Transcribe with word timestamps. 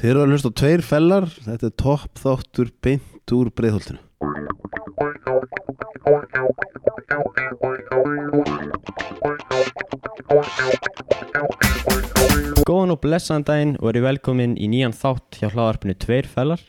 Þeir 0.00 0.14
eru 0.14 0.20
að 0.22 0.30
hlusta 0.32 0.48
á 0.48 0.56
tveir 0.56 0.80
fellar 0.80 1.26
Þetta 1.28 1.66
er 1.68 1.72
topp 1.76 2.20
þáttur 2.22 2.70
beint 2.80 3.34
úr 3.36 3.50
breiðholtinu 3.52 4.00
Góðan 12.64 12.94
og 12.94 13.00
blessaðan 13.02 13.44
daginn 13.44 13.76
og 13.76 13.90
verið 13.90 14.06
velkomin 14.06 14.56
í 14.56 14.70
nýjan 14.72 14.96
þátt 14.96 15.40
hjá 15.40 15.48
hlaðarpinu 15.50 15.96
Tveir 16.00 16.28
fellar. 16.30 16.60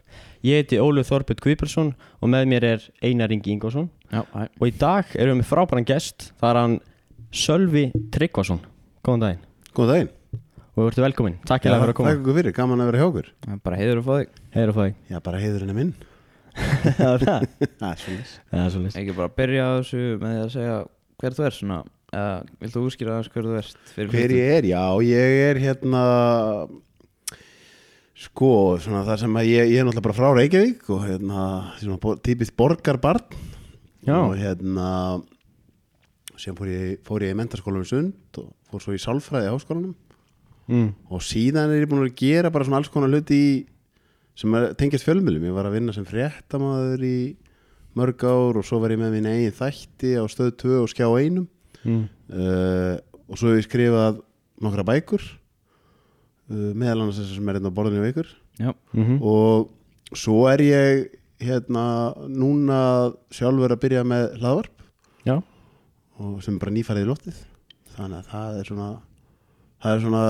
Ég 0.43 0.63
heiti 0.63 0.79
Ólu 0.81 1.03
Þorbjörn 1.05 1.43
Guðbjörnsson 1.45 1.91
og 2.19 2.31
með 2.33 2.47
mér 2.51 2.67
er 2.71 2.87
Einar 3.05 3.31
Ingi 3.35 3.53
Ingvarsson. 3.55 3.91
Og 4.11 4.65
í 4.67 4.73
dag 4.81 5.11
erum 5.15 5.37
við 5.37 5.43
með 5.43 5.51
frábæran 5.51 5.87
gest, 5.87 6.31
það 6.41 6.49
er 6.49 6.61
hann 6.63 6.79
Sölvi 7.31 7.85
Tryggvason. 8.15 8.65
Góðan 9.05 9.27
daginn 9.27 9.45
Góðan 9.71 9.93
daginn 9.93 10.17
og 10.81 10.89
verið 10.89 11.05
velkomin. 11.05 11.37
Takk 11.47 11.63
fyrir 11.65 11.75
að 11.77 11.83
vera 11.85 11.93
að 11.93 11.97
koma. 11.99 12.11
Takk 12.11 12.21
ykkur 12.23 12.37
fyrir, 12.39 12.55
gaman 12.57 12.83
að 12.83 12.89
vera 12.91 13.01
hjá 13.01 13.07
okkur 13.11 13.29
er 13.47 13.61
bara 13.67 13.79
heiður 13.79 14.01
að 14.01 14.07
fá 14.07 14.13
þig 14.17 14.41
Heiður 14.55 14.71
að 14.73 14.77
fá 14.77 14.83
þig. 14.87 14.99
Já, 15.11 15.17
bara 15.27 15.41
heiðurinn 15.45 15.73
er 15.73 15.77
minn 15.77 15.93
Það 16.99 17.11
er 17.13 17.25
það. 17.25 17.47
Það 17.79 17.89
er 17.91 17.99
svolítið 18.03 18.35
Það 18.51 18.61
er 18.65 18.71
svolítið. 18.75 18.99
Ekki 19.01 19.17
bara 19.21 19.33
byrja 19.39 19.63
á 19.63 19.71
þessu 19.79 20.03
með 20.21 20.35
því 20.35 20.41
að 20.41 20.53
segja 20.57 20.77
hver 21.21 21.37
þú 21.37 21.45
er 21.47 21.57
svona 21.57 21.79
eða 22.11 22.31
viltu 22.59 22.81
útskýra 22.89 23.13
aðeins 23.15 23.31
hver 23.31 23.45
þú 23.47 23.57
ert 23.61 23.91
fyrir 23.95 24.11
Hver 24.15 24.33
ég 24.35 24.53
er, 24.57 24.67
já, 24.73 24.83
ég 25.07 25.35
er 25.47 25.59
hérna 25.63 26.01
Sko, 28.21 28.49
svona 28.83 29.01
það 29.07 29.21
sem 29.23 29.37
að 29.39 29.47
ég, 29.49 29.69
ég 29.71 29.79
er 29.81 29.87
náttúrulega 29.87 30.05
bara 30.05 30.17
frá 30.17 30.27
Reykjavík 30.37 30.89
og 30.93 31.05
hérna, 31.07 31.45
svona 31.79 32.17
típist 32.25 32.53
borgarbarn 32.59 33.37
Já. 34.05 34.17
og 34.17 34.35
hérna 34.37 34.89
síðan 36.35 36.57
fór 36.59 36.69
ég, 36.73 36.91
fór 37.07 37.25
ég 37.25 37.33
í 37.33 37.37
mentaskólanum 37.39 37.87
Sund 37.87 38.41
og 38.41 38.51
fór 38.69 38.83
svo 38.83 38.93
í 38.97 39.01
sálfræði 39.01 39.49
í 39.49 39.53
háskólanum 39.55 39.95
Mm. 40.69 40.91
og 41.11 41.23
síðan 41.25 41.71
er 41.73 41.83
ég 41.83 41.89
búin 41.91 42.05
að 42.05 42.15
gera 42.21 42.51
bara 42.53 42.67
svona 42.67 42.79
alls 42.79 42.91
konar 42.93 43.11
hluti 43.11 43.37
í, 43.37 43.53
sem 44.37 44.53
er, 44.55 44.69
tengjast 44.79 45.07
fjölmjölum 45.07 45.47
ég 45.49 45.55
var 45.55 45.67
að 45.67 45.77
vinna 45.79 45.95
sem 45.95 46.05
fréttamaður 46.07 47.03
í 47.03 47.15
mörg 47.97 48.23
ár 48.23 48.59
og 48.61 48.67
svo 48.67 48.79
var 48.79 48.93
ég 48.93 49.01
með 49.01 49.17
minn 49.17 49.27
eigin 49.27 49.57
þætti 49.57 50.13
á 50.15 50.23
stöð 50.31 50.53
2 50.63 50.77
og 50.79 50.91
skjá 50.91 51.07
einum. 51.09 51.47
Mm. 51.81 52.05
uh, 52.29 52.95
og 53.25 53.39
svo 53.39 53.51
hef 53.51 53.63
ég 53.63 53.67
skrifað 53.67 54.21
nokkra 54.61 54.85
bækur 54.85 55.23
uh, 55.25 56.71
meðal 56.77 57.01
annars 57.01 57.17
þessar 57.19 57.39
sem 57.39 57.49
er 57.49 57.57
hérna 57.57 57.71
á 57.73 57.77
borðinu 57.77 58.05
við 58.05 58.13
ykkur. 58.13 58.33
Já, 58.61 58.71
Mm 58.93 59.21
og 59.21 59.71
svo 60.11 60.43
er 60.51 60.59
ég 60.59 61.05
hérna 61.41 61.85
núna 62.27 62.79
sjálfur 63.33 63.73
að 63.73 63.81
byrja 63.85 64.03
með 64.05 64.25
hlaðvarp. 64.41 64.83
Já. 65.25 65.37
og 66.21 66.41
sem 66.43 66.55
er 66.55 66.61
bara 66.61 66.73
nýfærið 66.75 67.05
í 67.05 67.09
loftið. 67.09 67.37
Þannig 67.95 68.17
að 68.19 68.29
það 68.31 68.59
er 68.59 68.69
svona 68.69 68.89
það 69.81 69.93
er 69.95 70.01
svona 70.05 70.23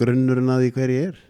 grunnurinn 0.00 0.52
að 0.54 0.64
því 0.64 0.70
hver 0.76 0.94
ég 0.94 1.10
er 1.10 1.20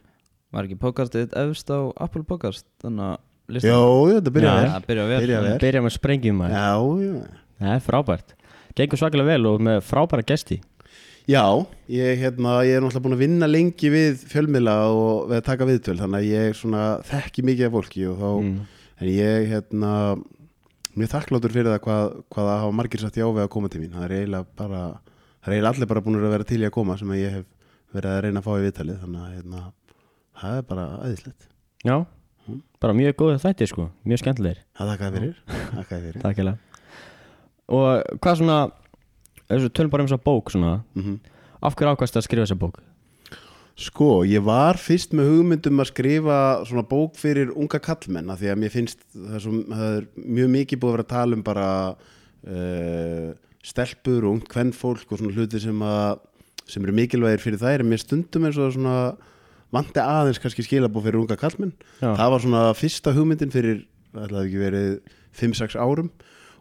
var 0.50 0.66
ekki 0.66 0.78
podcastið 0.82 1.34
efst 1.44 1.70
á 1.70 1.78
Apple 2.02 2.24
Podcast 2.26 2.66
þannig 2.82 3.06
að 3.12 3.18
Já, 3.50 3.54
listan 3.56 3.70
já, 3.74 4.14
þetta 4.20 4.30
byrja 4.34 4.50
Já, 4.50 4.58
vel 4.60 4.70
það 4.74 4.84
byrja 4.90 5.04
vel 5.10 5.20
Byrja 5.24 5.38
vel. 5.44 5.54
Byrja 5.62 5.80
með 5.82 5.94
sprengjum 5.96 6.36
maður. 6.38 6.52
Já, 6.54 6.68
já 7.02 7.38
Það 7.60 7.72
er 7.74 7.80
frábært. 7.82 8.34
Gengur 8.78 9.00
svakalega 9.00 9.30
vel 9.34 9.48
og 9.50 9.64
með 9.66 9.78
frábæra 9.88 10.22
gesti. 10.30 10.56
Já, 11.28 11.42
ég, 11.90 12.20
hérna, 12.22 12.52
ég 12.64 12.78
er 12.78 12.84
náttúrulega 12.84 13.02
búin 13.04 13.16
að 13.16 13.22
vinna 13.24 13.48
lengi 13.50 13.90
við 13.92 14.22
fjölmiðla 14.30 14.76
og 14.94 15.26
við 15.32 15.36
að 15.40 15.44
taka 15.50 15.66
viðtöl 15.68 15.96
þannig 15.98 16.22
að 16.22 16.30
ég 16.30 16.56
svona, 16.60 16.84
þekki 17.10 17.44
mikið 17.50 17.66
af 17.68 17.74
fólki 17.74 18.06
og 18.08 18.16
þá, 18.22 18.30
Mm. 18.40 18.54
en 19.02 19.10
ég 19.10 19.50
hérna, 19.50 19.92
mjög 20.96 21.12
þakkláttur 21.12 21.52
fyrir 21.54 21.70
það 21.74 21.82
hvað, 21.84 22.06
hvað 22.34 22.48
það 22.50 22.60
hafa 22.64 22.76
margir 22.80 23.00
satt 23.04 23.18
já 23.20 23.26
við 23.28 23.42
að 23.44 23.52
koma 23.58 23.68
til 23.68 23.80
mín 23.82 23.92
það 23.94 24.06
er 24.08 24.14
eiginlega 24.16 24.46
bara, 24.56 24.80
það 25.42 25.50
er 25.50 25.54
eiginlega 25.58 25.74
allir 25.74 25.90
bara 25.92 26.00
búin 26.06 26.18
að 26.22 26.30
vera 26.38 26.44
til 26.48 26.60
í 26.62 26.66
að 26.70 26.74
koma 26.78 26.96
sem 26.98 27.10
að 27.14 27.20
ég 27.20 27.36
hef 27.36 27.44
verið 27.94 28.10
að 28.14 28.22
reyna 28.26 28.42
að 28.42 28.46
fá 28.46 28.52
í 28.54 28.64
viðtalið 28.66 29.00
þannig 29.04 29.22
að 29.24 29.36
hérna, 29.36 29.62
það 30.40 30.58
er 30.60 30.66
bara 30.70 30.86
aðeinslegt 31.00 31.48
Já. 31.80 31.96
Mm. 32.46 32.60
Bara 32.80 32.96
mjög 32.96 33.14
góðið 33.16 33.42
þættir 33.44 33.68
sko. 33.70 33.84
Mjög 34.04 34.20
skemmtilegir. 34.20 34.58
Það 34.76 34.90
þakkaði 34.92 35.20
fyrir, 35.20 35.36
þakkaði 35.78 36.06
fyrir 36.06 36.24
Takk 36.24 36.40
hérlega 36.40 36.58
Og 37.70 38.16
hvað 38.20 38.40
svona 38.40 38.60
þessu 39.50 39.70
tölum 39.74 39.92
bara 39.92 40.04
um 40.04 40.10
þessa 40.10 40.24
bók 40.24 40.54
svona 40.54 40.78
mm 40.98 41.20
af 41.60 41.76
hverju 41.76 41.92
ákvæmst 41.92 42.16
að 42.16 42.26
skrifa 42.26 42.46
þessa 42.46 42.60
bók 42.60 42.80
Sko, 43.80 44.08
ég 44.28 44.42
var 44.44 44.76
fyrst 44.76 45.14
með 45.16 45.30
hugmyndum 45.30 45.80
að 45.80 45.88
skrifa 45.88 46.38
svona 46.68 46.84
bók 46.88 47.14
fyrir 47.16 47.52
unga 47.56 47.78
kallmenn 47.80 48.32
því 48.36 48.50
að 48.52 48.58
mér 48.60 48.72
finnst 48.74 49.04
það 49.14 49.38
svo, 49.44 49.52
það 49.70 49.94
er 49.96 50.08
mjög 50.36 50.50
mikið 50.56 50.80
búið 50.82 50.90
að 50.90 50.96
vera 50.96 51.06
að 51.06 51.12
tala 51.14 51.38
um 51.38 51.44
bara 51.46 51.68
uh, 51.94 53.30
stelpur 53.64 54.26
og 54.26 54.34
ungt 54.34 54.50
kvennfólk 54.52 55.14
og 55.14 55.22
svona 55.22 55.32
hluti 55.36 55.62
sem, 55.62 55.80
að, 55.80 56.20
sem 56.70 56.86
eru 56.86 56.96
mikilvægir 56.96 57.42
fyrir 57.42 57.60
þær 57.60 57.84
en 57.84 57.90
mér 57.90 58.02
stundum 58.02 58.48
eins 58.48 58.58
og 58.60 58.74
svona 58.76 58.96
vanti 59.74 60.02
aðeins 60.02 60.40
kannski 60.42 60.64
skilabóð 60.66 61.08
fyrir 61.08 61.22
unga 61.22 61.38
kallmenn 61.38 61.74
Já. 62.00 62.12
það 62.18 62.34
var 62.34 62.44
svona 62.44 62.64
fyrsta 62.78 63.14
hugmyndin 63.14 63.54
fyrir 63.54 63.84
það 64.14 64.26
hefði 64.26 64.44
ekki 64.44 64.62
verið 64.64 64.92
5-6 65.40 65.78
árum 65.78 66.10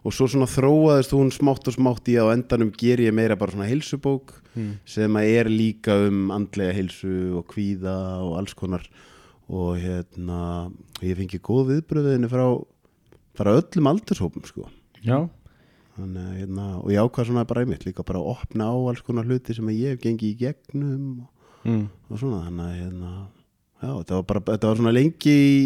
og 0.00 0.14
svo 0.16 0.28
svona 0.30 0.48
þróaðist 0.48 1.12
hún 1.12 1.32
smátt 1.34 1.68
og 1.68 1.76
smátt 1.76 2.08
í 2.08 2.16
að 2.20 2.32
á 2.32 2.34
endanum 2.36 2.70
ger 2.72 3.02
ég 3.02 3.14
meira 3.14 3.36
bara 3.40 3.52
svona 3.52 3.68
heilsubók 3.68 4.32
mm. 4.54 4.72
sem 4.88 5.18
að 5.20 5.32
er 5.34 5.50
líka 5.52 5.96
um 6.06 6.30
andlega 6.34 6.76
heilsu 6.76 7.14
og 7.40 7.48
kvíða 7.50 7.96
og 8.24 8.38
alls 8.40 8.56
konar 8.56 8.86
og 9.50 9.80
hérna 9.82 10.70
ég 11.02 11.18
fengi 11.18 11.42
góð 11.42 11.74
viðbröðinu 11.74 12.30
frá, 12.30 12.46
frá 13.36 13.52
öllum 13.58 13.90
aldurshópum 13.90 14.46
sko 14.48 14.68
Já, 15.02 15.26
Þannig, 16.00 16.26
að, 16.26 16.38
hérna, 16.40 16.66
og 16.80 16.90
ég 16.94 17.04
ákvað 17.04 17.30
svona 17.30 17.46
bara 17.48 17.64
einmitt 17.64 17.86
líka 17.86 18.04
bara 18.06 18.22
að 18.22 18.32
opna 18.34 18.68
á 18.72 18.76
alls 18.90 19.04
konar 19.06 19.28
hluti 19.28 19.56
sem 19.56 19.72
ég 19.74 19.94
hef 19.94 20.02
gengið 20.04 20.30
í 20.30 20.38
gegnum 20.40 21.06
og, 21.24 21.48
mm. 21.68 21.86
og 22.10 22.20
svona 22.22 22.44
þannig 22.46 22.66
að 22.66 22.76
hérna, 22.80 23.14
já, 23.80 23.90
þetta 23.90 24.18
var 24.18 24.28
bara 24.32 24.44
þetta 24.52 24.70
var 24.70 24.80
svona 24.80 24.94
lengi 24.96 25.34
í 25.40 25.58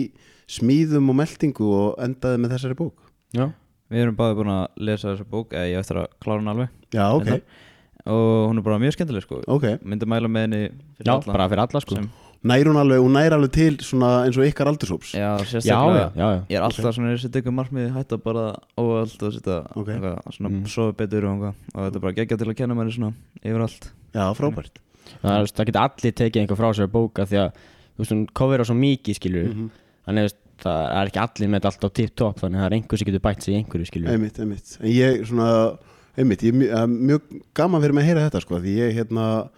smíðum 0.55 1.12
og 1.12 1.21
meldingu 1.22 1.69
og 1.72 2.00
endaði 2.05 2.41
með 2.43 2.56
þessari 2.56 2.78
bók. 2.78 2.99
Já, 3.34 3.47
Við 3.93 4.00
erum 4.00 4.17
báði 4.17 4.37
búin 4.39 4.50
að 4.50 4.83
lesa 4.89 5.11
þessa 5.12 5.27
bók 5.28 5.53
eða 5.55 5.71
ég 5.71 5.83
eftir 5.84 6.00
að 6.00 6.12
klára 6.25 6.41
hann 6.41 6.51
alveg. 6.55 6.75
Já, 6.95 7.05
ok, 7.12 7.27
Þetta- 7.28 7.62
og 8.05 8.49
hún 8.51 8.59
er 8.59 8.65
bara 8.66 8.78
mjög 8.78 8.97
skemmtileg 8.97 9.25
sko. 9.25 9.41
Ok. 9.49 9.65
Myndi 9.84 10.09
mæla 10.09 10.28
með 10.28 10.47
henni 10.47 10.62
fyrir 10.99 11.09
já 11.09 11.12
alla 11.15 11.33
bara 11.33 11.49
fyrir 11.49 11.62
alla 11.65 11.81
sko. 11.81 11.95
sem, 11.95 12.11
nær 12.44 12.69
hún 12.69 12.77
alveg, 12.81 13.00
hún 13.00 13.15
nær 13.16 13.32
alveg 13.37 13.53
til 13.56 13.77
svona 13.81 14.10
eins 14.27 14.37
og 14.37 14.44
ykkar 14.44 14.69
aldurshóps. 14.69 15.15
Já, 15.16 15.31
sérstaklega. 15.49 16.12
Já, 16.12 16.21
já, 16.21 16.28
já. 16.34 16.41
Ég 16.50 16.56
er 16.59 16.65
alltaf 16.66 16.94
svona, 16.97 17.12
ég 17.15 17.21
setja 17.22 17.41
ykkur 17.43 17.55
markmið 17.56 17.91
hætta 17.97 18.19
bara 18.21 18.44
óvald 18.77 19.22
og 19.25 19.32
setja 19.32 19.59
Ok. 19.75 19.88
eitthvað, 19.88 20.19
svona 20.37 20.50
Mm. 20.50 20.66
sofa 20.69 20.93
betur 20.93 21.25
og 21.25 21.43
og 21.75 21.81
þetta 21.81 21.97
er 21.97 22.00
bara 22.00 22.12
geggja 22.12 22.38
til 22.38 22.49
að 22.53 22.56
kenna 22.56 22.75
mér 22.75 22.93
svona 22.93 23.12
yfir 23.44 23.60
allt. 23.65 23.91
Já, 24.15 24.25
frábært. 24.37 24.77
Það, 25.22 25.41
er, 25.41 25.47
það 25.56 25.66
geta 25.66 25.81
allir 25.88 26.12
tekið 26.12 26.41
einhver 26.43 26.56
frá 26.60 26.71
sér 26.75 26.87
bóka 26.88 27.27
því 27.27 27.37
að 27.44 27.50
þú 27.94 27.99
veist, 27.99 28.12
hún 28.12 28.27
cover 28.34 28.59
á 28.60 28.65
svo 28.65 28.75
mikið 28.77 29.15
skilur 29.19 29.49
Mhm. 29.54 29.71
þannig 30.06 30.25
að 30.25 30.34
það 30.65 30.81
er 30.94 31.06
ekki 31.10 31.21
allir 31.25 31.49
með 31.50 31.60
þetta 31.60 31.71
allt 31.72 31.84
á 31.84 31.91
tip-top 31.97 32.37
þannig 32.41 32.56
að 32.56 32.62
það 32.62 32.66
er 32.71 32.77
einhver 32.78 32.99
sem 32.99 33.06
getur 33.09 33.21
bætt 33.25 33.43
sig 33.43 33.54
í 33.54 33.59
einhverju 33.65 33.87
skilur 33.91 34.09
einmitt, 34.12 34.38
einmitt. 34.38 34.78
En 34.81 34.88
ég 34.91 35.27
svona, 35.27 35.78
einmitt, 36.16 36.41
ég 36.43 36.54
er 36.54 36.87
mjög, 36.87 37.00
mjög 37.09 37.43
gaman 37.54 37.81
fyrir 37.83 37.93
mig 37.94 38.04
að 38.04 38.09
heyra 38.09 38.31
þetta 38.31 38.41
sko, 38.43 38.60
því 38.60 38.75
ég 38.78 38.94
hérna 38.94 39.49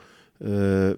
uh, 0.41 0.95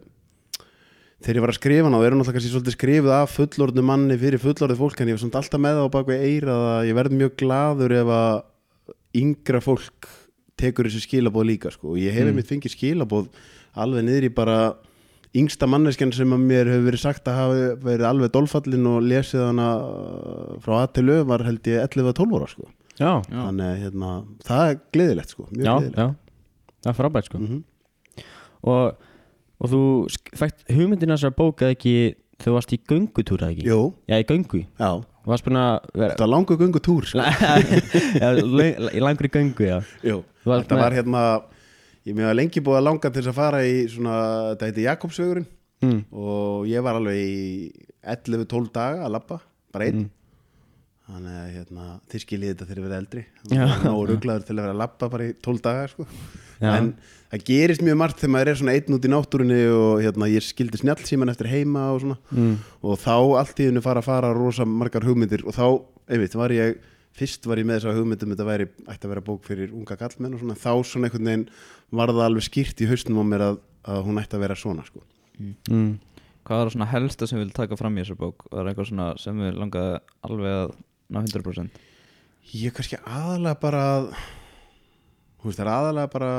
þegar 1.23 1.39
ég 1.41 1.45
var 1.45 1.53
að 1.53 1.59
skrifa 1.59 1.89
ná, 1.91 1.97
það 1.99 2.07
eru 2.09 2.17
náttúrulega 2.19 2.37
kannski 2.39 2.53
svolítið 2.53 2.77
skrifið 2.77 3.13
af 3.17 3.33
fullorðnu 3.35 3.83
manni 3.89 4.17
fyrir 4.21 4.43
fullorðið 4.43 4.79
fólk 4.83 5.01
en 5.03 5.09
ég 5.11 5.17
var 5.17 5.23
svona 5.25 5.41
alltaf 5.43 5.61
með 5.65 5.79
það 5.79 5.89
á 5.91 5.95
bakveg 5.97 6.27
eira 6.29 6.57
að 6.79 6.89
ég 6.91 6.99
verð 6.99 7.17
mjög 7.19 7.33
gladur 7.43 7.95
ef 7.99 8.13
að 8.19 8.37
yngra 9.19 9.61
fólk 9.65 10.09
tekur 10.59 10.89
þessi 10.89 11.03
skilabóð 11.07 11.49
líka 11.53 11.71
sko, 11.75 11.95
og 11.95 11.99
ég 12.03 12.13
hef 12.15 12.25
Mm. 12.27 12.31
einmitt 12.33 12.51
fengið 12.51 12.75
skilabóð 12.77 13.29
alveg 13.79 14.05
niður 14.07 14.27
í 14.29 14.35
bara 14.35 14.59
yngsta 15.35 15.67
manneskjan 15.69 16.13
sem 16.15 16.31
að 16.33 16.41
mér 16.49 16.67
hefur 16.71 16.87
verið 16.89 17.03
sagt 17.03 17.27
að 17.29 17.37
hafa 17.39 17.77
verið 17.85 18.07
alveg 18.09 18.33
dolfallin 18.33 18.87
og 18.87 19.03
lesið 19.03 19.43
hana 19.45 19.67
uh, 19.79 20.57
frá 20.65 20.83
A 20.83 20.87
til 20.87 21.07
Ö 21.13 21.25
var 21.29 21.45
held 21.47 21.63
ég 21.69 21.83
11-12 21.85 22.39
ára 22.39 22.49
sko. 22.49 22.65
Já, 22.99 23.23
Já. 23.31 23.43
þannig 23.47 23.67
að 23.69 23.83
hérna, 23.83 24.09
það 24.49 24.71
er 24.73 24.79
gleðilegt 24.97 25.31
sko, 25.35 25.47
mjög 25.53 25.65
já, 25.67 25.75
gleðilegt. 25.79 25.99
já. 25.99 26.15
Það 26.83 26.91
er 26.95 26.99
frábært 26.99 27.29
sko. 27.29 27.39
Mhm. 27.39 27.61
og, 28.63 28.97
og 29.61 29.71
þú 29.73 29.81
sk- 30.15 30.35
fækt 30.39 30.65
hugmyndina 30.71 31.17
þessar 31.19 31.35
bóka 31.39 31.71
ekki 31.75 31.95
þú 32.39 32.55
varst 32.55 32.73
í 32.75 32.79
göngutúra 32.89 33.49
ekki? 33.53 33.67
Jú, 33.67 33.81
Já, 34.09 34.19
í 34.23 34.27
göngu? 34.29 34.65
Já, 34.79 34.91
Þú 35.29 35.33
varst 35.35 35.45
búin 35.45 35.59
að 35.61 35.89
vera 35.93 36.13
þetta 36.15 36.25
var 36.25 36.31
langu 36.33 36.57
göngu 36.57 36.81
túr 36.81 37.05
sko. 37.05 37.19
Já, 38.23 38.29
í 38.95 39.01
langri 39.03 39.29
göngu, 39.29 39.67
já. 39.67 39.79
Jú, 40.07 40.23
þetta 40.47 40.77
með- 40.79 40.83
var 40.87 40.97
hérna 40.97 41.23
ég 42.09 42.17
var 42.25 42.39
lengi 42.39 42.63
búið 42.65 42.79
að 42.81 42.87
langa 42.87 43.11
til 43.13 43.21
þess 43.23 43.33
að 43.35 43.37
fara 43.37 43.59
í 43.69 43.75
svona, 43.93 44.15
þetta 44.55 44.69
heiti 44.71 44.87
Jakobsvegurinn. 44.87 45.49
Mm. 45.79 45.99
og 46.11 46.65
ég 46.67 46.83
var 46.83 46.97
alveg 46.99 47.19
í 47.23 47.69
11-12 48.03 48.73
daga 48.75 49.05
að 49.07 49.13
labba, 49.15 49.37
bara 49.71 49.85
einn. 49.87 50.01
Mm. 50.01 50.09
Þannig 51.09 51.37
að 51.41 51.53
hérna, 51.57 51.85
þið 52.13 52.23
skiljið 52.25 52.51
þetta 52.53 52.67
þegar 52.69 52.79
ég 52.81 52.87
verið 52.89 52.99
eldri 52.99 53.23
og 53.95 54.03
rugglaður 54.11 54.45
til 54.49 54.55
að 54.57 54.61
vera 54.65 54.75
að 54.75 54.81
labba 54.83 55.09
bara 55.15 55.29
í 55.29 55.33
12 55.47 55.63
daga 55.65 55.87
sko. 55.93 56.07
En 56.59 56.91
það 57.31 57.45
gerist 57.49 57.83
mjög 57.87 57.97
margt 58.01 58.19
þegar 58.21 58.33
maður 58.35 58.51
er 58.53 58.59
svona 58.61 58.75
einn 58.77 58.97
út 58.99 59.07
í 59.09 59.11
náttúrunni 59.13 59.59
og 59.73 60.03
hérna, 60.05 60.29
ég 60.33 60.45
skildi 60.45 60.81
snjallsíman 60.83 61.33
eftir 61.33 61.49
heima 61.53 61.87
og 61.95 62.01
svona 62.03 62.17
Mm. 62.35 62.55
og 62.83 62.99
þá 63.01 63.15
allt 63.41 63.61
í 63.63 63.69
hennu 63.71 63.83
fara 63.85 64.03
að 64.03 64.09
fara 64.11 64.33
rosa 64.37 64.65
margar 64.69 65.07
hugmyndir 65.07 65.45
og 65.47 65.55
þá, 65.57 65.67
einmitt, 66.11 66.35
var 66.37 66.51
ég 66.53 66.77
fyrst 67.19 67.47
var 67.51 67.59
ég 67.59 67.67
með 67.67 67.81
þessa 67.81 67.95
hugmyndum 67.97 68.35
þetta 68.35 68.47
væri, 68.47 68.67
ætti 68.87 69.07
að 69.09 69.13
vera 69.15 69.25
bók 69.27 69.47
fyrir 69.49 69.73
unga 69.75 69.97
kallmenn 69.99 70.35
og 70.37 70.43
svona, 70.43 70.55
þá 70.59 70.73
svona 70.87 71.09
einhvern 71.09 71.31
veginn 71.31 71.47
var 71.91 72.13
það 72.13 72.27
alveg 72.29 72.47
skýrt 72.47 72.83
í 72.85 72.91
hausnum 72.91 73.23
á 73.23 73.25
mér 73.27 73.45
að, 73.49 73.57
að 73.89 74.03
hún 74.07 74.21
ætti 74.23 74.37
að 74.39 74.45
vera 74.45 74.59
svona 74.59 74.85
sko. 74.87 75.03
Mm. 75.39 75.97
Hvað 76.49 76.63
var 76.63 76.71
svona 76.73 76.91
helsta 76.93 77.27
sem 77.29 77.39
við 77.41 77.49
vil 77.49 77.57
taka 77.59 77.77
fram 77.77 77.97
í 77.99 78.05
þessu 78.05 78.17
bók? 78.19 78.45
Var 78.53 78.63
það 78.63 78.71
eitthvað 78.71 78.91
svona 78.93 79.09
sem 79.21 79.41
við 79.43 79.59
langaði 79.59 79.99
alveg 80.29 80.55
að 80.63 80.77
ná 81.11 81.23
100%? 81.25 81.71
Ég 82.55 82.67
er 82.71 82.77
kannski 82.77 82.99
aðalega 83.05 83.61
bara 83.61 83.83
að- 84.01 84.13
Þú 85.39 85.45
veist, 85.47 85.59
það 85.61 85.67
er 85.67 85.73
aðalega 85.73 86.11
bara 86.11 86.33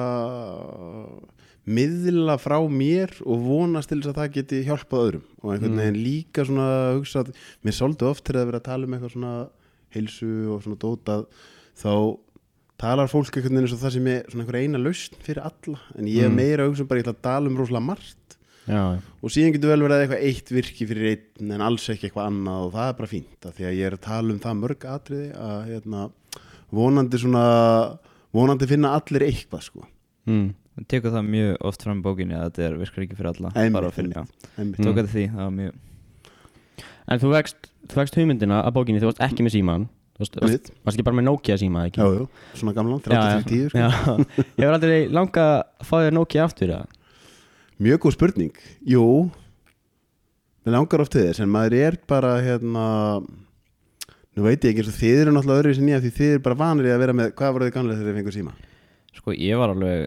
miðla 1.69 2.35
frá 2.41 2.57
mér 2.67 3.11
og 3.25 3.43
vonast 3.45 3.89
til 3.91 3.99
þess 4.01 4.11
að 4.11 4.17
það 4.19 4.33
geti 4.37 4.59
hjálpað 4.65 5.03
öðrum 5.05 5.25
og 5.43 5.51
einhvern 5.53 5.71
Mm. 5.75 5.79
veginn 5.79 6.03
líka 6.03 6.45
svona 6.47 6.67
hugsa 6.97 7.23
að 7.23 7.33
mér 7.63 7.75
svolítið 7.77 8.09
oft 8.09 8.23
þegar 8.25 8.39
það 8.41 8.49
verið 8.49 8.59
að 8.59 8.67
tala 8.69 8.83
um 8.85 8.93
eitthvað 8.97 9.13
svona 9.13 9.49
heilsu 9.95 10.31
og 10.53 10.63
svona 10.63 10.79
dótað 10.83 11.25
þá 11.79 12.17
talar 12.79 13.07
fólk 13.07 13.31
einhvern 13.37 13.53
veginn 13.55 13.67
eins 13.67 13.73
og 13.73 13.79
það 13.83 13.93
sem 13.93 14.07
er 14.07 14.23
svona 14.29 14.43
einhver 14.45 14.59
eina 14.63 14.77
lausn 14.83 15.15
fyrir 15.23 15.43
alla 15.45 15.79
en 15.97 16.05
ég 16.05 16.23
er 16.23 16.29
Mm. 16.29 16.35
meira 16.35 16.63
að 16.65 16.69
hugsa 16.73 16.87
bara 16.87 16.99
ég 16.99 17.05
ætla 17.05 17.15
að 17.15 17.21
tala 17.21 17.47
um 17.47 17.57
rosalega 17.57 17.85
margt 17.85 18.15
Já, 18.69 18.83
og 18.99 19.33
síðan 19.33 19.55
getur 19.55 19.71
vel 19.73 19.81
verið 19.81 19.95
að 19.95 20.03
eitthvað 20.03 20.25
eitt 20.29 20.51
virki 20.53 20.87
fyrir 20.89 21.09
einn 21.09 21.53
en 21.55 21.63
alls 21.65 21.87
ekki 21.89 22.09
eitthvað 22.09 22.29
annað 22.29 22.65
og 22.67 22.71
það 22.75 22.91
er 22.91 22.97
bara 22.99 23.09
fínt 23.09 23.47
af 23.49 23.57
því 23.57 23.65
að 23.65 23.77
ég 23.79 23.89
er 23.89 23.97
að 23.97 24.03
tala 24.05 24.33
um 24.35 24.41
það 24.43 24.59
mörg 24.59 24.87
atriði 24.93 25.29
að 25.47 25.59
hérna, 25.71 26.03
vonandi 26.79 27.21
svona 27.23 27.43
vonandi 28.35 28.69
finna 28.69 28.93
allir 28.99 29.25
eitthvað 29.25 29.65
sko 29.69 29.85
mm. 30.29 30.49
Við 30.79 30.87
tekum 30.93 31.15
það 31.15 31.31
mjög 31.33 31.65
oft 31.67 31.83
fram 31.83 32.01
bókinni 32.05 32.37
að 32.37 32.45
þetta 32.45 32.65
er, 32.67 32.75
virkar 32.79 33.05
ekki 33.05 33.17
fyrir 33.17 33.31
alla 33.33 33.49
Einmitt, 33.51 33.75
bara 33.75 33.89
fyrir, 33.91 34.13
einmitt. 34.15 34.49
Einmitt. 34.53 34.83
tók 34.85 34.99
þetta 35.01 35.13
því, 35.15 35.23
það 35.33 35.41
var 35.43 35.55
mjög 35.57 35.85
En 37.09 37.23
þú 37.23 37.31
vekst, 37.33 37.71
hugmyndina 38.19 38.59
að 38.61 38.75
bókinni, 38.77 39.01
þú 39.01 39.09
varst 39.09 39.23
ekki 39.25 39.47
með 39.47 39.57
síman 39.57 39.89
Þú 40.19 40.25
varst, 40.43 40.71
ekki 40.91 41.03
bara 41.07 41.15
með 41.15 41.25
Nokia 41.29 41.55
síma, 41.59 41.85
ekki? 41.87 42.03
Já, 42.03 42.19
já, 42.19 42.55
svona 42.59 42.73
gamlan, 42.75 42.99
Já, 43.07 43.39
30-10 43.39 43.69
sko. 43.71 44.15
Ég 44.59 44.65
var 44.67 44.75
aldrei 44.75 44.97
langa 45.15 45.45
að 45.45 45.85
fá 45.87 45.93
þér 46.03 46.17
Nokia 46.17 46.43
aftur 46.43 46.73
eða? 46.75 46.98
Mjög 47.79 48.01
góð 48.03 48.15
spurning. 48.17 48.55
Jú. 48.87 49.03
Mér 50.65 50.75
langar 50.75 51.03
oft 51.05 51.13
til 51.15 51.23
þess 51.29 51.39
en 51.43 51.51
maður 51.53 51.77
er 51.79 51.97
bara 52.09 52.33
hérna 52.43 52.87
Nú 54.37 54.45
veit 54.45 54.63
ég 54.63 54.71
ekki 54.71 54.83
eins 54.83 54.91
og 54.91 54.97
þið 54.99 55.19
eru 55.23 55.31
náttúrulega 55.35 55.61
öðru 55.63 55.75
sem 55.75 55.87
ég 55.89 56.03
því 56.03 56.09
þið 56.15 56.33
eru 56.35 56.41
bara 56.45 56.57
vanir 56.59 56.87
í 56.87 56.91
að 56.93 57.01
vera 57.01 57.15
með 57.17 57.31
hvað 57.39 57.53
voruð 57.55 57.69
þið 57.69 57.75
gamlega 57.75 57.99
þegar 57.99 58.09
þið 58.09 58.19
fengur 58.19 58.35
síma? 58.35 58.53
Sko, 59.19 59.33
ég 59.33 59.59
var 59.59 59.73
alveg, 59.73 60.03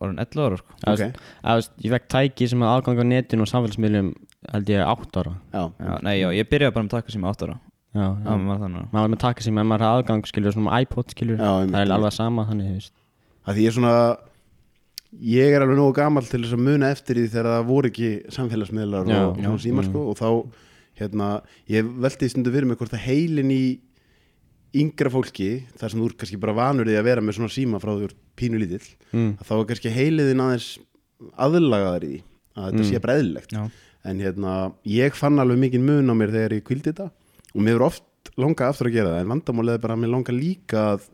var 0.00 0.08
hann 0.08 0.22
11 0.24 0.46
ára 0.46 0.58
sko. 0.58 0.72
Að, 0.78 0.88
Ok. 0.88 0.94
okay. 0.94 1.12
að, 1.52 1.68
Ég 1.84 1.92
fekk 1.94 2.06
tæki 2.14 2.48
sem 2.48 2.64
að 2.64 2.72
aðgang 2.72 3.02
á 3.02 3.04
netinu 3.12 3.44
og 3.44 3.50
samfélagsmiðlum 3.52 4.08
held 4.54 4.72
ég 4.72 4.82
8 4.88 5.20
ára. 5.20 5.34
Já, 5.52 5.62
já, 5.78 5.92
Nei, 6.06 6.14
já, 6.18 6.28
ég 6.38 6.48
byrjaði 6.50 6.74
bara 6.78 6.86
með 6.88 6.94
takka 6.96 7.14
sem 7.14 7.28
8 7.28 7.46
ára. 7.46 7.58
Já, 7.94 8.02
já. 8.02 8.24
Það 8.24 8.46
var 8.48 8.58
þannig 8.64 8.88
maður 8.92 9.04
var 9.04 9.12
með 9.14 9.20
taka 9.26 9.44
sem 9.46 9.58
að 9.58 9.68
maður 9.68 9.84
hafði 9.86 9.98
aðgang 10.02 10.26
skilur 10.28 10.52
svona 10.56 10.80
iPod 10.84 11.14
skilur 11.14 11.38
það 11.40 11.76
er 11.78 11.92
alveg 11.94 12.12
sama 12.12 12.44
þannig 12.48 12.66
þú 12.68 12.74
veist. 12.78 12.92
að 13.48 13.54
því 13.56 13.62
ég 13.64 13.70
er 13.70 13.76
svona 13.78 13.94
ég 15.16 15.54
er 15.56 15.64
alveg 15.64 15.78
nógu 15.78 15.94
gamall 15.96 16.26
til 16.28 16.42
þess 16.42 16.56
að 16.56 16.64
muna 16.66 16.90
eftir 16.92 17.16
því 17.16 17.26
þegar 17.32 17.50
það 17.54 17.68
voru 17.70 17.90
ekki 17.92 18.08
samfélagsmiðlar 18.34 19.08
Já, 19.08 19.20
og, 19.24 19.38
já, 19.40 19.50
síma 19.64 19.82
mm. 19.82 19.88
sko 19.88 20.02
og 20.10 20.18
þá 20.18 20.30
hérna, 20.98 21.28
ég 21.70 21.92
velti 22.04 22.28
stundu 22.28 22.52
fyrir 22.52 22.68
mig 22.68 22.80
hvort 22.80 22.96
að 22.96 23.06
heilin 23.06 23.52
í 23.54 23.62
yngra 24.78 25.08
fólki 25.12 25.50
þar 25.80 25.92
sem 25.92 26.00
þú 26.02 26.08
er 26.10 26.16
kannski 26.20 26.40
bara 26.42 26.56
vanur 26.58 26.88
því 26.88 26.98
að 27.00 27.06
vera 27.08 27.24
með 27.24 27.38
svona 27.38 27.54
síma 27.54 27.80
frá 27.80 27.94
því 27.96 28.10
pínu 28.38 28.60
lítill 28.60 28.84
mm. 29.14 29.30
að 29.40 29.48
þá 29.48 29.54
er 29.56 29.68
kannski 29.70 29.92
heiliðin 29.94 30.42
aðeins 30.44 30.68
aðlagaðar 31.46 32.04
í 32.08 32.10
því 32.12 32.18
að 32.58 32.66
þetta 32.66 32.82
Mm. 32.82 32.88
sé 32.90 33.00
bara 33.00 33.16
eðlilegt 33.18 33.54
en 34.08 34.20
hérna, 34.22 34.52
ég 34.86 35.16
fann 35.16 35.38
alveg 35.40 35.58
mikið 35.62 35.82
mun 35.88 36.12
á 36.12 36.14
mér 36.18 36.34
þegar 36.34 36.54
ég 36.58 36.66
kvildi 36.66 36.92
þetta 36.92 37.08
og 37.54 37.62
mér 37.64 37.78
er 37.78 37.86
oft 37.88 38.32
langað 38.38 38.72
aftur 38.74 38.90
að 38.90 38.96
gera 38.98 39.14
það 39.14 39.22
en 39.24 39.32
vandamálið 39.32 39.74
er 39.78 39.82
bara 39.86 39.96
að 39.96 40.02
mér 40.04 40.12
langar 40.12 40.36
líka 40.36 40.82
að 40.92 41.08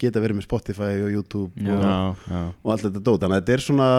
geta 0.00 0.22
verið 0.22 0.38
með 0.40 0.46
Spotify 0.48 0.92
og 1.04 1.10
YouTube 1.14 1.66
Já. 1.66 1.76
og, 1.76 2.24
og 2.62 2.72
allt 2.74 2.86
þetta 2.86 3.04
dót 3.06 3.24
þannig 3.24 3.36
að 3.36 3.42
þetta 3.42 3.56
er 3.56 3.64
svona 3.66 3.90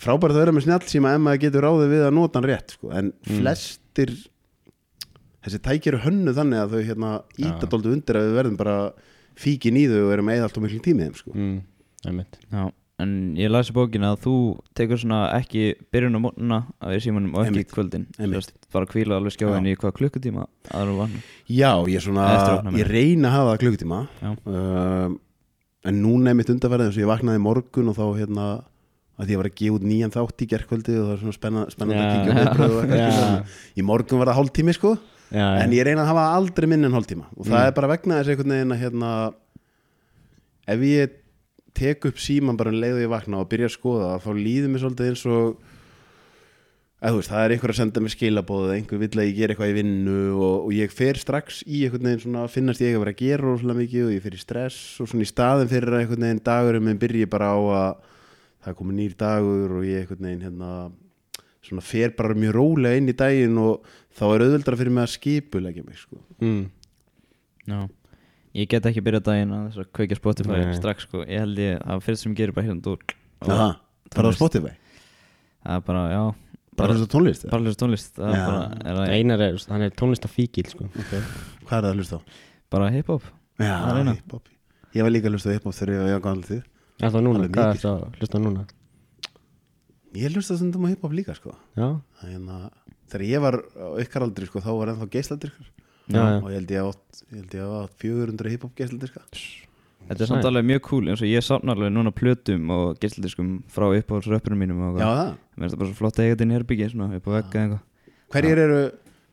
frábært 0.00 0.34
að 0.34 0.42
vera 0.44 0.54
með 0.56 0.66
snjálfsíma 0.66 1.14
ef 1.14 1.22
maður 1.24 1.42
getur 1.44 1.66
ráðið 1.66 1.94
við 1.94 2.04
að 2.06 2.16
nota 2.16 2.40
hann 2.40 2.48
rétt 2.50 2.74
sko. 2.76 2.92
en 2.96 3.12
flestir 3.28 4.12
þessi 5.44 5.62
tæki 5.64 5.92
eru 5.92 6.02
hönnu 6.04 6.34
þannig 6.36 6.62
að 6.62 6.74
þau 6.74 6.82
hérna 6.90 7.14
íta 7.38 7.64
Já. 7.66 7.70
dóldu 7.72 7.94
undir 7.94 8.20
að 8.20 8.28
við 8.28 8.38
verðum 8.40 8.60
bara 8.60 8.76
fíkin 9.40 9.78
í 9.80 9.86
þau 9.88 10.02
og 10.06 10.14
erum 10.16 10.32
eða 10.32 10.48
allt 10.48 10.60
og 10.60 10.66
miklu 10.66 10.82
tímið 10.84 11.08
þeim 11.08 11.18
sko. 11.20 11.34
Mm. 11.36 11.58
En 13.00 13.12
ég 13.38 13.48
lasi 13.50 13.72
bókina 13.76 14.12
að 14.14 14.20
þú 14.26 14.34
tekur 14.76 14.98
svona 15.00 15.20
ekki 15.38 15.62
byrjun 15.94 16.18
á 16.18 16.20
mótnuna 16.26 16.58
að 16.82 16.94
við 16.96 17.02
símanum 17.06 17.34
og 17.38 17.46
ekki 17.48 17.64
kvöldin. 17.72 18.06
Bara 18.74 18.86
kvíla 18.90 19.16
alveg 19.20 19.34
skjáin 19.36 19.66
í 19.70 19.76
hvað 19.80 19.94
klukkutíma 19.98 20.44
aðra 20.70 20.96
vann 20.98 21.14
Já, 21.48 21.72
ég, 21.90 22.02
svona, 22.04 22.26
ég 22.78 22.90
reyna 22.90 23.30
að 23.30 23.36
hafa 23.38 23.56
klukkutíma. 23.62 24.00
Um, 24.46 25.18
en 25.88 26.02
núna 26.04 26.30
er 26.34 26.36
mitt 26.38 26.50
undarverðið 26.52 26.90
eins 26.90 26.98
og 26.98 27.04
ég 27.06 27.10
vaknaði 27.10 27.40
morgun 27.46 27.88
og 27.90 27.96
þá 27.96 28.04
hérna 28.20 28.48
að 29.20 29.30
ég 29.34 29.40
var 29.40 29.48
að 29.50 29.56
gefa 29.60 29.76
út 29.76 29.84
nýjan 29.84 30.12
þátt 30.14 30.42
í 30.44 30.46
gerkvöldi 30.48 30.94
og 30.96 31.06
það 31.06 31.14
er 31.14 31.18
svona 31.20 31.36
spennandi, 31.36 31.72
spennandi 31.74 32.04
að 32.04 32.12
kíkja 32.14 33.40
í 33.76 33.84
morgun 33.84 34.20
var 34.22 34.30
það 34.30 34.38
hálftími 34.40 34.72
sko. 34.76 34.92
Já, 35.30 35.46
en 35.62 35.74
ég 35.76 35.84
reyna 35.86 36.02
að 36.06 36.10
hafa 36.10 36.22
aldrei 36.38 36.66
minn 36.72 36.84
en 36.88 36.96
hálftíma. 36.96 37.26
Og 37.36 37.44
það 37.46 37.58
Mm. 37.60 37.66
er 37.68 37.74
bara 37.76 37.90
vegna 37.92 38.16
þess 38.20 38.32
einhvern 38.32 38.54
veginn 38.56 38.72
að 38.74 38.80
hérna 38.84 39.10
ef 40.70 40.80
ég 40.88 41.16
tek 41.80 42.06
upp 42.10 42.20
síman 42.20 42.58
bara 42.60 42.72
um 42.72 42.80
leið 42.80 42.98
og 42.98 43.04
ég 43.04 43.12
vakna 43.12 43.42
og 43.42 43.50
byrja 43.50 43.70
að 43.70 43.76
skoða 43.76 44.14
þá 44.22 44.30
líður 44.36 44.72
mér 44.72 44.82
svolítið 44.84 45.10
eins 45.10 45.26
og 45.28 45.60
þú 47.00 47.16
veist, 47.16 47.30
það 47.32 47.42
er 47.42 47.54
einhver 47.54 47.72
að 47.72 47.78
senda 47.78 48.02
mér 48.04 48.12
skilabóð 48.12 48.72
einhver 48.74 49.00
vill 49.00 49.16
að 49.16 49.28
ég 49.30 49.36
gera 49.38 49.54
eitthvað 49.54 49.70
í 49.72 49.76
vinnu 49.78 50.16
og, 50.36 50.56
og 50.66 50.72
ég 50.76 50.92
fer 50.92 51.20
strax 51.20 51.62
í 51.64 51.84
einhvern 51.86 52.08
veginn 52.10 52.24
svona 52.26 52.42
að 52.44 52.56
finnast 52.56 52.84
ég 52.84 52.96
að 52.96 53.04
vera 53.04 53.14
að 53.14 53.22
gera 53.22 53.46
rosalega 53.46 53.80
mikið 53.80 54.06
og 54.06 54.14
ég 54.14 54.24
fer 54.26 54.36
í 54.36 54.40
stress 54.42 54.80
og 55.00 55.08
svona 55.08 55.24
í 55.24 55.30
staðin 55.30 55.70
fyrir 55.70 55.94
að 55.94 56.02
einhvern 56.02 56.26
veginn 56.26 56.42
dagurum 56.50 56.88
minn 56.90 57.00
byrji 57.00 57.30
bara 57.32 57.54
á 57.56 57.60
að 57.60 58.10
það 58.66 58.76
komið 58.82 58.98
nýr 58.98 59.14
dagur 59.22 59.78
og 59.78 59.86
ég 59.88 60.02
einhvern 60.04 60.28
veginn 60.28 60.44
hérna 60.48 60.72
svona 61.70 61.84
fer 61.84 62.12
bara 62.18 62.36
mjög 62.36 62.56
rólega 62.58 63.00
inn 63.00 63.08
í 63.08 63.16
daginn 63.16 63.56
og 63.62 63.88
þá 64.16 64.26
er 64.26 64.44
auðveldra 64.44 64.80
fyrir 64.80 64.96
mig 64.96 65.06
að 65.06 65.14
skipulegja 65.14 65.86
mig 65.86 66.04
sko. 66.04 66.20
Mm. 66.44 66.62
Já 67.70 67.80
Ég 68.56 68.68
get 68.70 68.86
ekki 68.90 69.02
byrjað 69.06 69.26
daginn 69.28 69.54
að 69.54 69.66
þess 69.68 69.82
að 69.82 69.90
kveikja 69.96 70.18
Spotify 70.18 70.58
Nei. 70.58 70.76
strax 70.78 71.06
sko 71.06 71.22
Ég 71.22 71.42
held 71.44 71.60
ég 71.62 71.82
að 71.86 72.04
fyrst 72.06 72.24
sem 72.24 72.32
ég 72.32 72.40
gerir 72.40 72.56
bara 72.56 72.66
hérna 72.66 72.82
dúr 72.82 73.04
Aha, 73.46 73.68
bara 74.16 74.32
á. 74.32 74.34
Spotify 74.34 74.72
Það 75.60 75.76
er 75.76 75.84
bara, 75.86 76.02
já 76.10 76.22
bara 76.80 76.96
hlusta 76.96 77.10
tónlist? 77.12 77.46
Bara 77.52 77.62
hlusta 77.66 77.84
tónlist 77.84 78.18
Það 78.18 78.34
er 78.34 78.42
bara, 78.48 79.04
er 79.04 79.14
Einar 79.18 79.44
er, 79.46 79.60
hann 79.70 79.86
er 79.86 79.94
tónlistafíkil 79.94 80.66
sko. 80.72 80.88
okay. 80.88 81.22
hvað 81.68 81.76
er 81.78 81.86
það 81.86 81.90
að 81.92 82.02
hlusta 82.02 82.18
á? 82.18 82.20
bara 82.70 82.90
hip-hop 82.94 83.30
Já, 83.60 83.76
er 83.92 84.12
hip-hop 84.14 84.50
ég 84.96 85.06
var 85.06 85.14
líka 85.14 85.30
að 85.30 85.36
hlusta 85.36 85.52
á 85.52 85.54
hip-hop 85.54 85.76
þegar 85.76 85.94
ég 86.10 86.18
var 86.18 86.26
gammal 86.26 86.46
því 86.48 86.60
Er 87.00 87.14
það 87.14 87.26
núna? 87.26 87.40
Alveg 87.44 87.56
Hvað 87.56 87.70
er 87.74 87.82
það 87.84 87.98
að 88.00 88.20
hlusta 88.20 88.40
á 88.40 88.44
núna? 88.44 88.66
ég 90.16 90.32
hlusta 90.34 90.56
stundum 90.58 90.86
á 90.86 90.92
hip-hop 90.92 91.12
líka 91.14 91.34
sko. 91.38 91.54
Já, 91.78 91.88
að 92.24 92.64
þegar 93.10 93.26
ég 93.26 93.42
var 93.44 93.56
á 93.62 93.86
ykkar 94.02 94.26
aldri 94.26 94.48
sko, 94.48 94.62
þá 94.62 94.70
var 94.74 94.92
ennþá 94.92 95.08
geisladyrkar 95.14 95.68
já, 96.14 96.22
já. 96.22 96.38
og 96.40 96.48
ég 96.50 96.56
held 96.58 96.70
ég 96.74 96.86
átt, 96.90 97.20
ég 97.30 97.40
held 97.40 97.58
ég 97.58 97.74
átt 97.80 97.98
400 98.04 98.54
hip-hop 98.54 98.78
geisladyrka 98.78 99.26
Þetta 100.10 100.24
er 100.24 100.30
samt 100.30 100.46
alveg 100.48 100.66
mjög 100.66 100.80
cool 100.88 101.10
eins 101.12 101.20
og 101.22 101.28
ég 101.30 101.44
safna 101.44 101.74
alveg 101.76 101.92
núna 101.94 102.10
plötum 102.14 102.70
og 102.74 102.98
gistildiskum 103.02 103.50
frá 103.70 103.86
uppáhaldsröppunum 103.92 104.58
mínum 104.64 104.80
og 104.88 104.98
Mér 104.98 105.36
finnst 105.60 105.76
það 105.76 105.82
bara 105.82 105.90
svo 105.90 105.98
flott 106.00 106.18
að 106.18 106.24
eiga 106.24 106.34
þetta 106.34 106.46
inn 106.46 106.54
í 106.54 106.56
herbyggi 106.56 106.88
svona 106.90 107.18
upp 107.18 107.28
á 107.28 107.30
vegga 107.36 107.62
eitthvað. 107.62 107.82
Hverjir 108.32 108.62
eru, 108.64 108.80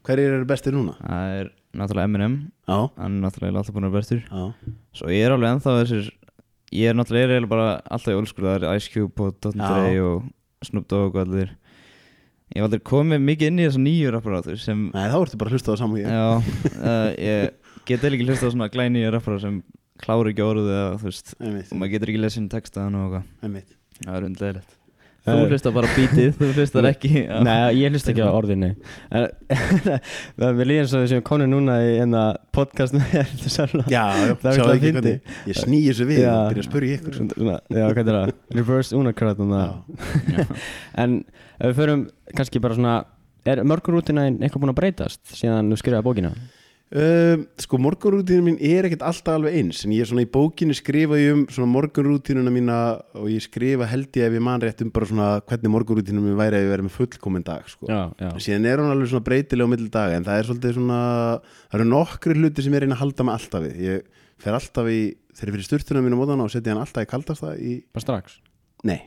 hverjir 0.06 0.36
eru 0.36 0.48
bestir 0.50 0.76
núna? 0.76 0.94
Það 1.00 1.34
er 1.40 1.50
náttúrulega 1.78 2.12
Eminem. 2.12 2.36
Já, 2.68 2.78
hann 3.00 3.16
er 3.16 3.24
náttúrulega 3.24 3.62
alltaf 3.64 3.78
búin 3.78 3.88
að 3.88 3.96
vera 3.96 4.04
bestur. 4.04 4.22
Já, 4.28 4.74
Svo 5.00 5.14
ég 5.14 5.24
er 5.24 5.34
alveg 5.34 5.56
ennþá 5.56 5.76
þessir 5.80 6.12
ég 6.76 6.92
er 6.92 6.98
náttúrulega 6.98 7.40
er 7.40 7.48
bara 7.50 7.70
alltaf 7.88 8.14
í 8.14 8.18
olskur 8.20 8.50
það 8.50 8.58
er 8.60 8.78
Ice 8.78 8.92
Cube 8.92 9.24
og 9.24 9.40
Dr. 9.40 9.56
Dre 9.56 9.96
og 10.04 10.68
Snoop 10.68 10.88
Dogg 10.92 11.16
og 11.16 11.24
allir 11.24 11.54
Ég 12.58 12.64
hef 12.64 12.72
aldrei 12.72 12.82
komið 12.90 13.20
mikið 13.22 13.52
inn 13.52 13.60
í 13.62 13.66
þessa 13.68 13.80
nýju 13.84 14.12
rapparátur 14.16 14.56
sem 14.58 14.80
nei 14.90 15.04
þá 15.12 15.18
ertu 15.20 15.38
bara 15.38 15.52
að 15.52 15.58
hlusta 15.60 15.70
á 15.70 15.72
það 15.76 15.82
saman 15.84 16.00
ég. 16.00 16.08
Já, 16.10 16.30
uh, 16.82 17.10
ég 17.22 17.76
get 17.86 18.02
eða 18.08 18.18
ekki 18.18 18.26
hlusta 18.32 18.50
á 18.50 18.54
svona 18.56 18.70
glæni 18.74 19.04
rappara 19.14 19.38
sem 19.44 19.60
klári 20.02 20.34
ekki 20.34 20.46
orðið 20.46 20.72
eða 20.74 20.96
þú 20.98 21.10
veist 21.12 21.30
Einmitt, 21.38 21.70
og 21.70 21.78
maður 21.78 21.94
getur 21.94 22.12
ekki 22.16 22.24
lesið 22.24 22.42
inn 22.42 22.50
textaðan 22.56 22.98
og 22.98 23.06
eitthvað. 23.06 23.30
Einmitt. 23.46 23.78
Það 24.02 24.18
er 24.18 24.28
undlegilegt. 24.32 24.74
Þú 25.28 25.48
hlustar 25.52 25.74
bara 25.76 25.90
bítið, 25.92 26.30
þú 26.40 26.48
hlustar 26.56 26.86
ekki 26.88 27.10
á- 27.28 27.44
Nei, 27.44 27.56
ég 27.82 27.92
hlust 27.92 28.08
ekki 28.12 28.24
á 28.24 28.32
orðin 28.32 28.62
nei. 28.64 28.70
En 29.12 29.26
Við 30.60 30.70
líðum 30.72 30.88
svo 30.92 31.02
þessum 31.04 31.24
konu 31.28 31.48
núna 31.52 31.76
í 31.84 31.98
enna 32.04 32.22
podcast 32.56 32.96
með 32.96 33.16
Erlu 33.24 33.52
Sörla 33.52 33.86
Já, 33.92 34.04
já, 34.24 34.34
Það 34.44 34.62
er 34.64 34.72
ekki 34.78 34.94
hvernig 34.96 35.36
Ég 35.52 35.60
snýi 35.60 35.82
þessu 35.90 36.08
við 36.10 36.22
Já. 36.24 36.32
og 36.32 36.48
byrja 36.54 36.64
að 36.64 36.70
spyrja 36.70 37.00
ykkur. 37.00 37.18
Svona, 37.20 37.58
Já, 37.68 37.84
hvað 37.92 38.02
er 38.14 38.20
það? 38.20 38.34
Reverse 38.58 38.96
um 38.96 39.54
Já. 39.58 40.46
En 41.04 41.18
ef 41.60 41.68
við 41.72 41.80
förum 41.82 42.08
kannski 42.38 42.64
bara 42.64 42.80
svona 42.80 42.96
Er 43.48 43.64
mörgurútina 43.64 44.28
eitthvað 44.32 44.64
búin 44.64 44.74
að 44.74 44.80
breytast 44.82 45.22
síðan 45.36 45.72
þú 45.72 45.82
skrifaði 45.84 46.08
bókina? 46.08 46.34
Um, 46.88 47.42
sko 47.60 47.76
morgunrútínu 47.84 48.46
mín 48.46 48.58
er 48.64 48.86
ekkert 48.88 49.02
alltaf 49.04 49.34
alveg 49.36 49.58
eins 49.60 49.82
en 49.84 49.92
ég 49.92 50.06
er 50.06 50.08
svona 50.08 50.24
í 50.24 50.30
bókinni 50.32 50.72
skrifa 50.78 51.18
ég 51.20 51.34
um 51.36 51.42
svona 51.52 51.68
morgunrútínuna 51.74 52.54
mína 52.56 52.78
og 53.12 53.26
ég 53.28 53.44
skrifa 53.44 53.84
held 53.92 54.08
ég 54.16 54.30
ef 54.30 54.38
ég 54.38 54.46
man 54.48 54.64
rétt 54.64 54.86
um 54.86 54.92
bara 54.96 55.10
svona 55.10 55.26
hvernig 55.44 55.74
morgunrútínu 55.74 56.24
mín 56.24 56.38
væri 56.40 56.56
ef 56.56 56.64
ég 56.64 56.72
verið 56.72 56.88
með 56.88 56.96
fullkomin 56.96 57.44
dag 57.44 57.68
sko. 57.68 57.90
Já, 57.92 58.00
já 58.24 58.30
síðan 58.40 58.70
er 58.72 58.80
hún 58.80 58.94
alveg 58.94 59.12
svona 59.12 59.28
breytilega 59.28 59.68
á 59.68 59.74
milli 59.74 59.92
daga 59.92 60.16
en 60.16 60.30
það 60.30 60.40
er 60.40 60.48
svolítið 60.48 60.78
svona 60.80 61.02
það 61.44 61.78
eru 61.82 61.90
nokkri 61.92 62.38
hluti 62.40 62.64
sem 62.64 62.78
ég 62.80 62.86
reyna 62.86 62.96
að 62.96 63.04
halda 63.04 63.28
mig 63.28 63.36
alltaf 63.36 63.68
við 63.68 63.84
ég 63.84 64.24
fer 64.48 64.56
alltaf 64.62 64.88
í 64.88 65.02
þegar 65.36 65.52
ég 65.52 65.58
fyrir 65.58 65.68
sturtuna 65.68 66.06
mínu 66.08 66.22
móðana 66.24 66.48
og 66.48 66.56
setja 66.56 66.72
hann 66.72 66.86
alltaf 66.86 67.04
í 67.04 67.12
kaldasta 67.12 67.52
í, 67.60 67.76
Bara 67.92 68.06
strax? 68.08 68.40
nei, 68.88 69.02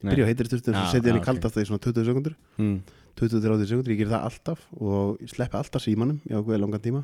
Nei. 0.00 0.12
byrja 0.14 0.26
á 0.26 0.30
heitri 0.30 0.48
sturtu 0.50 0.72
en 0.72 0.78
svo 0.78 0.86
Já, 0.86 0.92
setja 0.94 1.10
henni 1.10 1.20
já, 1.20 1.24
í 1.24 1.28
kaldasta 1.28 1.60
í 1.60 1.68
svona 1.68 1.84
20 1.84 2.08
sekundur 2.08 2.36
mm. 2.56 2.78
20-30 3.20 3.68
sekundur, 3.68 3.92
ég 3.92 4.00
ger 4.00 4.12
það 4.12 4.26
alltaf 4.30 4.64
og 4.78 5.20
ég 5.20 5.32
sleppi 5.34 5.60
alltaf 5.60 5.84
símanum 5.84 6.22
í 6.24 6.32
ákveði 6.36 6.62
langan 6.62 6.84
tíma 6.86 7.02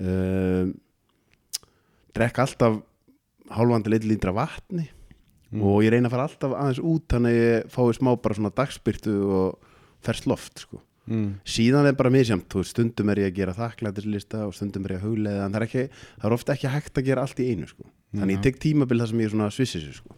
um, 0.00 0.72
drekka 2.16 2.46
alltaf 2.46 2.80
hálfan 3.52 3.84
til 3.84 3.98
1 3.98 4.08
lítra 4.08 4.32
vatni 4.36 4.88
Mm. 5.52 5.60
og 5.68 5.82
ég 5.84 5.92
reyna 5.92 6.08
að 6.08 6.14
fara 6.14 6.24
alltaf 6.30 6.54
aðeins 6.56 6.80
út 6.80 7.12
þannig 7.12 7.34
að 7.34 7.42
ég 7.42 7.66
fái 7.74 7.96
smá 7.98 8.10
bara 8.24 8.36
svona 8.38 8.50
dagspyrtu 8.56 9.16
og 9.36 9.68
ferst 10.02 10.26
loft 10.30 10.64
sko. 10.64 10.80
Mm. 11.02 11.42
síðan 11.44 11.88
er 11.90 11.96
bara 11.98 12.12
misjamt, 12.14 12.54
stundum 12.64 13.10
er 13.10 13.24
ég 13.24 13.32
að 13.32 13.38
gera 13.40 13.54
þakklætislista 13.56 14.44
og 14.46 14.54
stundum 14.54 14.86
er 14.86 14.94
ég 14.94 15.00
að 15.02 15.08
huglega 15.08 15.44
en 15.44 15.52
það 15.52 15.58
er, 15.58 15.66
ekki, 15.66 15.82
það 16.22 16.28
er 16.28 16.36
ofta 16.36 16.54
ekki 16.54 16.70
hægt 16.72 17.00
að 17.00 17.08
gera 17.08 17.24
allt 17.26 17.42
í 17.42 17.48
einu 17.50 17.66
sko. 17.68 17.88
þannig 18.14 18.36
ég 18.36 18.44
tek 18.46 18.60
tímabil 18.62 19.00
það 19.02 19.10
sem 19.10 19.22
ég 19.24 19.34
svissis 19.58 19.98
sko. 19.98 20.16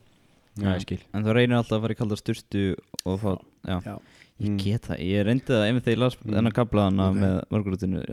Já, 0.60 0.68
ég 0.76 0.82
skil 0.86 1.00
En 1.14 1.24
þú 1.24 1.32
reynir 1.34 1.56
alltaf 1.58 1.78
að 1.78 1.82
fara 1.86 1.94
í 1.94 1.98
kalda 1.98 2.16
sturtu 2.20 2.64
og 3.04 3.20
fá, 3.20 3.32
já, 3.66 3.78
Já. 3.84 3.94
ég 4.40 4.50
Mm. 4.50 4.58
get 4.58 4.82
það 4.88 4.98
Ég 5.02 5.24
reyndi 5.26 5.44
það 5.50 5.64
einmitt 5.68 5.84
þegar 5.84 5.96
ég 5.96 6.02
las 6.04 6.16
Mm. 6.20 6.34
þennan 6.34 6.54
kablaðana 6.54 7.08
Ok. 7.10 7.16
með 7.16 7.34
morgunrútinu 7.50 8.04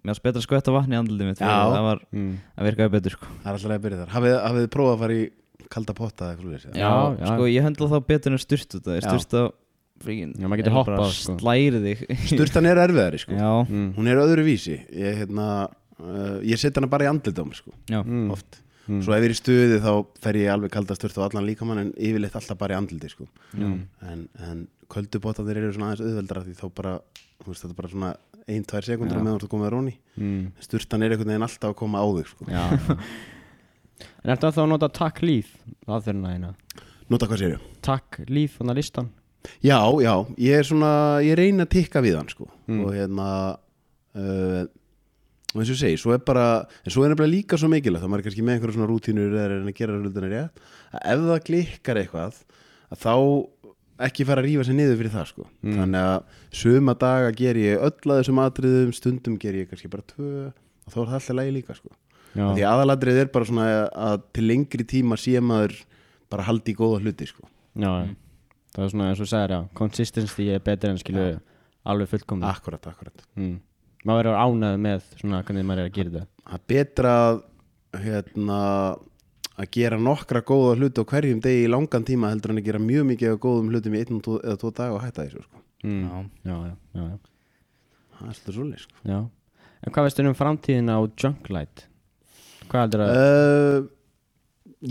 Mér 0.00 0.14
varst 0.14 0.22
betra 0.24 0.40
að 0.40 0.46
skvætta 0.46 0.72
vatni 0.72 0.96
í 0.96 1.00
andlitið 1.00 1.26
mitt 1.28 1.38
Það 1.38 1.82
var, 1.84 1.98
mm. 2.14 2.34
það 2.56 2.64
virkaði 2.70 2.90
betur 2.96 3.10
sko 3.18 3.26
það 3.44 3.46
er 3.46 3.52
alltaf 3.52 3.70
að 3.76 3.82
byrja 3.84 3.98
þar 4.00 4.14
hafið, 4.16 4.36
hafið 4.46 4.64
þið 4.64 4.70
prófað 4.76 4.94
að 4.94 5.02
fara 5.04 5.12
í 5.20 5.24
kalda 5.70 5.94
potta 5.94 6.24
eða 6.24 6.32
eitthvað? 6.36 6.76
Já, 6.80 6.92
já. 7.20 7.26
sko 7.34 7.44
ég 7.52 7.62
höndla 7.68 7.88
það 7.92 8.06
betur 8.08 8.32
en 8.32 8.38
sturtu 8.40 8.80
það 8.80 8.96
Já. 8.96 9.04
Sturta, 9.10 9.42
fríkin 10.00 10.32
Já, 10.40 10.46
maður 10.48 10.62
getur 10.62 10.76
hoppað, 10.78 11.12
sko. 11.12 11.36
Slæri 11.38 11.80
þig 11.84 11.98
sturtan 12.32 12.66
er 12.66 12.76
erfiðari 12.80 13.18
sko. 13.20 13.32
Já, 13.36 13.50
Mm. 13.68 13.92
hún 13.94 14.08
er 14.08 14.16
öðru 14.16 14.44
vísi 14.48 14.80
ég, 14.88 15.20
hérna, 15.20 15.68
uh, 16.00 16.40
ég 16.40 16.56
á 18.90 18.92
Mm. 18.92 19.02
svo 19.06 19.14
ef 19.14 19.22
ég 19.22 19.28
er 19.30 19.34
í 19.36 19.38
stuði 19.38 19.78
þá 19.84 19.92
fer 20.20 20.34
ég 20.40 20.50
alveg 20.52 20.70
kalda 20.74 20.94
sturt 20.98 21.18
og 21.18 21.28
allan 21.30 21.46
líkamann 21.46 21.78
en 21.84 21.92
yfirleitt 21.94 22.34
alltaf 22.34 22.58
bara 22.58 22.74
í 22.74 22.78
andliti 22.80 23.08
sko. 23.12 23.28
Mm. 23.54 23.86
en, 24.02 24.28
en 24.42 24.66
köldubotanir 24.90 25.56
eru 25.62 25.72
svona 25.72 25.92
aðeins 25.92 26.02
auðveldra 26.08 26.42
því 26.44 26.54
þá 26.58 26.66
bara, 26.74 26.94
þú 27.44 27.46
veist, 27.52 27.62
þetta 27.62 27.70
er 27.70 27.78
bara 27.82 27.92
svona 27.94 28.10
ein, 28.50 28.64
tvær 28.66 28.82
sekundur 28.88 29.20
á 29.20 29.22
meðan 29.22 29.38
þú 29.38 29.44
ert 29.44 29.46
að 29.48 29.52
að 29.68 29.74
róni 29.76 29.94
Mm. 30.18 30.52
sturtan 30.60 31.02
er 31.06 31.10
einhvern 31.14 31.30
veginn 31.30 31.46
alltaf 31.46 31.70
að 31.70 31.76
koma 31.78 32.02
á 32.02 32.06
þig 32.18 32.26
sko. 32.32 32.44
Já 32.50 32.64
En 34.24 34.30
ertu 34.32 34.48
þá 34.52 34.62
að 34.64 34.68
nota 34.72 34.88
takk 34.88 35.20
líf 35.24 35.48
aðferðina 35.86 36.34
þína 36.34 36.50
nota 37.10 37.26
hvað 37.28 37.42
ég? 37.54 37.64
Takk 37.84 38.20
líf, 38.28 38.58
þannig 38.58 38.72
að 38.74 38.80
listan 38.80 39.08
Já, 39.64 39.78
já, 40.04 40.14
ég 40.36 40.58
er 40.58 40.66
svona 40.68 40.90
ég 41.24 41.36
reyna 41.38 41.64
að 41.64 41.70
tikka 41.72 42.02
við 42.04 42.16
hann 42.18 42.28
sko. 42.28 42.48
Mm. 42.68 42.80
og 42.84 42.92
hérna 42.96 43.28
uh, 44.16 44.64
og 45.50 45.60
eins 45.60 45.70
og 45.70 45.74
ég 45.74 45.80
segi, 45.80 45.98
svo 45.98 46.14
er 46.14 46.20
bara 46.22 46.46
en 46.84 46.94
svo 46.94 47.04
er 47.04 47.12
nefnilega 47.12 47.34
líka 47.34 47.58
svo 47.58 47.70
mikilvægt 47.70 48.04
þá 48.04 48.10
maður 48.10 48.22
er 48.22 48.26
kannski 48.28 48.44
með 48.46 48.56
einhverja 48.56 48.76
svona 48.76 48.90
rútínur 48.90 49.32
eða 49.34 49.46
er 49.46 49.54
að 49.56 49.70
að 49.70 49.78
gera 49.80 49.96
hlutina 49.98 50.30
rétt 50.30 50.60
að 50.94 51.08
ef 51.14 51.24
það 51.26 51.42
klikkar 51.48 52.00
eitthvað 52.04 52.38
að 52.90 53.02
þá 53.04 53.14
ekki 54.06 54.26
fara 54.28 54.42
að 54.42 54.48
rífa 54.48 54.66
sig 54.66 54.76
niður 54.78 55.00
fyrir 55.00 55.14
það 55.14 55.26
sko. 55.30 55.46
Mm. 55.60 55.74
þannig 55.80 56.06
að 56.10 56.38
suma 56.60 56.94
daga 57.02 57.32
ger 57.36 57.60
ég 57.60 57.82
öll 57.88 58.12
að 58.12 58.20
þessum 58.20 58.42
atriðum 58.44 58.94
stundum 58.96 59.36
ger 59.40 59.58
ég 59.58 59.70
kannski 59.70 59.90
bara 59.92 60.06
tvö 60.14 60.30
og 60.48 60.94
þá 60.94 60.96
er 61.02 61.10
það 61.10 61.18
alltaf 61.18 61.38
lægi 61.40 61.54
líka 61.58 61.76
sko. 61.76 61.92
Já, 62.30 62.46
því 62.54 62.64
aðalatrið 62.70 63.20
er 63.24 63.30
bara 63.34 63.48
svona 63.48 63.68
að 63.90 64.26
til 64.36 64.46
lengri 64.46 64.86
tíma 64.86 65.18
sé 65.18 65.40
maður 65.42 65.74
bara 66.30 66.46
haldi 66.46 66.72
í 66.72 66.78
góða 66.78 67.02
hluti 67.02 67.26
sko. 67.26 67.48
já, 67.74 67.90
já. 67.90 68.12
Það 68.70 68.84
er 68.84 68.92
svona 68.92 69.06
eins 69.10 69.18
og 69.18 69.26
þú 69.26 69.30
sagðir, 69.32 69.52
já 69.56 69.78
Consistency 69.80 70.44
er 70.54 70.60
betur 70.62 70.92
en 70.92 71.00
skilu 71.00 71.24
alveg 71.90 72.12
fullkomni 72.12 72.46
akkurat, 72.46 72.86
akkurat 72.86 73.24
mm. 73.34 73.56
Maður 74.06 74.20
verður 74.20 74.40
ánægð 74.40 74.78
með 74.86 75.06
svona 75.20 75.42
hvernig 75.44 75.66
maður 75.68 75.82
er 75.84 75.90
að 75.90 75.96
gera 75.98 76.10
þetta 76.14 76.26
það 76.50 76.54
er 76.56 76.66
betra 76.72 77.14
að 77.28 77.40
hérna 78.04 78.60
að 79.60 79.68
gera 79.76 79.98
nokkra 80.00 80.40
góða 80.48 80.76
hluti 80.78 81.02
á 81.04 81.10
hverjum 81.10 81.40
degi 81.44 81.64
í 81.66 81.70
langan 81.70 82.06
tíma 82.08 82.30
heldur 82.32 82.54
en 82.54 82.60
að 82.62 82.68
gera 82.70 82.80
mjög 82.80 83.04
mikið 83.10 83.34
af 83.34 83.40
góðum 83.44 83.68
hlutum 83.74 83.96
í 83.96 84.00
einn 84.00 84.22
eða 84.24 84.56
tvo 84.62 84.70
dag 84.78 84.94
og 84.96 85.02
hætta 85.04 85.26
þessu 85.26 85.42
sko. 85.44 85.60
mm. 85.84 86.00
já. 86.00 86.16
Já, 86.48 86.56
já, 86.70 86.74
já, 86.96 87.18
það 88.16 88.30
er 88.30 88.38
svolítið 88.40 88.56
svolítið 88.56 88.84
sko. 88.86 88.96
Já, 89.10 89.18
en 89.84 89.94
hvað 89.96 90.06
veistu 90.08 90.24
um 90.30 90.38
framtíðina 90.38 90.96
á 90.96 91.00
Junklight? 91.20 91.84
Hvað 92.70 92.86
heldur 92.86 93.04
að... 93.04 93.20
uh, 93.20 93.88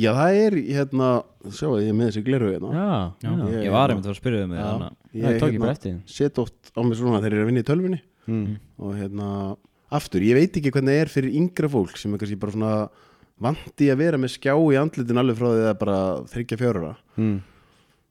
já 0.04 0.12
það 0.20 0.38
er 0.44 0.58
hérna 0.70 1.10
sjá 1.50 1.68
ég 1.82 1.90
er 1.90 1.98
með 1.98 2.12
þessi 2.12 2.24
gleru 2.28 2.52
hérna 2.54 2.70
já, 2.76 2.86
já, 3.26 3.30
Já, 3.32 3.50
Ég- 3.56 3.66
ég 3.66 3.74
var 3.74 3.90
einmitt 3.90 4.06
að 4.06 4.14
að 4.14 4.20
spyrja 4.22 4.44
þig 4.44 4.52
með 4.54 4.60
Já. 4.62 4.68
hana 4.70 4.92
það 5.16 5.40
tók 5.42 5.56
ég 5.56 5.64
bara 5.64 5.74
eftir 5.74 5.96
því. 5.96 6.14
set 6.20 6.42
oft 6.44 6.72
á 6.78 6.80
mig 6.86 7.00
svona 7.00 7.22
þegar 7.24 7.34
ég 7.34 7.40
er 7.40 7.46
að 7.48 7.50
vinna 7.50 7.64
í 7.64 7.70
tölvunni 7.72 8.02
mm. 8.30 8.56
og 8.86 8.96
hérna 9.00 9.30
aftur, 9.90 10.22
ég 10.22 10.38
veit 10.38 10.58
ekki 10.60 10.72
hvernig 10.76 10.94
það 10.96 11.04
er 11.04 11.12
fyrir 11.14 11.38
yngra 11.42 11.70
fólk 11.74 11.98
sem 11.98 12.14
er 12.14 12.22
kannski 12.22 12.40
bara 12.42 12.54
svona 12.56 12.74
vandi 13.40 13.88
að 13.90 14.02
vera 14.04 14.20
með 14.22 14.36
skjá 14.36 14.54
í 14.54 14.78
andlitin 14.78 15.22
alveg 15.22 15.38
frá 15.40 15.48
því 15.54 15.64
að 15.72 15.80
bara 15.86 16.00
þryggja 16.34 16.60
fjárura 16.62 16.92
Mm. 17.20 17.40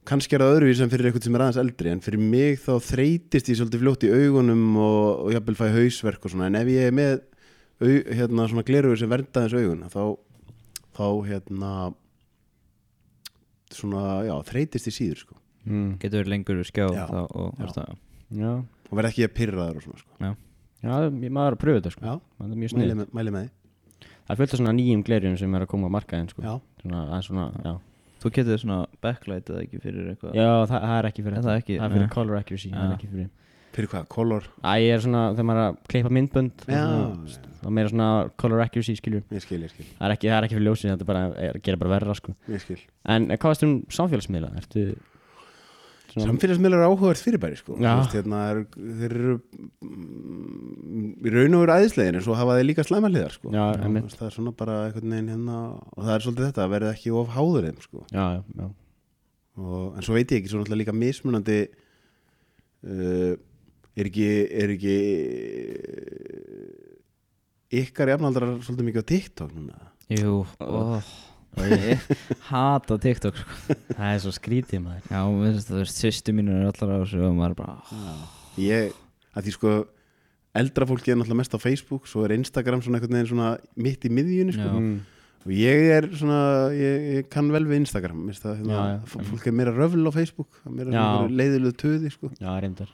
kannski 0.09 0.35
er 0.35 0.41
það 0.43 0.55
öðruvís 0.57 0.81
en 0.83 0.89
fyrir 0.91 1.07
eitthvað 1.09 1.23
sem 1.27 1.35
er 1.37 1.43
aðeins 1.45 1.61
eldri 1.63 1.91
en 1.93 2.01
fyrir 2.05 2.21
mig 2.21 2.59
þá 2.63 2.71
þreytist 2.81 3.49
ég 3.51 3.57
svolítið 3.59 3.83
fljótt 3.83 4.05
í 4.07 4.11
augunum 4.13 4.63
og, 4.77 5.25
og 5.25 5.33
jafnvel 5.35 5.57
fæ 5.59 5.67
hausverk 5.75 6.25
og 6.25 6.33
svona 6.33 6.49
en 6.49 6.57
ef 6.59 6.67
ég 6.73 6.89
er 6.89 6.95
með 6.97 7.15
au, 7.79 7.91
hérna 8.19 8.47
svona 8.49 8.65
glerugur 8.67 8.99
sem 8.99 9.09
vernda 9.11 9.45
þessu 9.45 9.61
augun 9.63 9.85
þá, 9.93 10.01
þá 10.97 11.05
hérna 11.29 11.71
svona, 13.73 14.03
já, 14.27 14.33
þreytist 14.49 14.89
ég 14.91 14.97
síður 14.99 15.23
sko 15.25 15.35
Mm. 15.69 15.97
Getur 15.99 16.21
verið 16.23 16.29
lengur 16.31 16.59
skjá 16.65 16.85
Já. 16.95 17.03
þá 17.11 17.17
og 17.35 17.57
Já. 17.59 17.83
Já, 18.39 18.51
og 18.89 18.97
verð 18.97 19.09
ekki 19.11 19.25
að 19.27 19.33
pyrra 19.37 19.67
þar 19.69 19.75
og 19.79 19.83
svona 19.83 19.99
sko. 20.03 20.35
Já, 20.79 20.91
ég- 21.11 21.31
maður 21.35 21.47
er 21.51 21.55
að 21.57 21.61
pröfa 21.63 21.79
þetta 21.81 21.91
sko. 21.95 22.05
Já, 22.05 22.19
Það 22.39 22.51
er 22.51 22.55
mjög 22.55 22.73
mæli 22.73 22.87
snið 22.89 22.95
með, 22.99 23.09
mæli 23.13 23.31
með 23.35 23.43
því. 23.43 23.49
Það 24.29 24.33
er 24.33 24.39
fullt 24.39 24.53
af 24.53 24.59
svona 24.59 24.73
nýjum 24.77 25.03
glerjum 25.03 25.37
sem 25.39 25.55
er 25.55 25.61
að 25.65 25.67
koma 25.67 25.87
á 25.89 25.95
markaðin 25.97 26.29
sko. 26.29 26.41
Já, 26.41 26.53
Svona, 26.81 26.99
það 27.09 27.17
er 27.17 27.25
svona, 27.27 27.45
já. 27.65 27.73
Þú 28.19 28.29
getur 28.35 28.57
svona 28.59 28.77
backlight 29.01 29.49
eða 29.49 29.61
ekki 29.63 29.79
fyrir 29.81 30.07
eitthvað? 30.13 30.33
Já, 30.35 30.47
það, 30.67 30.81
það 30.83 30.95
er 30.99 31.05
ekki 31.09 31.23
fyrir 31.23 31.37
Er 31.37 31.43
það 31.43 31.59
ekki? 31.61 31.75
Það 31.79 31.85
er 31.89 31.93
fyrir 31.97 32.09
color 32.15 32.35
accuracy, 32.39 32.69
það 32.69 32.79
Já. 32.79 32.89
er 32.89 32.95
ekki 32.97 33.09
fyrir 33.13 33.29
fyrir 33.69 33.87
hvað, 33.93 34.07
color? 34.09 34.43
Æ, 34.65 34.71
ég 34.81 34.93
er 34.95 34.99
svona, 34.99 35.21
þegar 35.37 35.45
maður 35.47 35.59
er 35.61 35.69
að 35.69 35.75
klippa 35.87 36.09
myndbönd 36.17 36.51
þá 36.65 36.71
já, 36.73 36.79
svona- 36.83 37.59
þá 37.61 37.69
meira 37.77 37.89
svona 37.93 38.07
color 38.35 38.59
accuracy, 38.65 38.95
skilju 38.97 39.21
ég 39.31 39.41
skil, 39.45 39.59
ég 39.61 39.69
skil, 39.71 39.85
Það 39.99 40.09
er 40.09 40.15
ekki, 40.15 40.27
það 40.27 40.37
er 40.39 40.47
ekki 40.47 40.57
fyrir 40.57 40.67
ljósið, 40.67 40.89
þetta 40.89 41.05
er 41.05 41.09
bara, 41.11 41.21
er, 41.37 41.59
gera 41.63 41.77
bara 41.77 41.89
verra 41.99 42.15
sko. 42.17 42.35
Ég 42.49 42.59
skil. 42.65 42.79
En 43.05 43.29
eh, 43.31 43.37
hvað 43.37 43.53
veist 43.53 43.63
um 43.63 43.75
samfélagsmiðla? 43.87 44.49
Ertu 44.57 44.83
samfélagsmiðlar 46.15 46.81
er 46.81 46.87
áhugavert 46.89 47.21
fyrirbæri 47.23 47.57
sko. 47.59 47.75
Veist, 47.79 48.15
hérna, 48.17 48.39
er, 48.51 48.61
þeir 48.75 49.15
eru 49.19 49.35
mm, 49.85 51.09
í 51.25 51.33
raun 51.35 51.57
og 51.59 51.63
veru 51.65 51.75
æðislegin 51.79 52.17
en 52.19 52.25
svo 52.25 52.37
hafa 52.39 52.55
þeir 52.59 52.67
líka 52.69 52.85
slæma 52.87 53.11
hliðar 53.11 53.35
sko. 53.35 53.51
Já, 53.53 53.63
Þú 53.75 53.87
einmitt. 53.89 54.07
veist, 54.09 54.19
það 54.21 54.29
er 54.29 54.35
svona 54.37 54.53
bara 54.63 54.77
einhvern 54.87 55.13
veginn 55.15 55.31
hérna 55.35 55.57
og 55.75 55.99
það 56.03 56.13
er 56.15 56.25
svolítið 56.25 56.47
þetta 56.49 56.65
að 56.65 56.73
verða 56.75 56.93
ekki 56.95 57.13
of 57.21 57.33
háður 57.35 57.67
þeim 57.69 57.79
sko. 57.85 58.05
Já, 58.15 58.25
já, 58.39 58.69
og, 59.59 59.85
en 59.99 60.07
svo 60.07 60.17
veit 60.17 60.33
ég 60.33 60.41
ekki, 60.41 60.51
svo 60.53 60.61
náttúrulega 60.63 60.81
líka 60.83 60.97
mismunandi 60.97 61.59
uh, 61.69 63.33
er 63.99 64.09
ekki 64.09 64.29
er 64.63 64.75
ekki 64.77 64.97
ykkar 67.83 68.13
jafnaldrar 68.15 68.55
svolítið 68.65 68.87
mikið 68.89 69.03
á 69.05 69.09
TikTok 69.13 69.51
núna? 69.57 69.81
Jú, 70.09 70.39
ó, 71.57 71.61
ég 71.65 72.03
hata 72.49 72.97
TikTok 73.01 73.37
sko. 73.39 73.77
Það 73.95 74.09
er 74.13 74.19
svo 74.23 74.33
skrítið 74.35 74.83
maður 74.85 75.07
Já, 75.13 75.21
veist, 75.41 75.69
þú 75.71 75.79
veist, 75.81 76.01
sýstu 76.03 76.35
mínur 76.37 76.59
er 76.61 76.67
allar 76.71 76.91
á 76.93 76.97
þessu 77.03 77.23
og 77.25 77.37
maður 77.39 77.55
er 77.55 77.59
bara 77.61 78.03
ég, 78.59 78.91
að 79.35 79.47
því 79.47 79.55
sko 79.57 79.73
eldra 80.59 80.87
fólki 80.89 81.13
er 81.13 81.19
náttúrulega 81.19 81.39
mest 81.43 81.55
á 81.55 81.59
Facebook 81.61 82.09
svo 82.09 82.25
er 82.25 82.35
Instagram 82.37 82.81
svona 82.83 82.99
einhvern 82.99 83.17
veginn 83.19 83.31
svona 83.31 83.49
mitt 83.79 84.05
í 84.05 84.11
miðjunni 84.13 84.55
sko. 84.57 84.69
Mm. 84.75 84.95
og 85.45 85.51
ég 85.55 85.83
er 85.97 86.07
svona, 86.19 86.39
ég, 86.75 87.09
ég 87.19 87.29
kann 87.31 87.51
vel 87.53 87.63
við 87.69 87.83
Instagram 87.83 88.25
það, 88.33 88.55
hérna, 88.61 88.79
Já, 88.79 88.95
já. 88.97 89.25
fólk 89.29 89.45
er 89.51 89.55
meira 89.61 89.75
röfl 89.77 90.09
á 90.09 90.11
Facebook 90.15 90.49
það 90.63 90.71
er 90.71 90.79
meira 90.79 91.03
leiðilegu 91.41 91.77
töði 91.79 92.11
sko. 92.13 92.31
Já, 92.41 92.49
reyndar 92.59 92.89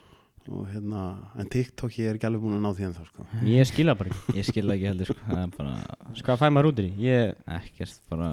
og 0.52 0.66
hérna, 0.70 1.02
en 1.40 1.48
TikTok 1.52 1.96
ég 1.98 2.10
er 2.10 2.18
ekki 2.18 2.28
alveg 2.28 2.42
búin 2.44 2.56
að 2.58 2.62
ná 2.66 2.70
því 2.76 2.84
en 2.88 2.94
þá 2.96 3.02
sko. 3.08 3.24
Ég 3.56 3.66
skila 3.70 3.94
bara 3.98 4.12
ekki 4.12 4.36
Ég 4.38 4.46
skil 4.48 4.64
það 4.68 4.74
ekki 4.76 4.88
heldur 4.90 5.10
sko. 5.10 5.24
Það 5.30 5.40
er 5.42 5.50
bara 5.56 5.72
Sko, 6.18 6.26
hvað 6.28 6.38
fæ 6.42 6.46
maður 6.54 6.68
út 6.70 6.78
í? 6.82 6.86
því? 6.86 7.06
Ég 7.06 7.34
ekkert 7.58 7.98
bara 8.12 8.28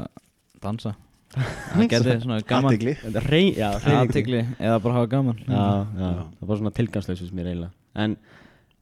dansa 0.64 0.94
Það 1.74 1.88
getur 1.90 2.20
svona 2.22 2.38
gaman 2.46 2.78
rey, 3.26 3.48
já, 3.58 3.70
athygli, 3.98 4.44
eða 4.62 4.78
bara 4.84 5.00
hafa 5.00 5.10
gaman 5.16 5.40
já, 5.42 5.50
já, 5.50 5.58
Já. 5.58 6.12
það 6.14 6.44
er 6.44 6.52
bara 6.52 6.60
svona 6.62 6.74
tilgangslaus 6.78 7.24
sem 7.24 7.38
mér 7.40 7.50
eiginlega 7.50 8.04
En, 8.06 8.16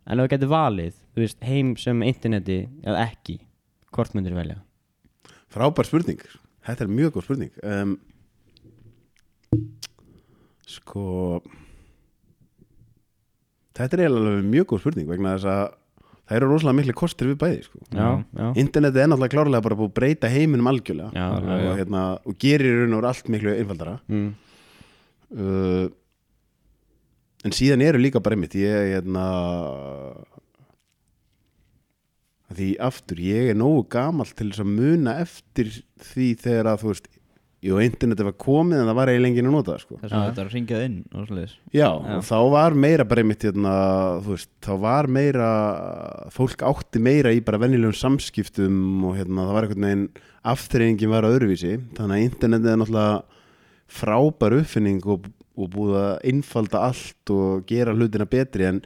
en 0.07 0.19
ef 0.19 0.27
þú 0.27 0.33
getur 0.35 0.51
valið, 0.51 0.99
þú 1.15 1.23
veist, 1.23 1.39
heim 1.47 1.71
sem 1.79 2.03
interneti 2.07 2.59
eða 2.83 3.05
ekki, 3.07 3.37
hvort 3.95 4.15
myndir 4.17 4.35
velja? 4.35 4.59
frábær 5.51 5.87
spurning 5.87 6.19
þetta 6.67 6.85
er 6.85 6.91
mjög 6.91 7.15
góð 7.17 7.25
spurning 7.29 7.55
um, 7.63 7.95
sko 10.67 11.05
þetta 13.81 13.97
er 13.97 14.03
eiginlega 14.07 14.43
mjög 14.55 14.67
góð 14.71 14.83
spurning 14.85 15.07
vegna 15.11 15.35
þess 15.37 15.49
að 15.51 15.63
það 16.31 16.37
eru 16.37 16.49
rosalega 16.51 16.77
miklu 16.79 16.93
kostir 17.01 17.27
við 17.31 17.37
bæði 17.41 17.63
sko. 17.65 17.79
Já, 17.91 18.09
já, 18.39 18.45
internetið 18.61 19.01
er 19.03 19.09
náttúrulega 19.11 19.33
klárlega 19.35 19.65
bara 19.65 19.75
búið 19.81 19.89
að 19.91 19.95
breyta 19.99 20.29
heiminum 20.31 20.69
algjörlega 20.71 21.11
já, 21.11 21.25
Já, 21.25 21.41
já, 21.41 21.55
og, 21.55 21.63
já. 21.65 21.73
hérna, 21.81 22.03
og 22.25 22.37
gerir 22.39 22.69
í 22.71 22.77
raun 22.85 22.97
og 22.99 23.07
allt 23.11 23.31
miklu 23.33 23.55
einfaldara 23.57 23.95
Mm. 24.07 24.29
uh, 25.35 25.87
en 27.43 27.55
síðan 27.57 27.81
eru 27.81 27.97
líka 27.99 28.21
bara 28.21 28.35
einmitt 28.37 28.53
ég 28.55 28.91
hérna 28.93 29.25
því 32.51 32.67
aftur 32.83 33.19
ég 33.23 33.51
er 33.53 33.55
nógu 33.59 33.85
gamall 33.93 34.31
til 34.35 34.49
þess 34.51 34.63
að 34.65 34.71
muna 34.75 35.13
eftir 35.23 35.69
því 36.11 36.27
þegar 36.41 36.69
að 36.73 36.81
þú 36.83 36.89
veist 36.91 37.07
jú, 37.61 37.77
interneti 37.83 38.25
var 38.25 38.35
komið 38.41 38.79
en 38.81 38.87
það 38.89 38.97
var 38.97 39.11
eiginlega 39.11 39.31
enginn 39.31 39.49
að 39.49 39.55
nota 39.55 39.73
það 39.73 39.83
sko. 39.83 39.97
þess 40.01 40.15
að 40.17 40.23
þetta 40.27 40.45
ringjað 40.49 40.85
inn 40.87 40.95
og 41.11 41.27
svoleiðis 41.27 41.53
Já, 41.69 41.85
Já. 41.85 42.15
og 42.15 42.23
þá 42.25 42.37
var 42.55 42.77
meira 42.85 43.05
bara 43.11 43.23
einmitt 43.23 43.45
hérna, 43.45 43.73
þú 44.25 44.33
veist, 44.35 44.51
þá 44.65 44.71
var 44.85 45.09
meira 45.17 45.49
fólk 46.33 46.65
átti 46.71 47.03
meira 47.03 47.33
í 47.35 47.43
bara 47.45 47.61
venjulegum 47.61 47.97
samskiptum 47.99 48.79
og 49.09 49.19
hérna 49.19 49.45
það 49.45 49.57
var 49.57 49.67
einhvern 49.67 49.87
veginn 49.87 50.07
aftreyingin 50.53 51.13
var 51.13 51.29
öðruvísi 51.29 51.75
þannig 51.99 52.15
að 52.17 52.25
internetið 52.29 52.73
er 52.73 52.81
náttúrulega 52.81 53.21
frábær 53.91 54.57
uppfinning 54.57 55.05
og, 55.11 55.29
og 55.59 55.71
búið 55.75 55.99
að 56.01 56.27
einfalda 56.31 56.83
allt 56.87 57.33
og 57.35 57.69
gera 57.69 57.93
hlutina 57.93 58.25
betri 58.29 58.69
en, 58.71 58.81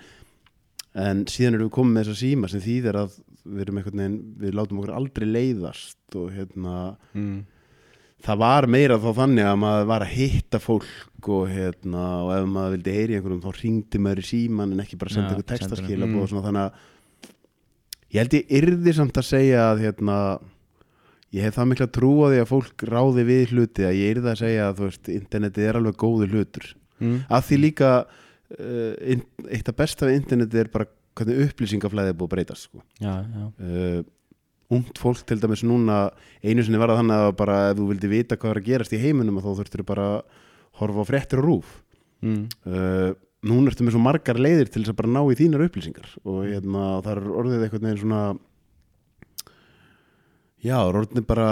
en 1.00 1.24
síðan 1.32 1.60
erum 1.60 1.70
við 1.70 1.78
komið 1.78 1.96
með 1.96 2.10
þessa 2.10 2.26
síma 2.26 2.52
sem 2.52 2.64
þýðir 2.66 3.00
að 3.06 3.20
við 3.46 3.62
erum 3.62 3.80
einhvern 3.80 4.02
veginn, 4.02 4.22
við 4.42 4.56
látum 4.58 4.80
okkur 4.82 4.96
aldrei 4.98 5.28
leiðast 5.30 6.18
og 6.18 6.32
hérna 6.34 6.78
mm. 7.14 7.36
Það 8.26 8.40
var 8.42 8.68
meira 8.74 8.98
þá 9.02 9.10
þannig 9.20 9.48
að 9.50 9.60
maður 9.62 9.88
var 9.92 10.06
að 10.06 10.14
hitta 10.16 10.60
fólk 10.64 11.30
og, 11.30 11.46
hérna, 11.50 12.04
og 12.26 12.32
ef 12.36 12.48
maður 12.50 12.76
vildi 12.76 12.96
heyri 12.96 13.18
einhverjum 13.20 13.44
þá 13.46 13.62
ringdi 13.62 14.02
maður 14.02 14.22
í 14.24 14.28
síman 14.30 14.74
en 14.76 14.84
ekki 14.84 15.00
bara 15.02 15.14
senda 15.16 15.36
einhver 15.36 15.48
textaskil 15.52 16.02
svona 16.30 16.46
þannig 16.46 16.66
að 16.66 16.84
ég 18.16 18.20
held 18.22 18.36
ég 18.38 18.54
yrði 18.62 18.96
samt 18.96 19.20
að 19.20 19.28
segja 19.30 19.64
að 19.72 19.84
hérna, 19.86 20.18
ég 21.36 21.46
hef 21.48 21.58
það 21.58 21.70
mikla 21.72 21.88
trú 22.00 22.12
á 22.24 22.28
því 22.32 22.42
að 22.44 22.52
fólk 22.54 22.86
ráði 22.90 23.26
við 23.28 23.54
hluti 23.54 23.86
að 23.90 23.98
ég 24.00 24.16
yrði 24.16 24.32
að 24.32 24.42
segja 24.44 24.68
að 24.70 24.82
veist, 24.86 25.10
internetið 25.12 25.70
er 25.70 25.80
alveg 25.82 26.02
góður 26.06 26.36
hlutur 26.36 26.74
Mm. 26.96 27.26
að 27.28 27.42
því 27.44 27.58
líka 27.60 27.88
uh, 28.56 29.16
eitt 29.52 29.68
af 29.68 29.76
besta 29.76 30.08
við 30.08 30.22
internetið 30.22 30.62
er 30.62 30.70
bara 30.72 30.86
hvernig 31.16 31.42
upplýsingaflæði 31.50 32.14
er 32.14 32.16
búið 32.16 32.30
að 32.30 32.34
breytast 32.38 32.68
sko. 32.70 32.84
Já, 33.04 33.16
já 33.20 33.44
uh, 33.44 33.98
ungt 34.74 34.98
fólk 34.98 35.22
til 35.28 35.38
dæmis 35.42 35.64
núna 35.68 36.08
einu 36.42 36.64
sinni 36.66 36.80
var 36.82 36.94
það 36.94 37.02
þannig 37.04 37.24
að 37.26 37.36
bara 37.42 37.60
ef 37.70 37.78
þú 37.78 37.90
vildi 37.92 38.12
vita 38.12 38.38
hvað 38.40 38.56
er 38.56 38.62
að 38.62 38.70
gerast 38.70 38.96
í 38.96 39.02
heiminum 39.02 39.42
þá 39.44 39.52
þurftur 39.60 39.86
bara 39.86 40.08
að 40.16 40.42
horfa 40.80 41.06
á 41.06 41.10
fréttir 41.12 41.42
og 41.44 41.46
rúf 41.46 41.76
mm. 42.26 42.42
uh, 42.66 43.12
núna 43.46 43.72
ertu 43.72 43.86
með 43.86 43.96
svo 43.96 44.02
margar 44.04 44.42
leiðir 44.42 44.72
til 44.72 44.82
þess 44.82 44.96
að 44.96 45.00
bara 45.04 45.14
ná 45.14 45.22
í 45.22 45.38
þínar 45.38 45.68
upplýsingar 45.68 46.12
og 46.26 46.44
hérna, 46.48 46.90
það 47.06 47.14
er 47.14 47.32
orðið 47.42 47.66
eitthvað 47.66 47.86
neginn 47.86 48.02
svona 48.02 48.22
já, 50.66 50.78
orðið 50.82 51.26
bara 51.30 51.50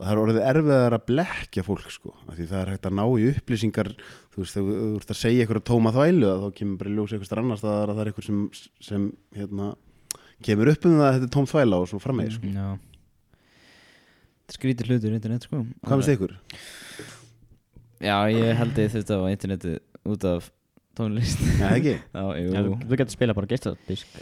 það 0.00 0.12
er 0.12 0.20
orðið 0.22 0.42
erfiðar 0.50 0.96
að 0.96 1.06
blekja 1.10 1.64
fólk 1.66 1.90
sko, 1.92 2.14
af 2.24 2.38
því 2.38 2.48
það 2.52 2.62
er 2.62 2.72
hægt 2.72 2.88
að 2.88 2.96
ná 2.96 3.04
í 3.04 3.26
upplýsingar 3.34 3.92
þú 3.96 4.42
veist, 4.42 4.56
þegar 4.56 4.78
þú 4.80 5.00
ert 5.00 5.12
að 5.12 5.20
segja 5.20 5.44
eitthvað 5.44 5.66
tóma 5.68 5.92
þvælu 5.96 6.32
þá 6.42 6.46
kemur 6.60 6.80
bara 6.80 6.92
í 6.92 6.96
ljós 6.96 7.16
eitthvað 7.16 7.42
annars 7.42 7.64
það 7.64 7.92
er 7.92 8.10
eitthvað 8.10 8.28
sem, 8.30 8.40
sem 8.88 9.06
hérna, 9.36 9.74
kemur 10.44 10.72
upp 10.72 10.88
um 10.88 10.98
það 10.98 11.06
að 11.06 11.14
þetta 11.16 11.28
er 11.28 11.34
tóm 11.36 11.48
þvæla 11.50 11.78
og 11.80 11.88
svo 11.90 12.00
frammeði 12.02 12.34
sko. 12.36 12.50
Já. 12.52 12.66
Þetta 14.46 14.52
er 14.54 14.58
skrítið 14.60 14.90
hlutur 14.90 15.16
internet 15.16 15.46
sko. 15.48 15.62
Hvað 15.86 16.02
finnst 16.02 16.12
ykkur? 16.16 16.36
Já, 18.04 18.16
ég 18.30 18.52
held 18.60 18.82
ég 18.82 18.92
þetta 18.92 19.18
á 19.18 19.24
internetið 19.32 19.78
út 20.12 20.26
af 20.28 20.50
tónlist. 20.96 21.40
Já, 21.60 21.70
ekki? 21.76 21.94
Já, 22.16 22.24
Já, 22.40 22.60
þú 22.84 22.98
getur 23.00 23.14
spila 23.16 23.36
bara 23.36 23.50
geisladisk. 23.50 24.20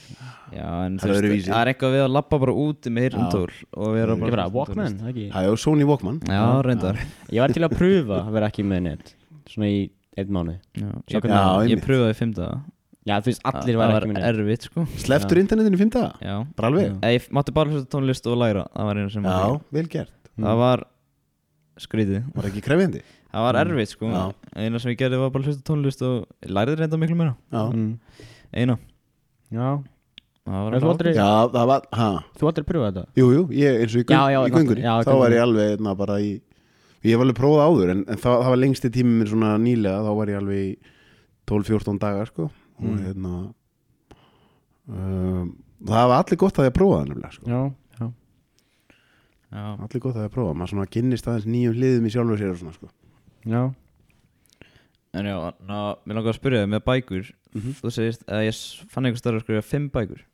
Já, 0.54 0.68
en 0.86 1.00
Það 1.02 1.18
er 1.24 1.72
eitthvað 1.72 1.96
við 1.96 2.04
að 2.06 2.14
lappa 2.14 2.40
bara 2.42 2.54
út 2.64 2.88
með 2.90 3.08
heyrndól 3.08 3.50
og 3.74 3.90
vera 3.98 4.16
bara 4.20 4.36
bara 4.38 4.46
Walkman, 4.54 4.96
það 5.02 5.12
ekki? 5.12 5.26
Það 5.34 5.50
er 5.50 5.60
Sony 5.64 5.88
Walkman. 5.90 6.22
Já, 6.30 6.44
reyndar. 6.66 7.02
Ég 7.30 7.44
var 7.44 7.54
til 7.54 7.66
að 7.66 7.76
pröfa 7.78 8.22
að 8.22 8.32
vera 8.38 8.50
ekki 8.52 8.66
með 8.70 8.86
net 8.88 9.14
Svona 9.50 9.68
í 9.68 9.82
einn 10.16 10.30
mánu 10.32 10.54
Já, 10.78 10.88
ég, 11.10 11.26
Já, 11.26 11.78
pröfaði 11.82 12.30
daga 12.38 12.62
Já, 13.04 13.18
þú 13.20 13.28
veist, 13.28 13.42
allir 13.44 13.74
Það 13.74 13.80
var 13.82 13.90
var 13.92 14.04
ekki 14.06 14.12
með 14.14 14.16
net 14.16 14.28
erfitt 14.32 14.62
sko. 14.70 14.84
Sleftur 15.02 15.40
internetinu 15.42 15.76
í 15.76 15.80
fimm 15.82 15.90
daga? 15.92 16.12
Já. 16.24 16.36
Bara 16.56 16.68
alveg? 16.70 16.86
Já. 17.02 17.10
Ég 17.18 17.26
mátti 17.36 17.52
bara 17.52 17.70
hlusta 17.74 17.90
tónlist 17.92 18.26
og 18.32 18.38
læra. 18.40 18.62
Það 18.72 18.88
var 18.88 19.00
einu 19.02 19.10
sem 19.12 19.22
Já, 19.28 19.34
mátti 19.34 19.76
vel 19.76 19.88
gert. 19.92 20.12
Það 20.40 20.56
var 20.62 20.84
skrítið. 21.84 22.22
Var 22.34 22.48
ekki 22.48 22.62
krefjandi? 22.64 23.02
Það 23.34 23.44
var 23.44 23.54
Mm. 23.58 23.62
erfitt 23.74 23.88
sko. 23.92 24.06
Já. 24.08 24.24
Eina 24.56 24.78
sem 24.80 24.92
ég 24.92 24.98
gerði 24.98 25.18
var 25.20 25.30
bara 25.30 25.44
hlusta 25.44 25.62
tónlist 25.68 26.02
og 26.02 26.26
læriði 26.48 26.78
reynda 26.80 26.96
miklu 27.02 27.16
meira. 27.16 27.36
Já, 27.52 27.72
mm. 27.74 27.98
Eina. 28.54 28.78
Já, 29.52 29.82
Það 30.44 30.64
var 30.64 30.74
aldrei- 30.92 31.14
já 31.16 31.48
það 31.52 31.66
var, 31.66 31.82
ha? 31.92 32.24
Þú 32.36 32.48
aldrei 32.50 32.64
pröfa 32.68 32.88
þetta? 32.92 33.04
Jú, 33.16 33.26
jú, 33.32 33.42
ég, 33.48 33.80
eins 33.80 33.94
og 33.96 34.00
í, 34.00 34.04
Já, 34.04 34.28
já, 34.28 34.40
já, 34.76 35.04
Þá 35.04 35.14
var 35.18 35.30
ég 35.30 35.40
alveg 35.42 35.80
na, 35.80 35.94
bara 35.94 36.14
í 36.20 36.40
Ég 37.02 37.16
var 37.16 37.24
alveg 37.24 37.36
prófað 37.38 37.64
áður 37.64 37.90
En, 37.90 38.04
en 38.08 38.16
það, 38.16 38.42
það 38.44 38.50
var 38.52 38.56
lengsti 38.60 38.90
tími 38.90 39.12
minn 39.18 39.26
svona 39.26 39.56
nýlega. 39.56 40.04
Þá 40.04 40.12
var 40.16 40.26
ég 40.26 40.36
alveg 40.40 40.60
í 40.60 40.76
12-14 41.48 41.98
dagar 41.98 42.26
sko 42.26 42.50
Og 42.78 42.84
Mm. 42.84 42.98
hérna 43.04 43.34
um, 44.88 45.52
Það 45.84 46.08
var 46.10 46.18
allir 46.24 46.38
gott 46.40 46.58
að 46.58 46.68
ég 46.70 46.74
prófa 46.76 46.98
það 47.00 47.08
nefnilega 47.10 47.32
sko. 47.36 47.46
Já, 47.50 47.60
já 48.00 48.06
Já 49.54 49.64
Allir 49.84 50.00
gott 50.02 50.16
að 50.18 50.26
ég 50.26 50.32
prófa 50.34 50.54
Maður 50.58 50.72
svona 50.72 50.86
kynnist 50.90 51.28
aðeins 51.30 51.46
nýjum 51.50 51.76
hliðum 51.78 52.08
í 52.08 52.12
sjálfur 52.14 52.40
sér 52.40 52.52
og 52.54 52.60
svona 52.62 52.74
sko. 52.78 52.88
Já, 53.44 53.62
En 55.14 55.28
já, 55.30 55.36
ná, 55.68 55.78
mér 56.02 56.16
langar 56.18 56.32
að 56.34 56.40
spyrja 56.40 56.64
þig 56.64 56.72
með 56.74 56.84
bækur 56.90 57.32
Mhm. 57.54 57.74
Þú 57.78 57.90
segist 57.94 58.24
að 58.26 58.48
ég 58.48 58.56
fann 58.90 59.04
einhver 59.06 59.20
starf 59.22 59.36
að 59.38 59.44
skrifa 59.44 59.62
fimm 59.62 59.90
bækur 59.94 60.24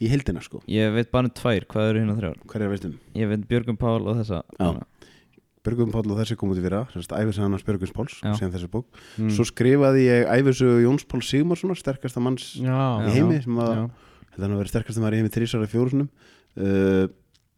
Í 0.00 0.08
heldina 0.08 0.40
sko 0.44 0.62
Ég 0.68 0.92
veit 0.94 1.10
bara 1.12 1.24
um 1.28 1.30
tvær, 1.36 1.66
hvað 1.68 1.90
eru 1.90 2.00
hérna 2.00 2.16
þrjár? 2.16 2.38
Hver 2.48 2.62
er 2.64 2.68
veistum? 2.72 2.94
Ég 3.14 3.28
veit 3.28 3.44
Björgum 3.48 3.76
Pál 3.76 4.00
og 4.08 4.16
þessa 4.16 4.42
Já. 4.58 4.82
Björgum 5.66 5.90
Páll 5.92 6.06
og 6.14 6.18
þessi 6.22 6.36
kom 6.38 6.52
út 6.54 6.60
í 6.60 6.64
fyrra 6.64 6.84
Semst 6.94 7.12
æfisagan 7.12 7.52
hans 7.56 7.66
Björgums 7.66 7.92
Páls 7.96 8.16
Já. 8.22 8.32
Mm. 9.18 9.30
Svo 9.34 9.44
skrifaði 9.50 10.06
ég 10.06 10.30
æfisögu 10.30 10.80
Jóns 10.86 11.04
Pál 11.10 11.22
Sigmarssonar 11.26 11.78
Sterkasta 11.80 12.22
manns 12.22 12.52
já, 12.62 12.78
í 13.06 13.12
heimi 13.18 13.40
sem 13.44 13.58
að 13.60 13.72
já. 13.74 13.84
Þetta 14.30 14.42
hann 14.46 14.54
að 14.56 14.60
vera 14.62 14.72
sterkast 14.72 14.98
að 15.00 15.04
maður 15.06 15.16
í 15.16 15.20
heimi 15.22 15.32
þrísara 15.36 15.68
fjórusunum 15.72 16.08
uh, 16.08 17.06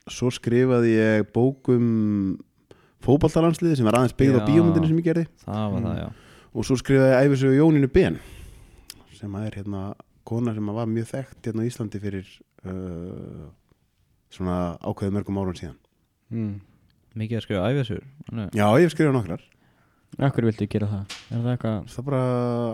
Svo 0.08 0.30
skrifaði 0.32 0.92
ég 0.96 1.26
bókum 1.36 1.88
fótballtalandsliði 3.04 3.76
sem 3.78 3.86
var 3.86 3.98
aðeins 4.00 4.16
byggð 4.18 4.38
á 4.38 4.42
Já. 4.42 4.46
bíómyndinu 4.48 4.88
sem 4.90 4.98
ég 5.02 5.06
gerði 5.10 5.26
Það 5.44 5.64
var 5.74 5.78
Mm. 5.78 5.86
það, 5.86 5.98
já 6.02 6.08
og 6.58 6.64
svo 6.64 6.74
skrifaði 6.80 7.10
ég 7.12 7.26
æfisögu 7.28 7.58
Jóninu 7.60 7.88
Ben 7.92 8.16
sem 9.18 9.34
er 9.36 9.52
hérna 9.58 9.82
kona 10.26 10.54
sem 10.56 10.66
var 10.74 10.86
mjög 10.88 11.06
þekkt 11.12 11.44
hérna 11.50 11.62
á 11.62 11.68
Íslandi 11.68 12.00
fyrir 12.02 12.26
uh, 12.64 13.44
svona 14.32 14.56
ákveðu 14.80 15.14
mörgum 15.18 15.38
árun 15.42 15.58
síðan 15.60 15.76
Mm. 16.32 16.56
Mikið 17.18 17.38
að 17.40 17.44
skrifa 17.46 17.68
æfisur 17.72 18.02
Já, 18.54 18.66
ég 18.78 18.84
hef 18.86 18.92
skrifað 18.94 19.14
nokkrar. 19.18 19.44
Akkur 20.28 20.46
viltu 20.48 20.66
gera 20.72 20.86
það? 20.88 21.16
Er 21.34 21.40
það 21.44 21.52
eitthvað 21.52 21.78
Það 21.92 21.98
er 22.02 22.06
bara 22.08 22.20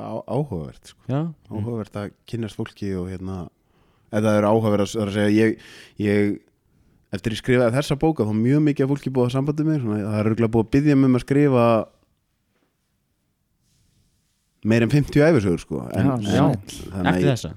á, 0.05 0.15
áhugavert 0.37 0.91
sko. 0.93 1.01
Já, 1.11 1.21
áhugavert 1.51 1.97
að 2.03 2.11
kynnast 2.31 2.59
fólki 2.61 2.91
og 3.01 3.09
hérna 3.11 3.39
eða 4.15 4.27
það 4.29 4.39
er 4.39 4.47
áhugavert 4.51 4.85
að, 4.85 4.93
að 5.03 5.15
segja 5.17 5.33
ég, 5.35 5.57
ég 6.05 6.37
eftir 7.15 7.35
ég 7.35 7.41
skrifaði 7.41 7.75
þessa 7.79 7.97
bóka 8.03 8.27
þá 8.29 8.33
mjög 8.39 8.63
mikið 8.69 8.87
af 8.87 8.93
fólki 8.95 9.11
búið 9.15 9.29
að 9.31 9.35
sambandi 9.39 9.67
mig 9.67 9.81
svona, 9.83 9.99
það 10.05 10.21
er 10.21 10.31
örgulega 10.31 10.55
búið 10.55 10.65
að 10.67 10.73
byggja 10.77 10.97
mig 11.01 11.09
um 11.11 11.19
að 11.19 11.25
skrifa 11.25 11.65
meir 14.65 14.85
en 14.87 14.93
50 14.95 15.25
æfisögur 15.29 15.61
sko. 15.63 15.81
En, 15.93 16.13
Já, 16.25 16.37
já. 16.39 16.45
þannig 16.93 17.01
að 17.01 17.09
eftir 17.11 17.27
ég, 17.27 17.33
þessa? 17.35 17.51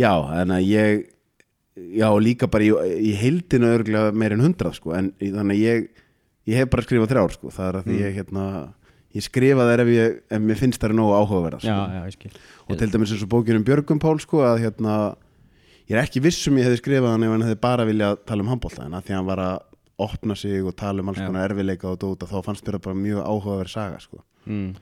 Já, 0.00 0.12
en 0.40 0.54
að 0.56 0.68
ég 0.70 1.02
já, 2.00 2.08
líka 2.22 2.48
bara 2.50 2.64
í, 2.66 2.70
í 3.10 3.12
heildinu 3.20 3.72
örgulega 3.76 4.14
meir 4.16 4.34
en 4.36 4.44
100 4.46 4.72
sko. 4.78 4.94
En 4.96 5.10
í- 5.20 5.32
þannig 5.34 5.58
að 5.58 5.64
ég, 5.66 5.90
ég 6.48 6.56
hef 6.60 6.70
bara 6.72 6.82
skrifað 6.86 7.10
þrjár 7.12 7.32
sko, 7.36 7.50
það 7.50 7.68
er 7.68 7.78
að 7.80 7.86
Mm. 7.90 7.98
ég 8.00 8.14
hérna 8.20 8.44
ég 9.14 9.22
skrifa 9.26 9.64
þær 9.66 9.80
ef, 9.82 9.88
ég, 9.90 10.20
ef 10.30 10.40
mér 10.40 10.56
finnst 10.56 10.80
þær 10.80 10.94
nógu 10.94 11.14
áhugaverða 11.18 11.60
Já, 11.66 12.10
sko. 12.14 12.28
og 12.68 12.78
til 12.78 12.90
dæmis 12.90 13.10
eins 13.12 13.22
og 13.26 13.28
bókinum 13.28 13.64
Björgum 13.66 13.98
Pál 14.00 14.20
sko 14.22 14.38
að 14.46 14.60
hérna 14.62 15.16
ég 15.90 15.96
er 15.98 16.04
ekki 16.04 16.22
viss 16.22 16.46
um 16.48 16.56
ég 16.56 16.64
hefði 16.68 16.78
skrifað 16.80 17.10
hann 17.16 17.24
ef 17.26 17.30
hann 17.34 17.42
hefði 17.42 17.60
bara 17.60 17.84
viljað 17.88 18.18
tala 18.24 18.42
um 18.44 18.48
handbólta 18.52 18.84
en 18.86 18.94
að 18.94 19.02
því 19.04 19.10
að 19.10 19.18
hann 19.18 19.26
var 19.26 19.38
að 19.38 19.58
opna 20.00 20.34
sig 20.38 20.62
og 20.64 20.76
tala 20.76 21.02
um 21.02 21.08
alls 21.10 21.18
konar 21.18 21.50
erfileika 21.50 21.90
og 21.90 21.98
dóta 21.98 22.26
þá 22.30 22.38
fannst 22.46 22.64
mér 22.64 22.78
það 22.78 22.84
bara 22.86 23.00
mjög 23.02 23.20
áhugaverð 23.26 23.68
saga 23.74 23.98
sko. 24.00 24.22
mm. 24.46 24.74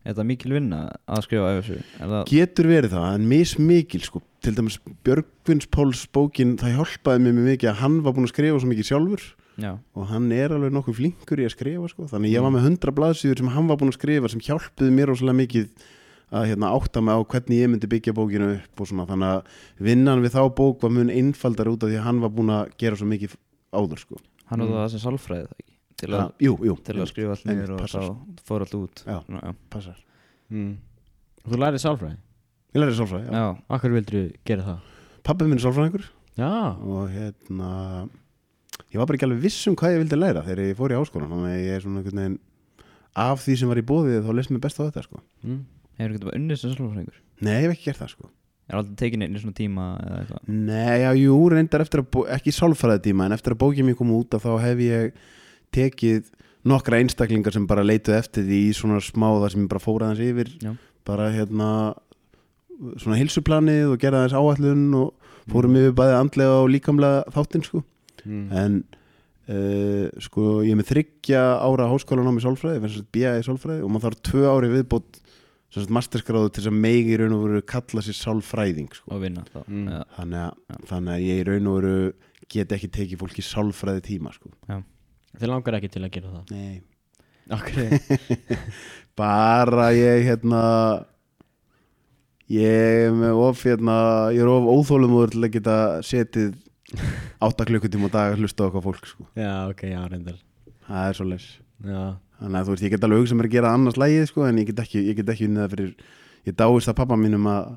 Er 0.00 0.14
þetta 0.14 0.24
mikil 0.24 0.52
vinna 0.54 0.78
að 1.08 1.24
skrifa 1.26 1.48
æfisur? 1.58 1.80
Er 2.00 2.06
það 2.08 2.22
getur 2.30 2.64
verið 2.70 2.92
það, 2.94 3.14
en 3.14 3.26
mismikil 3.28 4.00
sko. 4.00 4.22
til 4.40 4.54
dæmis 4.56 4.78
Björgvins 5.04 5.66
Páls 5.68 6.06
bókin 6.08 6.54
það 6.56 6.76
hjálpaði 6.78 7.20
mér 7.20 7.34
mjög 7.36 7.48
mikið 7.50 7.68
að 7.72 7.80
hann 7.82 7.98
var 8.04 8.12
búin 8.16 8.24
að 8.28 8.32
skrifa 8.32 8.60
svo 8.60 8.70
mikið 8.70 8.88
sjálfur 8.88 9.26
Já, 9.60 9.72
og 9.94 10.06
hann 10.08 10.30
er 10.32 10.54
alveg 10.56 10.72
nokkuð 10.72 10.96
flinkur 11.00 11.40
í 11.42 11.46
að 11.46 11.54
skrifa 11.54 11.88
sko. 11.92 12.06
þannig 12.10 12.32
ég 12.32 12.42
var 12.42 12.50
með 12.54 12.64
hundra 12.68 12.92
blaðsýður 12.96 13.38
sem 13.42 13.48
hann 13.54 13.66
var 13.68 13.76
búin 13.80 13.92
að 13.92 13.98
skrifa 14.00 14.28
sem 14.32 14.40
hjálpuði 14.40 14.92
mér 14.96 15.12
óslega 15.12 15.36
mikið 15.36 15.68
að 16.30 16.44
hérna, 16.46 16.70
átta 16.78 17.00
mig 17.02 17.10
á 17.12 17.20
hvernig 17.26 17.58
ég 17.58 17.70
myndi 17.72 17.88
byggja 17.90 18.12
bókinu 18.14 18.48
upp 18.56 18.80
og 18.80 18.86
svona 18.86 19.06
þannig 19.08 19.32
að 19.34 19.42
vinnan 19.82 20.22
við 20.22 20.34
þá 20.36 20.42
bók 20.54 20.80
var 20.82 20.90
mun 20.94 21.10
einfaldar 21.10 21.66
út 21.72 21.82
af 21.82 21.90
því 21.90 21.98
að 21.98 22.06
hann 22.06 22.20
var 22.22 22.30
búin 22.30 22.52
að 22.54 22.70
gera 22.78 22.96
svo 22.96 23.08
mikið 23.10 23.34
áður 23.74 23.98
sko. 23.98 24.16
hann 24.46 24.60
Mm. 24.60 24.70
var 24.70 24.86
það 24.86 24.90
sem 24.94 25.00
sálfræði 25.06 25.46
það 25.50 25.58
ekki 25.58 25.66
Til 26.00 26.08
að, 26.14 26.20
Ha, 26.20 26.30
jú, 26.40 26.52
jú, 26.64 26.74
til 26.82 26.94
að 26.96 27.08
skrifa 27.10 27.30
allt 27.34 27.44
niður 27.44 27.70
og 27.74 27.80
passar. 27.82 28.00
þá 28.00 28.46
fór 28.48 28.60
allt 28.64 28.74
út 28.78 29.02
Já. 29.04 29.18
Svona, 29.26 29.40
já. 29.44 29.52
passar 29.70 29.96
Mm. 30.50 30.76
Þú 31.50 31.56
lærið 31.60 31.82
sálfræði? 31.84 32.16
ég 32.74 32.80
lærði 32.80 32.96
sálfræði, 32.96 33.26
já. 33.30 33.56
Akkur 33.68 33.90
vildu 33.98 34.32
gera 34.44 34.62
það? 34.62 34.78
pappi 35.24 35.44
minn 35.44 35.58
er 35.58 35.64
sálfræðingur 35.66 36.04
Já, 36.38 36.78
og 36.80 37.10
hérna 37.10 38.08
ég 38.90 39.00
var 39.00 39.06
bara 39.08 39.18
ekki 39.18 39.28
alveg 39.28 39.42
viss 39.44 39.68
um 39.70 39.76
hvað 39.78 39.94
ég 39.96 40.02
vildi 40.04 40.18
læra 40.18 40.42
þegar 40.46 40.64
ég 40.64 40.78
fór 40.78 40.94
í 40.94 40.98
áskólan 40.98 41.30
þannig 41.32 41.54
að 41.54 41.62
ég 41.64 41.76
er 41.76 41.84
svona 41.84 42.00
einhvern 42.00 42.22
veginn 42.22 42.38
af 43.20 43.44
því 43.44 43.56
sem 43.60 43.70
var 43.70 43.80
í 43.80 43.86
bóðið 43.90 44.26
þá 44.26 44.34
leist 44.38 44.52
mér 44.54 44.62
best 44.64 44.80
á 44.80 44.82
þetta 44.86 45.06
sko. 45.06 45.22
mm. 45.44 45.62
Hefur 46.00 46.12
ekki 46.14 46.24
bara 46.24 46.38
unnið 46.38 46.60
sem 46.60 46.74
sálfræðingur? 46.74 47.16
nei, 47.44 47.54
ég 47.56 47.64
hef 47.66 47.74
ekki 47.74 47.88
gert 47.90 48.00
það 48.00 48.12
sko. 48.14 48.30
Er 48.70 48.78
aldrei 48.78 48.96
tekin 49.00 49.24
einu 49.26 49.40
svona 49.42 49.56
tíma 49.58 49.86
eða 50.04 50.18
eitthvað? 50.20 50.50
Nei, 50.70 50.98
já, 51.02 51.10
jú, 51.18 51.38
reyndar 51.50 51.82
eftir 51.84 52.04
að, 52.04 52.18
ekki 52.36 52.52
sálfræði 52.54 53.02
tíma 53.08 53.26
en 53.26 53.34
eftir 53.34 53.56
að 53.56 53.60
bókið 53.64 53.88
mér 53.88 53.96
kom 53.98 54.12
út 54.14 54.36
að 54.36 54.44
þá 54.46 54.52
hef 54.62 54.82
ég 54.84 55.24
tekið 55.74 56.30
nokkra 56.70 57.00
einstaklingar 57.02 57.56
sem 57.56 57.66
bara 57.66 57.82
leituð 57.84 58.18
eftir 58.18 58.46
því 58.46 58.60
í 58.68 58.72
svona 58.76 59.00
smá 59.02 59.26
það 59.32 59.48
sem 59.54 59.64
ég 59.64 59.70
bara 59.72 59.82
fór 59.82 60.04
aðeins 60.06 60.22
yfir 60.28 60.52
Já. 60.62 60.72
bara 61.08 61.30
hérna 61.34 61.70
svona 63.00 63.18
hilsuplanið 63.20 63.94
og 63.94 64.00
gera 64.02 64.22
aðeins 64.22 64.36
áallun 64.38 64.84
og 65.00 65.30
fórum 65.50 65.78
yfir 65.80 65.96
bæði 65.96 66.16
andlega 66.18 66.58
og 66.60 66.70
líkamlega 66.74 67.24
þáttinn 67.34 67.66
sko 67.66 67.82
mm. 68.30 68.46
en 68.62 68.78
uh, 69.50 70.06
sko 70.22 70.60
ég 70.66 70.74
er 70.74 70.80
með 70.80 70.92
þryggja 70.92 71.42
ára 71.66 71.88
háskólanám 71.90 72.38
í 72.40 72.44
sálfræði, 72.44 72.82
fyrir 72.84 73.02
að 73.02 73.10
BA 73.16 73.34
í 73.40 73.46
sálfræði 73.48 73.84
og 73.84 73.92
maður 73.94 74.06
þarf 74.08 74.22
tvö 74.30 74.46
ári 74.54 74.72
viðbót 74.76 75.20
sem 75.70 75.84
sagt 75.84 75.94
masterskráðu 75.94 76.50
til 76.50 76.64
þess 76.64 76.72
að 76.72 76.80
megi 76.82 77.12
í 77.14 77.18
raun 77.20 77.36
og 77.36 77.44
veru 77.46 77.60
kalla 77.70 78.02
sér 78.02 78.16
sálfræðing 78.18 78.94
sko. 78.96 79.12
og 79.14 79.20
vinna 79.22 79.44
þá 79.52 79.60
Mm. 79.68 79.86
Já. 79.86 80.00
þannig, 80.16 80.40
að, 80.46 80.80
þannig 80.90 81.12
að 81.14 81.26
ég 81.28 81.42
í 81.42 81.44
raun 81.46 81.68
og 81.70 81.76
veru 81.78 82.12
get 82.50 82.72
ekki 82.74 82.88
tekið 82.90 83.20
fólki 83.20 83.44
sálfræði 83.46 84.02
tíma 84.08 84.32
sko. 84.34 84.50
Þið 85.38 85.46
langar 85.52 85.76
ekki 85.78 85.92
til 85.94 86.02
að 86.02 86.14
gera 86.16 86.32
það 86.34 86.50
nei 86.50 86.82
bara 89.20 89.90
ég 89.94 90.26
hérna 90.26 90.62
ég 92.50 93.06
er 93.06 93.14
með 93.14 93.38
of 93.44 93.62
hérna, 93.62 93.96
ég 94.34 94.42
er 94.42 94.50
of 94.50 94.66
óþólumúður 94.66 95.34
til 95.34 95.44
að 95.46 95.54
geta 95.54 95.76
setið 96.06 96.54
8 97.48 97.66
klukkutíma 97.68 98.10
á 98.10 98.14
dag 98.14 98.32
að 98.34 98.42
hlusta 98.44 98.66
okkar 98.66 98.84
fólk 98.84 99.06
sko. 99.08 99.26
Já, 99.38 99.52
ok, 99.70 99.84
já, 99.92 100.00
reyndar 100.10 100.40
það 100.88 101.04
er 101.10 101.18
svo 101.18 101.28
leys 101.28 101.46
Já, 101.80 102.00
þannig 102.40 102.58
að 102.58 102.66
þú 102.66 102.74
veist, 102.74 102.84
ég 102.84 102.92
get 102.94 103.06
alveg 103.06 103.36
mér 103.38 103.48
að 103.48 103.54
gera 103.54 103.74
annars 103.76 104.00
lægið 104.00 104.26
sko, 104.28 104.42
en 104.48 104.58
ég 104.60 104.68
get 104.68 104.82
ekki, 104.82 105.04
ég 105.06 105.16
get 105.20 105.30
ekki 105.32 105.46
unnið 105.48 105.62
það 105.62 105.76
fyrir 105.76 105.94
ég 106.50 106.58
dáist 106.60 106.90
að 106.92 106.98
pappa 106.98 107.16
mínum 107.20 107.46
að 107.48 107.70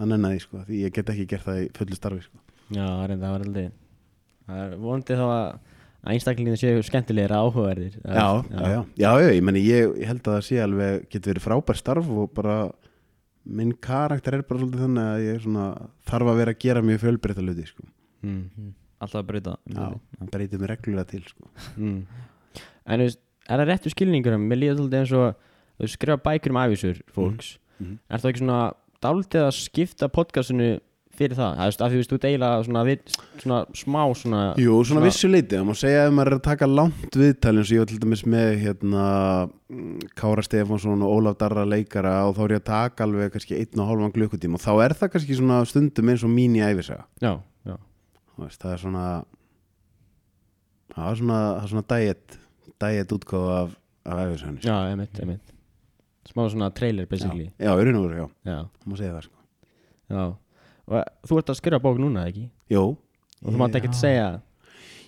hann 0.00 0.16
ennaði 0.16 0.42
sko, 0.44 0.64
því 0.66 0.82
ég 0.82 0.92
get 0.96 1.12
ekki 1.14 1.28
gert 1.30 1.46
það 1.46 1.62
í 1.62 1.70
fullu 1.78 1.96
starfi 1.96 2.26
sko. 2.26 2.42
já, 2.76 2.86
reyndar, 3.06 3.24
það 3.24 3.36
var 3.36 3.46
aldrei 3.46 3.66
Það 4.46 4.58
er 4.62 4.74
vonandi 4.78 5.16
þá 5.18 5.24
að 5.26 5.46
einstaklinginu 6.06 6.58
séu 6.60 6.82
skemmtilegir 6.86 7.32
áhugaverðir 7.34 7.96
já, 7.96 8.12
já, 8.14 8.60
já, 8.60 8.82
já, 8.94 9.08
já, 9.24 9.30
ég 9.34 9.42
meni 9.42 9.62
ég, 9.64 9.94
ég 9.98 10.10
held 10.10 10.22
að 10.22 10.36
það 10.36 10.44
sé 10.46 10.60
alveg 10.62 11.08
getur 11.10 11.32
verið 11.32 11.46
frábær 11.48 11.80
starf 11.80 12.10
og 12.12 12.28
bara 12.36 12.58
minn 13.46 13.72
karakter 13.82 14.36
er 14.36 14.44
bara 14.46 14.60
svolítið 14.60 14.84
þannig 14.84 15.08
að 15.10 15.24
ég 15.24 15.36
er 15.38 15.42
svona, 15.42 15.66
þarf 16.06 16.30
að 16.30 16.40
vera 16.42 16.54
að 16.54 16.62
gera 16.62 16.84
mjög 16.86 17.02
fjölbreytta 17.02 17.44
hluti 17.44 17.66
sko. 17.70 17.86
Mm. 18.26 18.72
alltaf 19.00 19.20
að 19.22 19.28
breyta 19.30 19.56
já, 19.72 19.86
breytið 20.32 20.62
mér 20.64 20.72
reglulega 20.74 21.10
til 21.12 21.22
sko. 21.28 21.50
Mm. 21.76 22.00
En 22.86 23.00
þú 23.00 23.06
veist, 23.08 23.20
er 23.48 23.60
það 23.62 23.70
réttu 23.70 23.92
skilningurum? 23.92 24.48
Mér 24.50 24.62
líður 24.62 24.80
svolítið 24.80 25.00
eins 25.02 25.14
og 25.20 25.46
þú 25.76 25.92
skrifa 25.92 26.22
bækur 26.26 26.54
um 26.54 26.62
æfisur 26.64 27.00
fólks 27.14 27.54
Mhm. 27.76 27.98
Er 28.08 28.18
það 28.22 28.30
ekki 28.30 28.40
svona 28.40 28.72
dálítið 29.04 29.42
að 29.44 29.50
skipta 29.52 30.08
podcastinu 30.08 30.68
fyrir 31.16 31.36
það? 31.36 31.56
Það 31.56 31.66
er 31.66 31.74
því 31.76 31.90
þú 31.92 31.98
veist, 32.00 32.12
þú 32.12 32.18
deila 32.22 32.48
svona, 32.64 32.84
við, 32.88 32.98
svona 33.42 33.58
smá 33.76 34.00
svona 34.16 34.40
Jú, 34.56 34.72
svona, 34.80 34.86
Svona- 34.88 35.04
vissu 35.04 35.28
leiti, 35.28 35.56
það 35.56 35.66
má 35.68 35.74
segja 35.76 36.06
ef 36.06 36.12
maður 36.16 36.26
er 36.32 36.36
að 36.38 36.42
taka 36.42 36.66
langt 36.66 37.16
viðtal 37.16 37.56
eins 37.56 37.70
og 37.70 37.76
ég 37.76 37.82
var 37.84 37.90
til 37.92 37.98
dæmis 38.00 38.24
með 38.24 38.48
hérna, 38.64 39.04
mm, 39.70 40.00
Kára 40.16 40.44
Stefánsson 40.44 41.02
og 41.04 41.12
Ólaf 41.20 41.38
Darra 41.38 41.64
leikara 41.64 42.14
og 42.28 42.36
þá 42.36 42.42
er 42.44 42.54
ég 42.56 42.60
að 42.62 42.64
taka 42.64 43.04
alveg 43.04 43.32
kannski 43.32 43.56
einn 43.60 43.80
og 43.80 43.88
hálfan 43.90 44.12
klukkutíma 44.16 44.54
og 44.54 44.64
þá 44.64 44.72
er 44.84 44.94
það 44.96 45.12
kannski 45.12 45.36
svona 45.36 45.60
stundum 45.66 46.08
eins 46.08 46.24
og 46.24 46.30
mín 46.32 46.56
í 46.56 46.64
æfisaga 46.64 47.04
Já, 47.20 47.40
já, 47.66 47.76
veist, 48.44 48.60
það 48.62 48.72
er 48.76 48.82
svona 48.84 49.06
það 50.94 51.10
er 51.10 51.20
svona, 51.20 51.40
það 51.56 51.62
er 51.66 51.72
svona 51.74 51.86
diet, 51.92 52.38
diet 52.84 53.14
útgáfa 53.16 53.58
af, 53.64 53.76
af 54.06 54.24
æfisagan 54.26 54.58
já, 54.64 54.76
emitt, 54.92 55.22
emitt 55.24 55.52
Smá 56.26 56.42
svona 56.50 56.72
trailer 56.74 57.06
basically. 57.06 57.52
Já, 57.54 57.70
og 57.70 57.78
veru, 57.78 58.08
já, 58.10 58.26
Já, 58.44 58.56
má 58.84 58.96
segja 58.98 59.12
það 59.14 59.28
sko. 59.28 59.36
já. 60.10 60.24
Og 60.86 61.28
þú 61.28 61.38
ert 61.38 61.52
að 61.52 61.58
skrifa 61.60 61.78
bók 61.82 62.00
núna, 62.02 62.24
ekki? 62.26 62.48
Jó. 62.70 62.82
Og 63.42 63.52
þú 63.52 63.60
mátt 63.60 63.78
ekki 63.78 63.92
Já. 63.92 63.98
segja? 64.00 64.26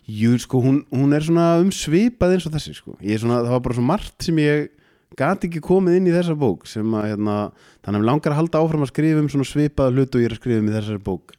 Jú, 0.08 0.38
sko, 0.38 0.60
hún, 0.62 0.78
hún 0.94 1.12
er 1.12 1.26
svona 1.26 1.58
umsvipað 1.60 2.36
eins 2.36 2.46
og 2.48 2.54
þessi, 2.54 2.74
sko. 2.78 2.94
Ég 3.02 3.18
er 3.18 3.22
svona, 3.24 3.42
það 3.44 3.54
var 3.56 3.64
bara 3.66 3.76
svo 3.76 3.84
margt 3.84 4.24
sem 4.24 4.38
ég 4.40 4.70
gat 5.18 5.44
ekki 5.44 5.60
komið 5.64 5.98
inn 5.98 6.08
í 6.08 6.14
þessa 6.14 6.36
bók 6.38 6.66
sem 6.70 6.86
að, 6.96 7.10
hérna, 7.12 7.36
þannig 7.82 7.98
að 7.98 8.02
mig 8.04 8.08
langar 8.12 8.34
að 8.34 8.40
halda 8.40 8.62
áfram 8.62 8.86
að 8.86 8.92
skrifa 8.92 9.22
um 9.22 9.30
svona 9.32 9.48
svipað 9.50 9.94
hlut 9.98 10.14
og 10.14 10.22
ég 10.22 10.30
er 10.30 10.36
að 10.36 10.40
skrifa 10.42 10.62
um 10.62 10.70
í 10.70 10.74
þessari 10.76 11.02
bók 11.04 11.34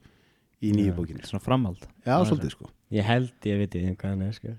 í 0.61 0.71
nýju 0.75 0.91
Já. 0.91 0.95
bókinni. 0.97 1.25
svona 1.27 1.43
framhald 1.43 1.83
Já, 2.05 2.15
svolítið, 2.27 2.51
sko. 2.55 2.69
Ég 2.91 3.05
held 3.07 3.47
ég 3.47 3.59
veit 3.61 3.75
ég 3.79 3.97
hvað 3.97 4.09
hann 4.15 4.21
er, 4.27 4.33
sko 4.37 4.55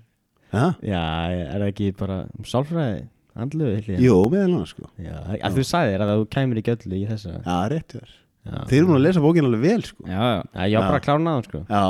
Já, 0.51 0.63
Já, 0.83 1.01
er 1.31 1.59
það 1.61 1.67
ekki 1.71 1.89
bara 1.99 2.17
um 2.37 2.47
sálfræði, 2.47 3.03
andluðu, 3.39 3.75
held 3.77 3.91
ég 3.93 4.01
jú, 4.07 4.15
meðal 4.33 4.47
annars, 4.49 4.73
sko. 4.75 4.89
Já, 4.99 5.15
að 5.39 5.59
þú 5.59 5.65
sagðir 5.71 6.03
að 6.05 6.13
þú 6.17 6.25
kæmir 6.35 6.61
ekki 6.61 6.73
öllu 6.75 6.97
í 6.97 7.05
þessa 7.11 7.35
Já, 7.45 7.57
rétt 7.71 7.95
þér. 7.95 8.09
Já, 8.41 8.55
Þeir 8.71 8.79
eru 8.81 8.87
nú 8.89 8.95
að 8.97 9.03
lesa 9.05 9.21
bókin 9.21 9.45
alveg 9.47 9.61
vel, 9.67 9.83
sko. 9.85 10.03
já, 10.09 10.17
já, 10.17 10.41
Já, 10.57 10.63
ég 10.65 10.79
var 10.81 10.87
bara 10.89 10.99
að 10.99 11.05
klána 11.05 11.35
það, 11.37 11.45
sko 11.51 11.61
Já, 11.69 11.83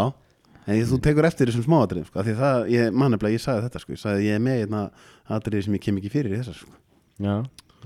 en 0.68 0.76
ég, 0.78 0.86
þú 0.92 1.00
tekur 1.08 1.26
eftir 1.32 1.48
þessum 1.50 1.66
smáatriðum, 1.66 2.08
sko, 2.12 2.20
af 2.22 2.28
því 2.28 2.36
það, 2.42 2.68
ég, 2.76 2.92
mannefnilega, 3.02 3.38
ég 3.40 3.44
sagði 3.46 3.64
þetta, 3.70 3.82
sko, 3.86 3.96
ég 3.96 4.02
sagði 4.04 4.28
ég 4.28 4.36
er 4.38 4.44
með 4.46 4.60
hérna 4.62 4.82
atriði 5.32 5.64
sem 5.66 5.78
ég 5.80 5.84
kem 5.88 5.98
ekki 6.02 6.12
fyrir 6.14 6.36
í 6.36 6.42
þessa, 6.42 6.54
sko. 6.60 6.76
Já, 7.24 7.36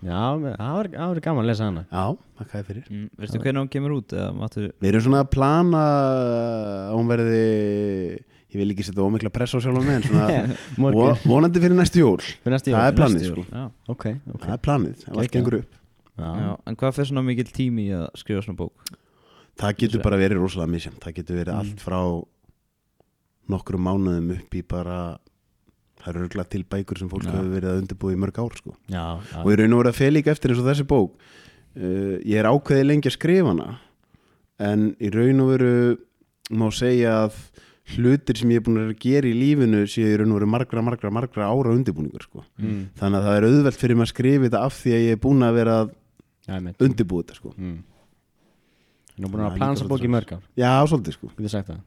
já, 0.03 0.21
það 0.60 0.73
var, 0.75 0.88
það 0.95 1.08
var 1.13 1.19
gaman 1.27 1.43
að 1.45 1.49
lesa 1.51 1.67
hana 1.69 1.84
Já, 1.91 2.05
þakka 2.39 2.58
þér 2.60 2.65
fyrir. 2.69 2.86
mm, 2.91 3.05
veistu 3.21 3.39
hvernig 3.43 3.62
hún 3.63 3.71
kemur 3.75 3.93
út 3.99 4.15
eða 4.15 4.31
máttu 4.36 4.65
Við 4.81 4.89
erum 4.91 5.05
svona 5.05 5.21
að 5.23 5.29
plana 5.36 5.84
að 5.86 6.95
hún 6.97 7.12
verði 7.13 7.43
ég 8.55 8.60
vil 8.62 8.69
ekki 8.75 8.86
setja 8.88 9.03
ómikla 9.08 9.31
press 9.36 9.55
á 9.55 9.60
sjálf 9.63 9.84
með 9.86 10.05
Morgun, 10.81 10.99
vo- 10.99 11.31
vonandi 11.31 11.60
fyrir 11.63 11.75
næstu 11.79 11.99
jól 12.03 12.19
fyrir 12.23 12.55
næstu 12.55 12.71
það 12.71 12.86
jól 12.86 12.91
er 12.91 12.99
planið 12.99 13.25
sko 13.29 13.41
jól, 13.41 13.47
já. 13.51 13.65
Ok, 13.95 14.05
ok 14.36 14.43
það 14.45 14.53
er 14.58 14.62
planið, 14.67 14.95
ef 14.99 15.10
allt 15.10 15.17
Geggjað. 15.23 15.34
gengur 15.39 15.60
upp 15.62 15.81
Já. 16.15 16.29
Já, 16.39 16.51
en 16.71 16.77
hvað 16.79 16.93
fyrir 16.95 17.10
svona 17.12 17.25
mikill 17.27 17.49
tími 17.51 17.89
í 17.89 17.95
að 17.97 18.05
skrifa 18.21 18.45
svona 18.45 18.60
bók 18.62 18.93
það 19.60 19.73
getur 19.81 20.03
bara 20.05 20.19
verið 20.21 20.39
rosalega 20.39 20.71
misjæmt 20.71 21.01
það 21.03 21.17
getur 21.17 21.39
verið 21.41 21.53
Mm. 21.55 21.60
allt 21.60 21.84
frá 21.84 21.99
nokkrum 23.51 23.84
mánuðum 23.86 24.31
upp 24.38 24.55
í 24.58 24.62
bara 24.67 24.99
það 26.05 26.11
eru 26.13 26.25
örgulega 26.25 26.51
til 26.53 26.63
bækur 26.69 27.01
sem 27.01 27.09
fólk 27.09 27.25
hefur 27.25 27.49
verið 27.49 27.71
að 27.71 27.81
undirbúa 27.81 28.13
í 28.13 28.19
mörg 28.21 28.39
ár 28.41 28.57
sko. 28.59 28.75
já, 28.85 29.05
já. 29.17 29.41
og 29.41 29.49
ég 29.51 29.59
raun 29.59 29.73
og 29.73 29.81
verið 29.81 29.91
að 29.91 29.99
fel 29.99 30.13
líka 30.13 30.33
eftir 30.35 30.53
eins 30.53 30.61
og 30.61 30.69
þessi 30.69 30.87
bók 30.89 31.15
uh, 31.17 32.15
ég 32.21 32.39
er 32.41 32.49
ákveðið 32.49 32.89
lengi 32.91 33.11
að 33.11 33.17
skrifa 33.17 33.53
hana 33.53 33.69
en 34.69 34.91
í 35.01 35.11
raun 35.13 35.43
og 35.43 35.51
veru 35.55 35.73
má 36.53 36.67
segja 36.73 37.15
að 37.25 37.39
hlutir 37.95 38.39
sem 38.39 38.53
ég 38.53 38.61
er 38.61 38.65
búin 38.65 38.81
að 38.81 38.93
gera 39.01 39.29
í 39.29 39.33
lífinu 39.37 39.83
séu 39.89 40.13
í 40.13 40.19
raun 40.21 40.33
og 40.33 40.39
veru 40.39 40.49
margra, 40.49 40.85
margra, 40.85 41.11
margra 41.13 41.49
ára 41.49 41.73
undirbúningur 41.73 42.25
sko. 42.25 42.45
mm. 42.61 42.79
þannig 43.01 43.19
að 43.19 43.27
það 43.27 43.39
er 43.39 43.49
auðvelt 43.49 43.81
fyrir 43.81 43.99
mig 43.99 44.07
að 44.07 44.13
skrifa 44.13 44.47
þetta 44.47 44.63
af 44.69 44.79
því 44.79 44.95
að 44.95 45.03
ég 45.05 45.17
er 45.17 45.21
búin 45.25 45.45
að 45.45 45.59
vera 45.59 45.75
ég 46.45 46.87
undirbúa 46.87 47.25
þetta 47.25 47.41
sko. 47.41 47.53
mm. 47.57 47.75
Nú 49.15 49.29
búin 49.31 49.45
að 49.45 49.53
svolítið 49.55 49.91
bók 49.93 50.03
í 50.03 50.11
mörg 50.11 50.31
ár 50.35 50.41
já, 50.59 50.71
svolítið 50.91 51.15
sko, 51.15 51.29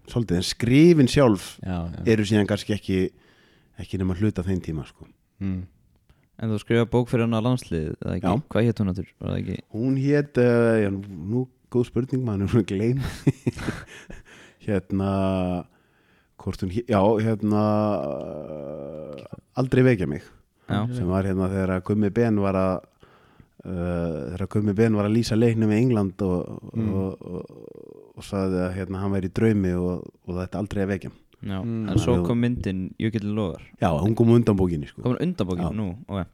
svolítið 0.09 0.39
en 0.39 0.47
skrifin 0.49 1.11
sjálf 1.13 1.49
Já, 1.61 1.77
já 1.93 2.13
eru 2.15 2.25
síðan 2.25 2.49
kannski 2.49 2.77
ekki 2.79 3.01
ekki 3.79 3.99
nema 4.01 4.17
hluta 4.19 4.43
þeim 4.47 4.61
tíma 4.65 4.85
sko. 4.89 5.07
mm. 5.41 5.61
en 6.39 6.51
þú 6.55 6.59
skrifa 6.63 6.87
bók 6.91 7.09
fyrir 7.11 7.27
hana 7.27 7.41
landslið 7.43 7.93
eða 7.99 8.17
ekki, 8.17 8.27
Já. 8.27 8.43
hvað 8.53 8.67
hétt 8.69 8.83
hún 8.83 8.93
ekki 8.95 9.57
Hún 9.75 9.97
hét, 10.03 10.39
uh, 10.39 10.77
já, 10.85 10.91
nú 10.93 11.47
góð 11.71 11.89
spurning 11.91 12.23
maður 12.25 12.47
er 12.47 12.53
svona 12.53 12.69
gleym 12.71 13.01
hérna 14.69 15.11
hvort 16.39 16.63
hún, 16.63 16.71
hét- 16.71 16.89
já, 16.89 17.01
hérna 17.25 17.65
uh, 18.09 19.25
aldrei 19.59 19.83
vekja 19.85 20.07
mig 20.07 20.23
já, 20.69 20.85
sem 20.95 21.09
var 21.09 21.25
hérna 21.27 21.49
þegar 21.51 21.73
að 21.79 21.85
Gummi 21.89 22.11
Ben 22.15 22.39
var 22.43 22.55
að 22.59 22.75
uh, 22.79 24.29
þegar 24.31 24.45
að 24.47 24.51
Gummi 24.55 24.75
Ben 24.79 24.97
var 24.99 25.09
að 25.09 25.17
lýsa 25.19 25.39
leiknum 25.39 25.73
í 25.75 25.81
England 25.83 26.23
og, 26.27 26.55
Mm. 26.79 26.93
og, 26.95 27.23
og, 27.27 27.43
og 28.19 28.25
sagði 28.27 28.59
að 28.67 28.75
hérna 28.77 29.01
hann 29.03 29.13
væri 29.15 29.29
í 29.31 29.33
draumi 29.35 29.73
og, 29.79 30.05
og 30.29 30.37
þetta 30.37 30.59
aldrei 30.61 30.83
að 30.85 30.91
vekja 30.93 31.11
hann. 31.11 31.19
Já. 31.43 31.61
Mm. 31.63 31.89
en 31.89 32.03
svo 32.03 32.19
kom 32.27 32.41
myndin 32.43 32.91
Jökull 32.99 33.33
Logar 33.35 33.63
Já, 33.81 33.91
hún 33.95 34.15
kom 34.19 34.31
undan 34.35 34.57
bókinni 34.59 34.89
sko. 34.91 35.03
komin 35.03 35.23
undan 35.23 35.47
bókin, 35.47 35.65
Já. 35.65 35.73
nú, 35.77 35.97
ok 36.09 36.27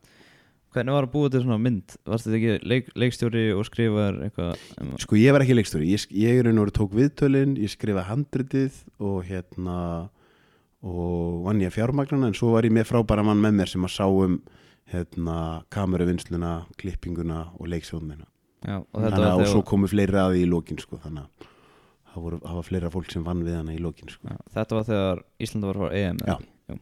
hvernig 0.75 0.97
var 0.97 1.07
að 1.07 1.13
búa 1.13 1.31
til 1.31 1.45
svona 1.45 1.61
mynd 1.63 1.95
varst 2.09 2.27
þetta 2.27 2.39
ekki 2.41 2.69
leik, 2.71 2.89
leikstjóri 2.99 3.45
og 3.55 3.63
skrifaðar 3.69 4.19
eitthvað 4.27 4.65
um, 4.83 4.91
Sko 4.99 5.19
ég 5.21 5.35
var 5.35 5.45
ekki 5.45 5.55
leikstjóri, 5.55 5.93
ég, 5.93 6.07
ég 6.19 6.41
er 6.41 6.51
einhverju 6.51 6.75
tók 6.75 6.97
viðtölin, 6.99 7.55
ég 7.63 7.71
skrifaði 7.71 8.09
handritið 8.11 8.81
og 8.99 9.23
hérna 9.29 9.79
og 10.85 11.47
vann 11.47 11.63
ég 11.63 11.71
að 11.71 11.79
fjármagnana 11.79 12.29
en 12.29 12.37
svo 12.37 12.53
var 12.57 12.67
ég 12.67 12.75
með 12.75 12.91
frábæra 12.91 13.25
mann 13.25 13.41
með 13.41 13.59
mér 13.61 13.73
sem 13.73 13.87
að 13.87 13.95
sá 13.95 14.05
um 14.09 14.41
hérna 14.93 15.39
kameruvinnsluna, 15.73 16.55
klippinguna 16.81 17.47
og 17.57 17.71
leiksjónina. 17.73 18.27
já, 18.65 18.83
og 18.93 19.19
og 19.41 19.47
svo 19.49 19.63
komu 19.65 19.89
fleiri 19.89 20.19
að 20.21 20.35
því 20.35 20.43
í 20.45 20.51
lokin 20.51 20.79
sko 20.81 20.99
þannig 21.01 21.25
að 21.25 21.54
það 22.15 22.25
voru, 22.27 22.39
það 22.45 22.59
var 22.61 22.67
fleira 22.71 22.91
fólk 22.95 23.11
sem 23.13 23.25
vann 23.27 23.45
við 23.45 23.57
hana 23.59 23.75
í 23.75 23.81
lokin 23.83 24.09
sko. 24.13 24.29
já, 24.31 24.37
þetta 24.57 24.79
var 24.79 24.85
þegar 24.89 25.23
Íslanda 25.47 25.67
var 25.71 25.77
að 25.77 25.85
fara 25.85 25.95
á 25.95 25.99
EM 26.01 26.19
Já. 26.25 26.35
ekki? 26.35 26.51
Jú. 26.71 26.79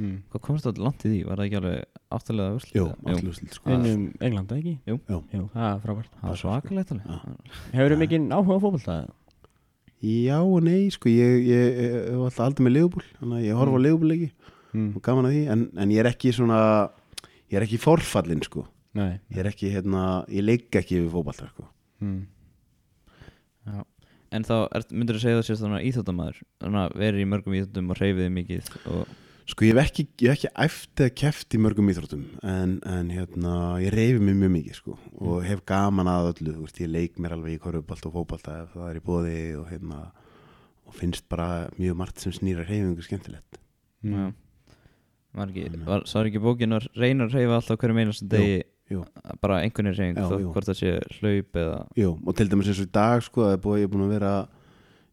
Mm. 0.00 0.16
hvað 0.32 0.40
komst 0.46 0.64
þetta 0.64 0.84
langt 0.86 1.02
í 1.04 1.08
því, 1.10 1.18
var 1.28 1.36
það 1.42 1.46
ekki 1.50 1.58
alveg 1.60 1.80
áttalega 2.16 2.52
vörsl 2.56 2.76
Jú, 2.78 2.84
allir 3.04 3.26
úrslit 3.30 3.56
sko. 3.58 3.70
Vinnum 3.70 4.04
England, 4.20 4.52
ekki? 4.56 4.74
Jú. 4.88 4.96
Já. 5.10 5.18
Jú, 5.36 5.42
það 5.52 5.66
er 5.74 5.82
frábært 5.84 6.14
það 6.20 6.30
var 6.30 6.40
svakalegt 6.44 6.92
alveg 6.94 7.10
Já. 7.10 7.18
Hefur 7.74 7.92
þú 7.94 7.98
mikinn 8.00 8.30
áhuga 8.32 8.56
á 8.56 8.62
fótbolta? 8.64 8.96
Já 10.00 10.38
og 10.40 10.62
nei, 10.64 10.88
sko 10.94 11.10
ég, 11.12 11.42
ég, 11.44 11.66
ég, 11.76 11.94
ég 12.08 12.16
var 12.16 12.30
alltaf 12.30 12.46
aldrei 12.46 12.64
með 12.64 12.72
leifból 12.78 13.04
þannig 13.18 13.36
að 13.36 13.44
ég 13.50 13.58
horfa 13.60 13.76
á 13.76 13.84
leifbólleiki 13.84 14.30
Mm. 14.70 14.92
og 14.94 15.02
gaman 15.02 15.26
að 15.26 15.32
því 15.34 15.38
en, 15.50 15.62
en 15.82 15.90
ég 15.90 15.98
er 15.98 16.06
ekki 16.12 16.30
svona 16.30 16.58
ég 17.50 17.56
er 17.58 17.64
ekki 17.66 17.78
forfallin 17.82 18.38
sko 18.46 18.62
Nei 18.94 19.16
ég 19.34 19.40
er 19.42 19.48
ekki 19.50 19.66
hérna, 19.74 20.02
ég 20.30 20.44
leik 20.46 20.70
ekki 20.78 21.00
við 21.00 21.08
fótballta 21.10 21.48
sko. 21.50 21.64
mm. 21.98 22.20
En 24.30 24.46
þá 24.46 24.54
er, 24.68 24.86
myndir 24.94 25.18
þú 25.18 25.24
segja 25.24 25.40
það 25.40 25.48
sést 25.48 25.64
þannig 25.64 25.88
íþjóttamæður 25.90 26.36
Þannig 26.62 26.80
að 26.84 27.00
verið 27.02 27.24
í 27.24 27.28
mörgum 27.32 27.56
íþjóttum 27.58 27.90
og 27.90 28.00
hreyfiði 28.00 28.30
mikið 28.36 28.70
og, 28.92 29.16
Sko 29.50 29.66
ég 29.66 29.74
hef 29.74 29.88
ekki, 29.88 30.04
ekki 30.30 30.50
æft 30.62 31.00
eða 31.02 31.12
keft 31.18 31.54
í 31.56 31.58
mörgum 31.58 31.88
íþróttum 31.90 32.22
en, 32.46 32.76
en 32.86 33.08
hérna, 33.10 33.54
ég 33.82 33.90
reyfi 33.94 34.20
mig 34.22 34.36
mjög 34.38 34.52
mikið 34.54 34.76
sko 34.78 34.94
og 35.18 35.40
hef 35.42 35.64
gaman 35.66 36.10
að 36.10 36.28
öllu, 36.34 36.52
þú 36.54 36.66
veist, 36.66 36.78
ég 36.84 36.92
leik 36.92 37.18
mér 37.18 37.34
alveg 37.34 37.56
í 37.56 37.62
korfubalt 37.62 38.06
og 38.06 38.14
fótbalta 38.14 38.60
ef 38.60 38.76
það 38.76 38.90
er 38.92 39.00
í 39.00 39.02
bóði 39.08 39.40
og 39.58 39.66
hérna 39.72 39.98
og 40.86 40.94
finnst 40.98 41.26
bara 41.30 41.48
mjög 41.78 41.98
margt 41.98 42.22
sem 42.22 42.34
snýra 42.34 42.66
reyfingu 42.68 43.02
skemmtilegt. 43.06 43.58
Já. 44.06 44.30
Var 45.40 45.52
ekki, 45.52 45.66
var, 45.86 46.06
svo 46.10 46.22
er 46.22 46.30
ekki 46.30 46.42
bókin 46.42 46.74
að 46.74 46.88
reyna 46.98 47.26
að 47.26 47.36
reyfa 47.38 47.58
alltaf 47.60 47.78
hverju 47.82 47.98
meinast 47.98 48.26
degi 48.30 48.56
jú. 48.60 48.68
Bara 49.42 49.60
einhvern 49.64 49.92
veginn 49.92 50.18
jú. 50.18 50.48
hvort 50.54 50.70
það 50.70 50.80
sé 50.80 50.94
hlaup 51.18 51.60
eða 51.62 51.76
Jú, 51.98 52.14
og 52.26 52.38
til 52.38 52.48
dæmis 52.50 52.70
eins 52.70 52.80
og 52.82 52.88
í 52.88 52.94
dag 52.96 53.22
sko, 53.26 53.44
það 53.46 53.54
er 53.56 53.62
búið, 53.66 53.82
ég 53.82 53.88
er 53.88 53.94
búin 53.94 54.08
að 54.08 54.16
vera 54.16 54.32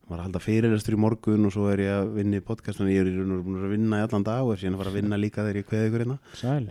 var 0.07 0.21
að 0.21 0.27
halda 0.29 0.41
fyrirlestur 0.41 0.95
í 0.95 1.03
morgun 1.03 1.47
og 1.47 1.53
svo 1.53 1.67
er 1.73 1.83
ég 1.83 1.93
að 1.93 2.11
vinna 2.15 2.39
í 2.39 2.43
podcastan, 2.47 2.89
ég 2.93 3.03
er 3.03 3.21
og 3.21 3.45
búin 3.45 3.61
að 3.61 3.71
vinna 3.75 4.01
í 4.01 4.03
allan 4.07 4.25
dag 4.27 4.43
og 4.45 4.53
er 4.53 4.61
síðan 4.61 4.77
að 4.77 4.83
fara 4.83 4.93
að 4.93 4.99
vinna 5.01 5.19
líka 5.19 5.43
þegar 5.43 5.59
ég 5.59 5.67
kveði 5.67 5.89
ykkur 5.89 6.03
hérna. 6.05 6.19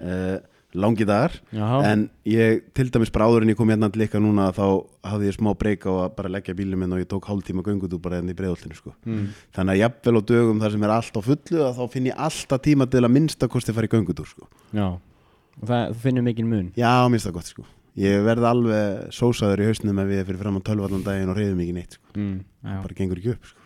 Uh, 0.01 0.37
langi 0.77 1.07
dagar, 1.09 1.37
Já, 1.55 1.66
en 1.88 2.07
ég 2.29 2.64
til 2.77 2.88
dæmis 2.92 3.12
bráður 3.12 3.45
en 3.45 3.53
ég 3.53 3.59
kom 3.59 3.71
hérna 3.73 3.88
til 3.92 4.05
ykkar 4.07 4.21
núna 4.25 4.49
þá 4.57 4.64
hafði 5.09 5.29
ég 5.31 5.37
smá 5.37 5.51
breyka 5.57 5.92
á 5.92 5.97
að 6.07 6.14
bara 6.19 6.33
leggja 6.33 6.57
bílum 6.57 6.83
minn 6.83 6.97
og 6.97 7.01
ég 7.01 7.09
tók 7.12 7.29
hálftíma 7.31 7.64
göngutú 7.64 8.01
bara 8.03 8.21
enn 8.21 8.33
í 8.33 8.37
breiðoltinu 8.37 8.77
sko. 8.77 8.92
mm. 9.07 9.29
Þannig 9.57 9.77
að 9.77 9.83
jafnvel 9.85 10.21
á 10.21 10.23
dögum 10.33 10.61
þar 10.64 10.75
sem 10.75 10.88
er 10.88 10.95
allt 10.97 11.16
á 11.16 11.23
fullu 11.29 11.62
að 11.64 11.79
þá 11.79 11.85
finn 11.95 12.11
ég 12.11 12.25
alltaf 12.29 12.64
tíma 12.66 12.88
til 12.92 13.05
að 13.05 13.14
minnsta 13.14 13.49
kosti 13.53 13.77
fara 13.77 13.88
í 13.88 13.95
göngutúr 13.95 14.33
sko. 14.33 14.49
Já 14.77 14.88
Og 14.88 15.16
það, 15.64 15.95
þú 15.95 16.01
finnur 16.05 16.27
mikinn 16.27 16.49
mun 16.51 16.73
Já, 16.77 16.92
minnsta 17.09 17.33
gott 17.33 17.49
sko. 17.49 17.64
Ég 17.97 18.21
verði 18.27 18.45
alveg 18.51 19.07
sósaður 19.16 19.62
í 19.64 19.69
hausnum 19.71 19.99
ef 20.03 20.11
ég 20.12 20.19
er 20.21 20.27
fyrir 20.29 20.40
fram 20.42 20.59
á 20.61 20.66
tölvallan 20.69 21.05
daginn 21.07 21.31
og 21.33 21.38
reyðum 21.38 21.57
mikið 21.62 21.75
neitt 21.79 21.97
sko. 21.97 22.12
mm. 22.14 22.37
Bara 22.85 22.95
gengur 22.99 23.16
ekki 23.23 23.33
upp 23.33 23.47
sko. 23.49 23.61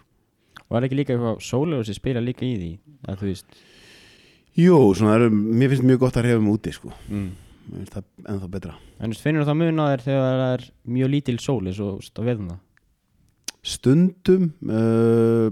Og 0.70 0.76
er 0.78 0.86
ekki 0.86 0.98
líka 1.00 1.14
eitthvað 1.16 1.40
sólur 1.42 1.84
sem 1.88 1.94
spila 1.98 2.22
líka 2.22 2.46
í 2.46 2.54
því 2.60 2.70
að 3.10 3.18
þú 3.24 3.30
veist 3.32 3.60
Jú, 4.60 4.76
svona, 4.94 5.14
það 5.14 5.20
eru- 5.24 5.42
mér 5.58 5.68
finnst 5.72 5.86
mjög 5.86 5.98
gott 6.04 6.16
að 6.20 6.24
reyfa 6.28 6.40
mig 6.42 6.54
úti 6.54 6.72
sko. 6.74 6.92
mm. 7.10 7.30
Mér 7.70 7.78
finnst 7.82 7.94
það 7.94 8.04
ennþá 8.34 8.50
betra 8.54 8.74
En 9.00 9.12
finnur 9.14 9.46
það 9.48 9.58
mun 9.64 9.82
á 9.82 9.84
þér 9.90 10.04
þegar 10.06 10.40
það 10.40 10.54
er 10.54 10.64
mjög 10.94 11.10
lítil 11.10 11.38
sóli 11.42 11.74
svo 11.74 11.90
veðum 12.22 12.48
það 12.50 12.58
Stundum 13.62 14.46
uh, 14.70 15.50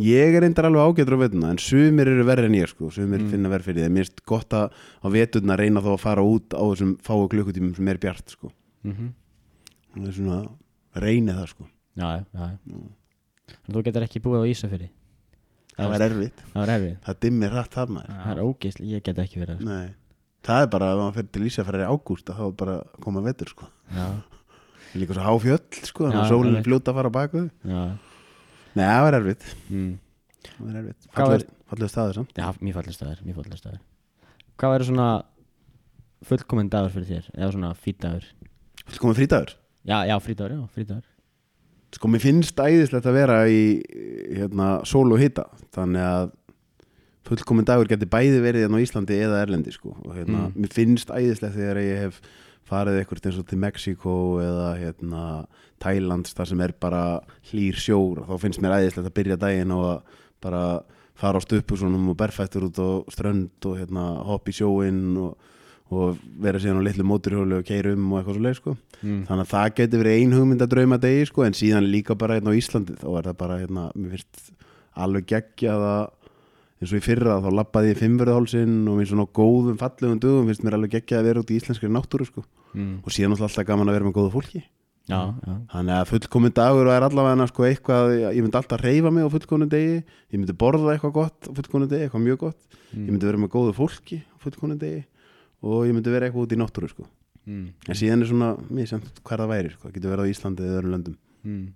Ég 0.00 0.32
er 0.32 0.40
reyndar 0.40 0.64
alveg 0.64 0.80
ágætur 0.88 1.18
á 1.20 1.24
vetuna 1.28 1.50
en 1.52 1.58
sumir 1.60 2.08
eru 2.08 2.24
verri 2.24 2.46
en 2.48 2.54
ég 2.56 2.68
sko. 2.70 2.88
sumir 2.88 3.20
Mm. 3.20 3.28
finna 3.28 3.48
verð 3.52 3.64
fyrir 3.68 3.84
því 3.84 3.90
Mér 3.92 4.06
finnst 4.08 4.24
gott 4.24 4.48
að 4.48 4.70
á 5.04 5.06
veturna 5.12 5.56
reyna 5.58 5.82
þá 5.84 5.92
að 5.92 6.00
fara 6.00 6.22
út 6.24 6.48
á 6.56 6.64
þessum 6.64 6.96
fáu 7.04 7.28
klukkutímum 7.28 7.76
sem 7.76 7.88
er 7.88 7.98
bjart 7.98 8.30
sko. 8.30 8.52
mm 8.84 8.92
-hmm. 8.92 9.12
Það 9.94 10.08
er 10.08 10.12
svona 10.12 10.48
reyni 10.96 11.32
það 11.32 11.48
sko. 11.48 11.64
Já, 11.96 12.08
já, 12.16 12.24
já 12.32 12.58
En 13.68 13.74
þú 13.74 13.82
getur 13.84 14.02
ekki 14.02 14.20
búið 14.20 14.40
á 14.40 14.48
Ísafirði 14.48 14.88
Það 15.76 15.94
er 15.94 16.10
erfitt 16.10 16.38
Það 16.54 16.68
er 16.68 16.96
Það 17.04 17.20
dimmir 17.20 17.50
rætt 17.52 17.72
þar 17.74 17.88
maður 17.88 18.24
Það 18.24 18.32
er 18.32 18.42
ógeðsli, 18.42 18.86
ég 18.88 19.02
get 19.02 19.18
ekki 19.18 19.40
verið. 19.40 19.60
Nei. 19.60 19.88
Það 20.42 20.62
er 20.62 20.66
bara 20.68 20.92
ef 20.92 20.98
maður 20.98 21.14
fyrir 21.14 21.30
til 21.32 21.42
Ísafæri 21.42 21.84
í 21.84 21.90
ágúst 21.92 22.24
þá 22.32 22.46
er 22.48 22.52
bara 22.52 22.72
að 22.80 23.00
koma 23.00 23.20
vetur 23.20 23.48
sko. 23.48 23.68
Já, 23.92 24.22
Líka 24.94 25.14
svo 25.14 25.22
háfjöll 25.22 25.84
sko, 25.84 26.04
þannig 26.04 26.22
að 26.22 26.28
sólinn 26.32 26.64
fljóta 26.64 26.92
að 26.92 26.94
fara 26.94 27.50
já 27.64 27.98
Nei, 28.76 28.84
það 28.88 29.02
var 29.06 29.16
erfitt 29.20 29.46
mm. 29.70 29.90
Það 30.42 30.66
var 30.66 30.78
erfitt 30.82 31.08
Fallegur 31.16 31.46
fallegur 31.72 31.92
staður 31.92 32.18
samt 32.20 32.38
Já, 32.40 32.46
mjög 32.60 32.78
fallið 32.80 32.96
staður, 32.98 33.22
mjög 33.26 33.38
fallið 33.40 33.60
staður 33.62 33.80
Hvað 34.62 34.74
verður 34.76 34.88
svona 34.90 35.08
fullkominn 36.28 36.70
dagur 36.72 36.92
fyrir 36.94 37.08
þér? 37.10 37.30
Eða 37.36 37.50
svona 37.56 37.72
fýtagur? 37.82 38.28
Komið 39.02 39.18
frítagur 39.22 39.54
Já, 39.88 39.96
já, 40.06 40.14
frítagur, 40.22 40.54
já, 40.58 40.68
frítagur 40.76 41.08
Sko, 41.92 42.08
mér 42.08 42.22
finnst 42.24 42.56
æðislegt 42.62 43.04
að 43.10 43.16
vera 43.18 43.40
í 43.52 43.58
hérna, 44.32 44.68
sól 44.88 45.10
og 45.12 45.20
hita 45.20 45.44
þannig 45.76 46.06
að 46.08 46.30
fullkomin 47.28 47.66
dagur 47.68 47.90
geti 47.90 48.08
bæði 48.10 48.38
verið 48.42 48.64
hérna 48.64 48.80
á 48.80 48.84
Íslandi 48.84 49.18
eða 49.26 49.42
Erlendi 49.44 49.74
sko. 49.74 49.92
og 50.00 50.14
hérna, 50.16 50.46
Mm. 50.48 50.54
mér 50.64 50.72
finnst 50.72 51.12
æðislegt 51.12 51.54
þegar 51.54 51.78
ég 51.84 52.00
hef 52.06 52.20
farið 52.72 52.98
eitthvað 53.00 53.28
eins 53.28 53.38
og 53.42 53.46
til 53.50 53.60
Mexiko 53.62 54.16
eða 54.42 54.72
hérna, 54.80 55.22
Thailands 55.82 56.34
þar 56.36 56.50
sem 56.50 56.64
er 56.64 56.74
bara 56.80 57.04
hlýr 57.50 57.78
sjór 57.78 58.24
þá 58.28 58.34
finnst 58.40 58.62
mér 58.64 58.78
æðislegt 58.80 59.08
að 59.08 59.16
byrja 59.18 59.40
daginn 59.40 59.74
og 59.76 59.86
að 59.90 60.20
bara 60.42 60.62
fara 61.18 61.38
á 61.38 61.42
stuppusunum 61.44 62.10
og 62.10 62.18
berfættur 62.18 62.68
út 62.68 62.78
á 62.82 62.90
strönd 63.12 63.68
og 63.68 63.78
hérna, 63.78 64.06
hopp 64.26 64.48
í 64.50 64.54
sjóinn 64.56 65.12
og, 65.20 65.36
og 65.92 66.22
vera 66.42 66.60
síðan 66.62 66.80
á 66.82 66.86
litlu 66.88 67.06
móturhjóli 67.06 67.60
og 67.60 67.68
keira 67.68 67.92
um 67.94 68.08
og 68.10 68.22
eitthvað 68.22 68.38
svo 68.38 68.46
leið 68.46 68.58
sko. 68.58 68.74
mm. 69.02 69.20
þannig 69.28 69.44
að 69.44 69.52
það 69.52 69.68
geti 69.78 70.02
verið 70.02 70.18
ein 70.18 70.34
hugmynd 70.38 70.64
að 70.64 70.72
drauma 70.74 70.98
degi 71.02 71.28
sko, 71.30 71.44
en 71.46 71.58
síðan 71.58 71.90
líka 71.92 72.18
bara 72.18 72.38
hérna 72.38 72.56
á 72.56 72.58
Íslandi 72.58 72.98
þá 72.98 73.08
er 73.12 73.28
það 73.30 73.38
bara 73.44 73.60
hérna, 73.60 73.86
mér 73.94 74.16
finnst 74.16 74.42
alveg 74.92 75.28
geggjað 75.30 75.86
að 75.92 76.02
eins 76.82 76.90
og 76.92 76.98
í 76.98 77.04
fyrra 77.04 77.38
þá 77.44 77.48
lappaði 77.54 77.92
ég 77.92 78.00
fimmverðahálsinn 78.02 78.76
og 78.90 78.98
finnst 78.98 79.12
svona 79.14 79.26
góðum 79.38 79.78
fallegum 79.80 80.20
dögum 80.22 80.48
finnst 80.50 80.64
mér 80.66 80.76
alveg 80.76 80.96
geggjað 80.96 81.20
að 81.22 81.28
vera 81.30 81.42
út 81.44 81.52
í 81.52 81.58
íslenskri 81.60 81.90
náttúru 81.92 82.26
sko. 82.26 82.42
Mm. 82.74 82.94
og 83.04 83.14
síðan 83.14 83.36
alltaf 83.36 83.66
gaman 83.68 83.90
að 83.90 83.98
vera 83.98 84.08
með 84.08 84.16
góðu 84.18 84.32
fólki 84.34 84.62
Já, 85.10 85.34
já 85.42 85.54
þannig 85.72 85.96
að 85.96 86.10
fullkomin 86.12 86.52
dagur 86.54 86.86
og 86.86 86.92
er 86.94 87.04
allavega 87.08 87.46
sko, 87.50 87.64
eitthvað, 87.66 88.12
ég 88.36 88.44
myndi 88.44 88.58
alltaf 88.60 88.84
reyfa 88.84 89.10
mig 89.10 89.26
á 89.26 89.34
fullkomin 89.34 89.70
degi 89.72 89.96
ég 89.98 90.36
myndi 90.38 90.54
borða 90.54 90.92
eitthvað 90.94 91.14
gott 91.16 91.48
á 91.48 91.52
fullkomin 91.58 91.90
degi, 91.90 92.06
eitthvað 92.06 92.26
mjög 92.28 92.38
gott 92.46 92.78
Mm. 92.92 93.06
ég 93.08 93.12
myndi 93.14 93.24
vera 93.24 93.38
með 93.40 93.48
góðu 93.54 93.72
fólki 93.72 94.18
á 94.20 94.36
fullkomin 94.44 94.76
degi 94.76 94.98
og 95.64 95.86
ég 95.88 95.94
myndi 95.96 96.12
vera 96.12 96.26
eitthvað 96.28 96.44
út 96.44 96.52
í 96.52 96.58
náttúru 96.60 96.90
sko. 96.92 97.06
mm. 97.48 97.66
en 97.88 97.96
síðan 97.96 98.20
er 98.20 98.28
svona, 98.28 98.50
mér 98.68 98.90
sem 98.90 99.00
hver 99.24 99.40
það 99.40 99.48
væri 99.48 99.70
sko. 99.72 99.88
það 99.88 99.94
getur 99.96 100.12
verið 100.12 100.28
á 100.28 100.32
Íslandi 100.32 100.66
eða 100.66 100.76
öðrum 100.82 100.92
löndum 100.96 101.16
Mm. 101.42 101.72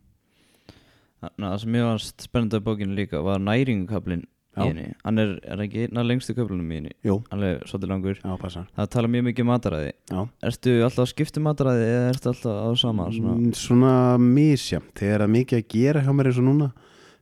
Það 1.27 1.55
sem 1.59 1.73
mjög 1.75 1.87
varst 1.90 2.23
spennandi 2.23 2.59
á 2.61 2.66
bókinu 2.69 2.95
líka 2.95 3.23
var 3.25 3.40
næringukablin 3.42 4.27
í 4.57 4.61
Já. 4.62 4.66
henni. 4.71 4.87
Hann 5.05 5.21
er, 5.21 5.33
er 5.45 5.62
ekki 5.66 5.83
einn 5.87 6.01
af 6.01 6.07
lengstu 6.09 6.35
köflunum 6.37 6.71
í 6.73 6.79
henni? 6.81 6.92
Jú, 7.05 7.19
Alveg 7.35 7.64
svolítið 7.69 7.90
langur. 7.92 8.21
Já, 8.23 8.62
Það 8.77 8.88
tala 8.95 9.11
mjög 9.12 9.27
mikið 9.29 9.45
um 9.45 9.51
mataræði. 9.53 9.90
Já, 10.11 10.21
Ertu 10.51 10.75
alltaf 10.87 11.05
að 11.05 11.11
skipta 11.12 11.42
um 11.42 11.47
mataræði 11.51 11.90
eða 11.90 12.07
ertu 12.14 12.31
alltaf 12.33 12.57
á 12.57 12.71
sama 12.81 13.09
svona? 13.12 13.35
Mm, 13.37 13.53
svona? 13.61 13.92
misjam 14.23 14.87
þegar 14.97 15.21
það 15.21 15.27
er 15.29 15.35
mikið 15.37 15.61
að 15.61 15.69
gera 15.77 16.05
hjá 16.07 16.12
mér 16.16 16.31
eins 16.31 16.40
og 16.40 16.49
núna 16.49 16.71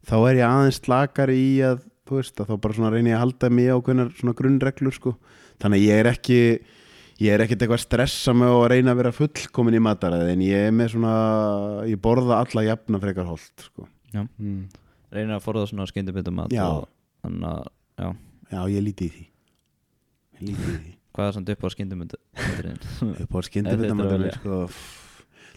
þá 0.04 0.14
er 0.20 0.38
ég 0.38 0.46
aðeins 0.50 0.80
slakar 0.82 1.32
í 1.34 1.44
að 1.64 1.82
þú 2.04 2.20
veist 2.20 2.40
að 2.40 2.50
þá 2.52 2.54
bara 2.60 2.76
svona 2.78 2.92
reyni 2.94 3.10
ég 3.12 3.18
að 3.18 3.24
halda 3.24 3.50
mig 3.50 3.70
á 3.72 3.76
hvernar 3.80 4.14
svona 4.14 4.36
grunnreglur 4.38 4.94
sko. 4.94 5.14
Þannig 5.62 5.80
að 5.80 5.86
ég 5.88 6.02
er 6.02 6.10
ekki 6.12 6.38
ég 7.22 7.30
er 7.34 7.44
ekkert 7.44 7.62
eitthvað 7.62 7.78
að 7.78 7.84
stressa 7.86 8.34
mig 8.36 8.50
og 8.50 8.64
að 8.64 8.72
reyna 8.74 8.92
að 8.94 9.00
vera 9.02 9.14
fullkomin 9.14 9.78
í 9.78 9.82
mataræði 9.82 10.34
en 10.34 10.42
ég 10.44 10.68
er 10.68 10.74
með 10.74 10.94
svona 10.96 11.12
ég 11.88 12.00
borða 12.02 12.40
alla 12.42 12.64
jafna 12.66 13.00
frekar 13.02 13.28
holt 13.28 13.66
sko. 13.68 13.86
Mm. 14.14 14.64
Reynir 15.14 15.36
að 15.36 15.44
forða 15.46 15.68
svona 15.70 15.86
skyndibittum 15.90 16.36
mat 16.40 16.52
Já. 16.54 16.66
og 16.66 16.88
Þannig 17.24 17.48
að, 17.50 17.64
já 18.04 18.08
já 18.54 18.60
ég 18.74 18.84
líti 18.84 19.08
í 19.08 19.12
því 19.14 19.24
ég 19.24 20.44
líti 20.50 20.68
í 20.68 20.76
því 20.76 20.92
Hvað 21.14 21.28
er 21.30 21.34
samt 21.36 21.50
upp 21.54 21.62
á 21.64 21.68
skyndibittin? 21.70 22.22
upp 23.24 23.34
á 23.34 23.40
er 23.40 24.12
velja. 24.18 24.32
sko 24.40 24.56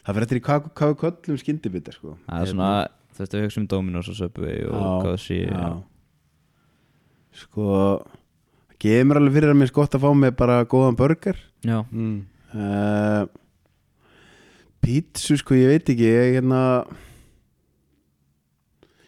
það 0.06 0.12
fyrir 0.18 0.26
eftir 0.28 0.38
í 0.40 0.44
hvað, 0.48 0.68
við 0.92 1.00
köllum 1.04 1.40
skyndibita 1.42 1.94
sko 1.96 2.14
Það 2.28 2.44
er 2.46 2.52
svona, 2.54 2.70
þú 3.18 3.24
veist, 3.24 3.34
við 3.38 3.46
hugsa 3.48 3.62
um 3.64 3.68
Dominos 3.74 4.12
og 4.14 4.18
Subway 4.20 4.60
og 4.70 4.78
Já. 5.48 5.66
Sko 7.38 7.66
gefur 8.82 9.10
mér 9.10 9.20
alveg 9.22 9.36
fyrir 9.40 9.52
að 9.54 9.60
mér 9.60 9.72
sko 9.72 9.82
gott 9.82 9.98
að 9.98 10.06
fá 10.06 10.10
mig 10.22 10.38
bara 10.38 10.60
góðan 10.70 10.98
burger 11.00 11.42
Já, 11.66 11.80
Mm. 11.90 12.22
uh, 12.54 13.26
Pítsu 14.86 15.36
sko 15.42 15.58
ég 15.58 15.68
veit 15.74 15.90
ekki 15.90 16.06
ég 16.08 16.36
hérna 16.38 16.62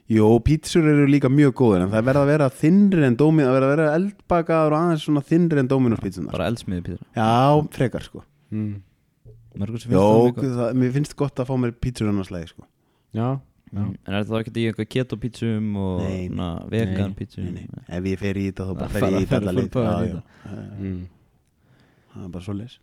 Jó, 0.10 0.26
pítsur 0.42 0.88
eru 0.90 1.06
líka 1.06 1.30
mjög 1.30 1.52
góður 1.60 1.84
en 1.86 1.92
það 1.92 2.06
verða 2.08 2.22
að 2.26 2.30
vera 2.32 2.46
þinnri 2.50 3.04
en 3.06 3.18
dómin 3.20 3.46
það 3.46 3.56
verða 3.60 3.68
að 3.70 3.74
vera 3.76 3.90
eldbakaður 4.00 4.74
og 4.74 4.80
aðeins 4.80 5.04
svona 5.06 5.22
þinnri 5.30 5.62
en 5.62 5.68
dóminus 5.70 6.02
pítsunar 6.02 6.34
bara 6.34 6.48
eldsmiði 6.50 6.82
pítur 6.88 7.04
Já, 7.20 7.30
frekar 7.78 8.08
sko 8.08 8.24
Mm. 8.50 8.80
Mörgur 9.62 9.78
sem 9.84 9.92
Jó, 9.94 10.00
finnst 10.02 10.10
það 10.10 10.24
mjög 10.26 10.34
gott. 10.40 10.56
það, 10.58 10.72
mér 10.82 10.92
finnst 10.96 11.14
gott 11.20 11.38
að 11.44 11.46
fá 11.52 11.54
mér 11.62 11.74
pítsur 11.86 12.08
annars 12.10 12.32
lagi 12.34 12.48
sko 12.50 12.64
Já, 13.14 13.28
já. 13.70 13.84
En 13.86 14.16
er 14.18 14.24
það 14.26 14.40
ekki 14.40 14.54
í 14.58 14.64
eitthvað 14.72 14.90
keto 14.96 15.20
pítsum 15.22 15.68
og 15.78 16.02
na, 16.34 16.48
vegan 16.74 17.12
nei, 17.12 17.18
pítsum? 17.20 17.46
nei, 17.54 17.68
nei. 17.70 17.84
Ef 18.00 18.10
ég 18.10 18.18
fer 18.24 18.40
í 18.42 18.48
þetta 18.50 18.66
þá 18.66 18.74
bara 18.80 18.90
fer 18.96 19.06
ég 19.06 19.22
í 19.22 19.28
þetta 19.30 19.38
alla 19.38 19.54
fara 19.54 19.60
leið 19.60 19.70
full 19.70 19.74
power 19.78 20.08
í 20.08 20.10
Já, 20.10 20.18
já. 20.18 20.66
mm. 20.82 21.00
Það 22.16 22.26
er 22.26 22.34
bara 22.34 22.48
svo 22.50 22.58
leis 22.58 22.80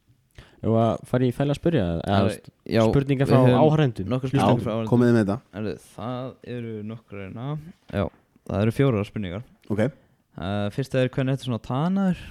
Ef 0.66 0.76
að 0.82 1.02
fara 1.10 1.26
í 1.26 1.32
fæla 1.36 1.54
að 1.54 1.60
spyrja 1.60 1.84
þú 2.02 2.22
veist, 2.26 2.48
Já, 2.66 2.80
spurningar 2.88 3.28
við 3.30 3.36
frá 3.36 3.60
áhærendum 3.62 4.08
Nokkur 4.10 4.32
Já, 4.32 4.32
spurningar 4.32 4.64
frá 4.64 4.72
áhorfendum. 4.72 4.90
komið 4.90 5.10
þið 5.10 5.16
með 5.16 5.28
þetta. 5.30 5.76
Það 5.96 6.54
eru 6.56 6.72
nokkur 6.90 7.20
reyna 7.22 7.46
Já, 7.92 8.04
það 8.50 8.64
eru 8.64 8.74
fjórar 8.76 9.08
spurningar. 9.08 9.46
Ok, 9.70 9.84
uh, 9.86 10.66
Fyrsta 10.74 11.02
er 11.02 11.12
hvernig 11.14 11.36
þetta 11.36 11.46
er 11.46 11.50
svona 11.52 11.62
tanaður? 11.66 12.24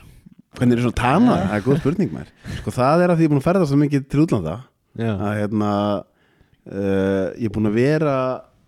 Hvernig 0.55 0.77
er 0.77 0.85
svona 0.85 0.99
tana? 0.99 1.37
Það 1.45 1.55
er 1.57 1.65
góð 1.65 1.79
spurning 1.83 2.11
mér 2.15 2.33
Sko 2.59 2.75
það 2.75 3.05
er 3.05 3.13
að 3.13 3.19
því 3.19 3.25
ég 3.25 3.29
er 3.29 3.33
búin 3.35 3.41
að 3.43 3.47
ferða 3.49 3.69
svo 3.69 3.79
mikið 3.79 4.09
til 4.11 4.25
útlanda 4.25 4.57
að 4.95 5.39
hérna 5.41 5.71
uh, 5.99 7.27
ég 7.35 7.47
er 7.49 7.55
búin 7.55 7.69
að 7.69 7.79
vera 7.79 8.17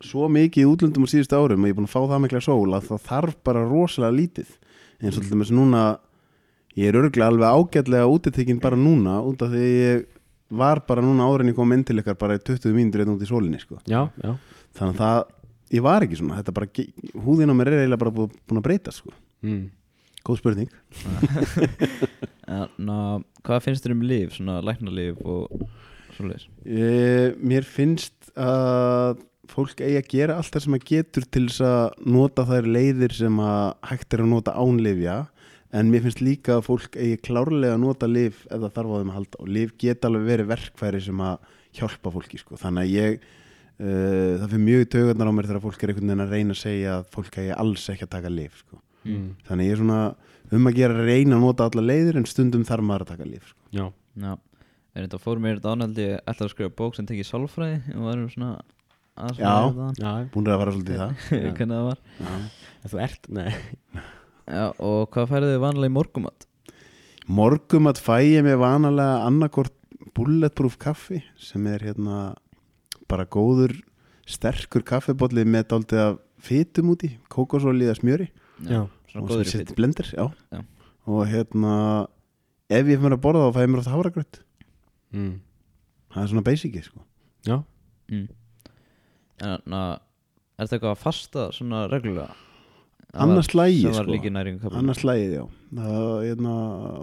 svo 0.04 0.28
mikið 0.30 0.64
í 0.64 0.70
útlöndum 0.70 1.08
á 1.08 1.10
síðustu 1.10 1.38
árum 1.38 1.64
og 1.64 1.70
ég 1.70 1.74
er 1.74 1.78
búin 1.80 1.88
að 1.88 1.94
fá 1.96 2.02
það 2.04 2.24
mikla 2.26 2.42
sól 2.44 2.76
að 2.78 2.90
það 2.92 3.06
þarf 3.08 3.38
bara 3.48 3.64
rosalega 3.66 4.18
lítið. 4.18 4.52
Eins 5.02 5.18
og 5.18 5.26
til 5.26 5.32
dæmis 5.34 5.54
núna 5.54 5.84
ég 6.78 6.90
er 6.92 7.00
örglega 7.00 7.28
alveg 7.32 7.58
ágætlega 7.58 8.10
útitekinn 8.14 8.62
bara 8.64 8.78
núna 8.80 9.18
út 9.26 9.42
af 9.46 9.50
því 9.54 9.66
ég 9.74 10.06
var 10.58 10.80
bara 10.88 11.02
núna 11.04 11.26
áður 11.28 11.44
en 11.44 11.52
ég 11.52 11.58
kom 11.58 11.74
inn 11.76 11.84
til 11.88 11.98
ykkar 12.00 12.16
bara 12.22 12.38
í 12.38 12.44
20 12.48 12.76
mínútur 12.78 13.04
einn 13.04 13.16
út 13.16 13.24
í 13.26 13.30
sólinni 13.30 13.60
sko. 13.60 13.80
já, 13.90 14.06
já 14.24 14.36
þannig 14.78 14.94
að 14.94 15.02
það, 15.02 15.24
ég 15.76 15.84
var 15.88 16.06
ekki 16.06 16.20
svona 16.22 16.38
þetta 16.40 16.54
bara, 16.56 16.70
húðin 17.26 17.52
á 17.52 17.56
mér 17.58 17.72
er 17.74 17.82
eiginlega 17.82 18.04
bara 18.06 18.14
bú- 18.16 18.30
búin 18.48 18.62
að 18.62 18.68
breyta 18.70 18.94
sko. 18.96 19.12
mm. 19.44 19.66
góð 20.28 20.40
spurning 20.44 20.70
En 22.48 22.88
uh, 22.92 23.18
hvað 23.44 23.64
finnst 23.66 23.84
þér 23.84 23.94
um 23.98 24.04
líf, 24.08 24.36
svona 24.38 24.62
læknarlíf 24.64 25.18
og 25.28 25.66
svoleiðis? 26.16 26.46
e, 26.64 27.34
Mér 27.44 27.66
finnst 27.68 28.30
að 28.40 29.18
fólk 29.52 29.82
eigi 29.84 29.98
að 30.00 30.08
gera 30.12 30.38
allt 30.40 30.54
það 30.56 30.64
sem 30.66 30.78
að 30.78 30.86
getur 30.92 31.26
til 31.32 31.44
þess 31.50 31.64
að 31.68 32.08
nota 32.16 32.46
þær 32.48 32.70
leiðir 32.78 33.16
sem 33.16 33.38
að 33.44 33.66
hægt 33.92 34.16
er 34.16 34.24
að 34.24 34.32
nota 34.32 34.56
ánlifja 34.60 35.18
en 35.76 35.90
mér 35.92 36.06
finnst 36.06 36.22
líka 36.24 36.58
að 36.58 36.68
fólk 36.70 36.96
eigi 36.96 37.18
klárlega 37.28 37.76
að 37.76 37.84
nota 37.84 38.08
lif 38.08 38.46
ef 38.48 38.62
það 38.62 38.74
þarf 38.78 38.94
á 38.94 38.98
þeim 38.98 39.12
að 39.12 39.18
halda 39.18 39.42
og 39.44 39.50
lif 39.58 39.74
geta 39.82 40.08
alveg 40.08 40.30
verið 40.32 40.52
verkfæri 40.54 41.02
sem 41.04 41.24
að 41.28 41.50
hjálpa 41.78 42.14
fólki 42.14 42.40
sko. 42.40 42.60
þannig 42.60 42.86
að 42.86 42.94
ég 42.96 43.18
uh, 43.18 44.34
það 44.40 44.48
fyrir 44.48 44.64
mjög 44.64 44.86
í 44.86 44.90
taugarnar 44.96 45.32
á 45.32 45.36
mér 45.36 45.50
þegar 45.52 45.66
fólk 45.68 45.84
er 45.84 45.94
einhvern 45.94 46.12
veginn 46.12 46.26
að 46.26 46.36
reyna 46.38 46.56
að 46.56 46.62
segja 46.62 46.96
að 46.96 47.12
fólk 47.18 47.40
eigi 47.42 47.54
alls 47.58 47.90
ekki 47.94 48.08
að 48.08 48.14
taka 48.16 48.34
lif 48.34 48.58
sko. 48.64 48.82
mm. 49.04 49.28
þannig 49.50 49.70
ég 49.70 49.76
er 49.76 49.84
svona 49.84 50.02
um 50.48 50.72
að 50.72 50.80
gera 50.80 50.96
að 50.96 51.12
reyna 51.12 51.36
að 51.36 51.44
nota 51.44 51.68
alla 51.68 51.84
leiðir 51.84 52.22
en 52.22 52.30
stundum 52.30 52.66
þarf 52.68 52.88
maður 52.88 53.08
að 53.08 53.14
taka 53.14 53.28
lif 53.28 53.52
sko. 53.52 53.60
Já, 53.76 53.86
Já, 54.18 54.34
er 54.96 55.06
þetta 55.06 55.22
fór 55.22 55.44
mér 55.44 55.60
þetta 55.60 55.76
ánaldi 55.76 56.10
ætla 56.24 56.48
að 56.48 56.54
skrifa 56.56 56.76
bók 56.80 56.96
sem 56.96 57.08
tekið 57.10 57.28
sálfræði 57.28 57.98
og 57.98 58.08
varum 58.08 58.30
svona 58.32 58.54
að 59.18 59.42
Já. 59.42 59.52
já, 59.98 60.12
búin 60.34 60.48
að 60.48 60.62
fara 60.62 60.74
svolítið 60.76 60.96
í 60.96 61.00
það 61.02 61.12
Já. 61.18 61.52
hvernig 61.58 61.74
það 61.76 61.88
var 61.90 62.02
Já. 62.22 62.32
en 62.78 62.94
þú 62.94 63.02
ert, 63.04 63.30
nei 63.34 63.50
Já, 64.48 64.72
og 64.80 65.10
hvað 65.12 65.32
færðu 65.34 65.50
þið 65.52 65.64
vanlega 65.64 65.92
í 65.92 65.96
morgumat? 65.98 66.46
Morgum 67.28 67.90
að 67.92 68.00
fæ 68.00 68.16
ég 68.24 68.46
mig 68.48 68.56
vanalega 68.60 69.26
annarkort 69.28 69.76
bulletproof 70.16 70.78
kaffi 70.80 71.20
sem 71.42 71.66
er 71.68 71.84
hérna 71.90 72.32
bara 73.12 73.28
góður 73.28 73.76
sterkur 74.28 74.86
kaffibólli 74.88 75.44
með 75.48 75.68
dálítið 75.74 76.04
af 76.04 76.18
fytum 76.48 76.94
úti, 76.94 77.12
kókosóli 77.32 77.88
eða 77.88 77.98
smjöri 78.00 78.30
Já, 78.68 78.86
og 78.88 79.28
góður 79.28 79.50
sem 79.50 79.64
fyrir 79.64 79.78
blender 79.78 80.10
já. 80.14 80.26
Já. 80.54 80.64
og 81.08 81.22
hérna 81.28 81.76
ef 82.70 82.88
ég 82.88 83.00
fyrir 83.02 83.18
að 83.18 83.24
borða 83.24 83.48
þá 83.48 83.58
fæ 83.58 83.62
ég 83.64 83.72
mér 83.74 83.84
átt 83.84 83.94
hafragröð 83.94 84.42
mm. 85.16 85.36
það 86.16 86.24
er 86.24 86.34
svona 86.34 86.48
basicið 86.48 86.90
sko. 86.90 87.06
já. 87.48 87.58
mm. 88.12 88.28
En 89.38 89.64
na, 89.70 89.82
er 90.58 90.66
þetta 90.66 90.80
eitthvað 90.80 90.96
að 90.96 91.04
fasta 91.04 91.50
svona 91.54 91.86
reglulega? 91.92 92.34
Annars 93.24 93.50
var 93.52 94.08
sko. 94.08 94.72
annars 94.78 95.02
slægið 95.02 95.34
já 95.36 95.44
það, 95.78 96.06
hérna, 96.24 96.54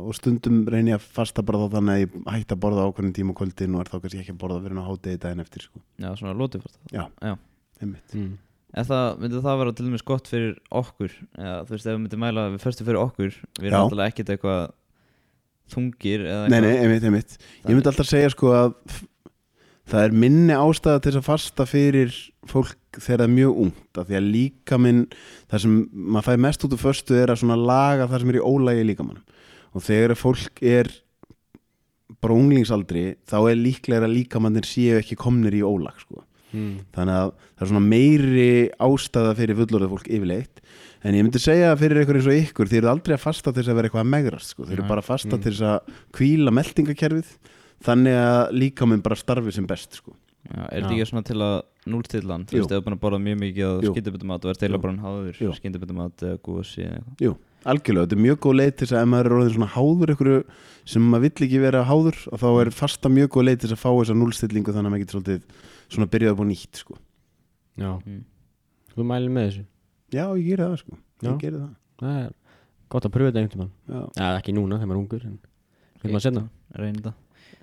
og 0.01 0.17
stundum 0.17 0.63
reyni 0.73 0.95
ég 0.95 1.01
að 1.01 1.09
fasta 1.19 1.45
bara 1.47 1.61
þá 1.65 1.77
þannig 1.79 1.95
að 1.95 2.03
ég 2.05 2.15
hætti 2.37 2.57
að 2.57 2.63
borða 2.65 2.87
ákveðin 2.89 3.15
tíma 3.19 3.35
á 3.35 3.39
kvöldin 3.41 3.77
og 3.77 3.83
er 3.85 3.91
þá 3.91 3.97
kannski 3.99 4.23
ekki 4.23 4.35
að 4.35 4.41
borða 4.45 4.63
fyrir 4.65 4.81
að 4.81 4.89
hátegi 4.91 5.23
daginn 5.25 5.45
eftir 5.45 5.67
sko. 5.67 5.83
Já, 6.01 6.09
svona 6.21 6.37
lótifasta 6.39 6.95
Já. 6.95 7.05
Já. 7.21 7.35
Einmitt. 7.83 8.15
Mm. 8.15 8.33
En 8.75 8.87
það, 8.89 9.09
myndi 9.23 9.43
það 9.45 9.61
vera 9.61 9.75
til 9.75 9.87
dæmis 9.87 10.07
gott 10.07 10.31
fyrir 10.31 10.55
okkur 10.75 11.13
eða 11.39 11.59
þú 11.67 11.75
veist, 11.77 11.85
ef 11.87 11.93
við 11.93 12.01
myndum 12.05 12.25
mæla 12.25 12.47
við 12.55 12.65
fyrstu 12.65 12.87
fyrir 12.89 13.03
okkur 13.03 13.35
við 13.61 13.69
erum 13.69 13.85
náttúrulega 13.85 14.15
ekkert 14.15 14.33
eitthvað 14.35 14.63
þungir 15.75 16.25
eða 16.27 16.49
Nei, 16.49 16.57
eitthvað 16.59 16.65
nei, 16.67 16.81
einmitt, 16.83 17.05
einmitt 17.09 17.37
Ég 17.63 17.71
myndi 17.71 17.91
alltaf 17.93 18.09
segja 18.11 18.33
sko 18.35 18.51
að 18.57 18.75
það 19.91 20.07
er 20.07 20.17
minni 20.25 20.57
ástæða 20.57 21.03
til 21.05 21.13
þess 21.13 21.21
að 21.21 21.29
fasta 21.29 21.67
fyrir 21.69 22.15
fólk 22.49 22.77
þegar 22.95 23.21
það 23.21 23.27
er 23.27 23.35
mjög 23.35 23.63
ungt 23.67 24.01
af 24.01 24.09
því 24.09 24.19
að 24.19 24.29
líka 24.33 24.79
minn 24.81 25.01
það 25.51 25.65
sem 25.65 25.79
maður 25.93 26.29
fæði 26.29 26.43
mest 26.47 26.67
út 26.67 26.77
úr 26.77 26.83
föstu 26.85 27.17
er 27.21 27.33
að 27.33 27.41
svona 27.43 27.59
laga 27.61 28.09
það 28.11 28.23
sem 28.23 28.33
er 28.33 28.39
í 28.41 28.45
ólægi 28.45 28.87
líka 28.89 29.09
og 29.75 29.83
þegar 29.83 30.15
fólk 30.19 30.63
er 30.63 30.91
bara 32.23 32.37
unglingsaldri 32.37 33.05
þá 33.29 33.37
er 33.51 33.59
líklega 33.59 34.07
að 34.07 34.15
líkamannir 34.19 34.69
séu 34.69 35.01
ekki 35.01 35.17
komnir 35.19 35.57
í 35.57 35.65
ólag 35.67 35.99
sko. 36.01 36.23
Mm. 36.55 36.85
þannig 36.95 37.17
að 37.19 37.31
það 37.35 37.63
er 37.65 37.71
svona 37.73 37.89
meiri 37.91 38.51
ástæða 38.87 39.33
fyrir 39.41 39.57
fullorðið 39.59 39.91
fólk 39.91 40.11
yfirleitt 40.15 40.61
en 41.03 41.17
ég 41.19 41.25
myndi 41.27 41.41
segja 41.43 41.73
fyrir 41.81 42.05
ykkur 42.05 42.19
eins 42.21 42.29
og 42.31 42.37
ykkur 42.39 42.71
þið 42.71 42.79
eru 42.79 42.91
aldrei 42.93 43.17
að 43.17 43.25
fasta 43.25 43.51
til 43.51 43.59
þess 43.65 43.73
að 43.73 43.79
vera 43.81 43.89
eitthvað 43.91 44.05
að 44.05 44.13
megrast 44.13 44.53
sko. 44.55 44.63
þið 44.63 44.77
eru 44.77 44.87
bara 44.87 45.03
að 45.03 45.09
fasta 45.09 45.35
Mm. 45.35 45.43
til 45.43 45.51
þess 45.51 45.65
að 45.67 45.97
kvíla 46.15 46.55
meldingakerfið 46.55 47.33
þannig 47.85 48.19
að 48.19 48.43
líkaminn 48.59 49.03
bara 49.05 49.19
starfi 49.19 49.55
sem 49.55 49.67
best 49.69 50.01
sko. 50.01 50.15
Já, 50.45 50.61
er 50.69 50.85
þetta 50.85 50.93
ekki 50.93 51.09
svona 51.09 51.25
til 51.25 51.39
að 51.41 51.55
núlstillan 51.89 52.43
þú 52.49 52.59
veist, 52.59 52.69
ef 52.69 52.77
þú 52.77 52.85
búin 52.85 52.97
að 52.99 53.01
borða 53.01 53.19
mjög 53.25 53.39
mikið 53.41 53.65
af 53.65 53.79
Jú. 53.81 53.93
skyndibitumat 53.95 54.45
og 54.45 54.51
er 54.51 54.59
teila 54.61 54.81
bara 54.83 54.93
háður 55.01 55.39
Jú. 55.41 55.49
skyndibitumat 55.57 56.17
eða 56.21 56.37
gósi 56.45 56.85
eða 56.85 56.99
eitthvað 56.99 57.25
Jú, 57.25 57.33
algjörlega, 57.73 58.05
þetta 58.05 58.17
er 58.19 58.25
mjög 58.27 58.39
góð 58.45 58.55
leið 58.59 58.73
til 58.75 58.85
þess 58.85 58.93
að 58.95 59.01
ef 59.01 59.09
maður 59.15 59.27
er 59.31 59.37
orðin 59.39 59.55
svona 59.55 59.73
háður 59.73 60.13
ykkur 60.15 60.31
sem 60.93 61.03
maður 61.09 61.25
vill 61.25 61.41
ekki 61.49 61.63
vera 61.65 61.81
háður 61.89 62.19
og 62.29 62.37
þá 62.45 62.49
er 62.61 62.69
fasta 62.77 63.09
mjög 63.09 63.29
góð 63.33 63.47
leið 63.49 63.59
til 63.63 63.69
þess 63.71 63.77
að 63.79 63.85
fá 63.85 63.91
þessa 63.95 64.19
núlstillingu 64.21 64.71
þannig 64.77 64.85
að 64.85 64.93
maður 64.93 65.05
getur 65.05 65.17
svolítið 65.17 65.43
svona 65.89 66.11
byrjað 66.13 66.33
upp 66.35 66.45
á 66.45 66.47
nýtt 66.53 66.75
sko. 66.85 66.95
Já, 67.81 67.91
mm. 68.05 68.23
þú 68.93 69.01
mælir 69.09 69.33
með 69.33 69.45
þessu 69.49 69.65
Já, 70.13 70.27
ég 70.37 70.45
gerir 70.45 70.65
það 70.69 70.77
sko. 70.85 70.93
Já. 71.25 71.31
ég 71.33 71.41
gerir 71.41 71.61
það 71.65 71.73
Það 72.05 72.15
er 72.21 72.33
gott 72.93 73.05
að 73.09 73.15
pröfa 73.17 73.29
þetta 73.33 73.41
einhvern 73.41 73.73
tímann 77.01 77.15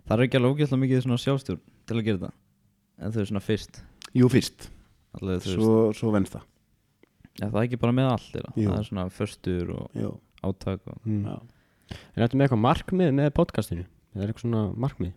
Já. 0.02 0.12
Já, 0.12 0.14
er 0.14 0.18
það 0.18 0.18
er 0.18 0.26
ekki 0.28 0.40
alveg 0.40 0.52
ógæslega 0.56 0.82
mikið 0.82 1.04
svona 1.06 1.18
sjálfstjórn 1.22 1.62
til 1.88 1.98
að 1.98 2.06
gera 2.08 2.22
það 2.26 2.34
en 3.02 3.14
þau 3.16 3.22
er 3.22 3.30
svona 3.32 3.44
fyrst 3.46 3.82
Jú, 4.18 4.28
fyrst, 4.34 4.68
alveg 5.20 5.42
þú 5.46 5.52
veist 5.52 5.62
svo, 5.62 5.76
svo 5.96 6.12
venst 6.16 6.36
það 6.36 6.46
ja, 7.40 7.48
það 7.48 7.60
er 7.62 7.66
ekki 7.70 7.80
bara 7.82 7.96
með 7.96 8.10
allt 8.12 8.36
eða. 8.42 8.52
Jú. 8.58 8.68
það 8.70 8.78
er 8.82 8.88
svona 8.90 9.06
förstur 9.16 9.72
og 9.78 9.98
Jú, 10.02 10.12
átak 10.44 10.82
og... 10.92 10.98
mm. 11.08 11.24
já. 11.30 11.38
Er 12.16 12.24
þetta 12.26 12.38
með 12.40 12.46
eitthvað 12.48 12.64
markmið 12.66 13.14
með 13.22 13.30
podcastinu? 13.36 13.86
Er 14.16 14.26
eitthvað 14.28 14.46
svona 14.46 14.66
markmið? 14.80 15.14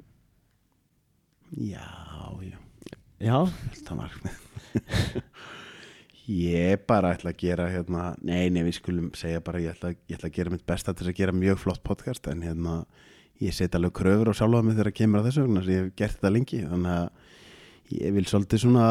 já, 1.54 1.86
já 2.42 2.58
Já, 3.24 3.36
Þetta 3.72 3.94
markmið 3.96 4.40
Ég 6.24 6.80
bara 6.88 7.10
ætla 7.12 7.34
að 7.34 7.40
gera 7.42 7.66
hérna, 7.68 8.14
nei, 8.24 8.48
nei, 8.48 8.62
við 8.64 8.78
skulum 8.78 9.10
segja 9.18 9.42
bara 9.44 9.60
ég 9.60 9.74
ætla, 9.74 9.90
ég 10.08 10.16
ætla 10.16 10.30
að 10.30 10.36
gera 10.38 10.52
mitt 10.54 10.64
besta 10.66 10.94
til 10.96 11.10
að 11.10 11.18
gera 11.18 11.34
mjög 11.36 11.58
flott 11.60 11.82
podcast 11.84 12.24
en 12.32 12.40
hérna, 12.46 12.78
ég 13.42 13.54
set 13.54 13.74
alveg 13.74 13.94
kröfur 13.98 14.30
á 14.30 14.34
sjálfa 14.36 14.62
mig 14.62 14.76
þegar 14.76 14.90
það 14.90 14.98
kemur 15.00 15.20
að 15.20 15.28
þessu 15.28 15.44
vegna 15.46 15.62
sem 15.64 15.74
ég 15.74 15.80
hef 15.82 15.94
gert 15.98 16.18
þetta 16.18 16.34
lengi 16.34 16.60
þannig 16.64 16.92
að 16.94 17.96
ég 17.98 18.14
vil 18.16 18.26
svolítið 18.30 18.62
svona 18.64 18.88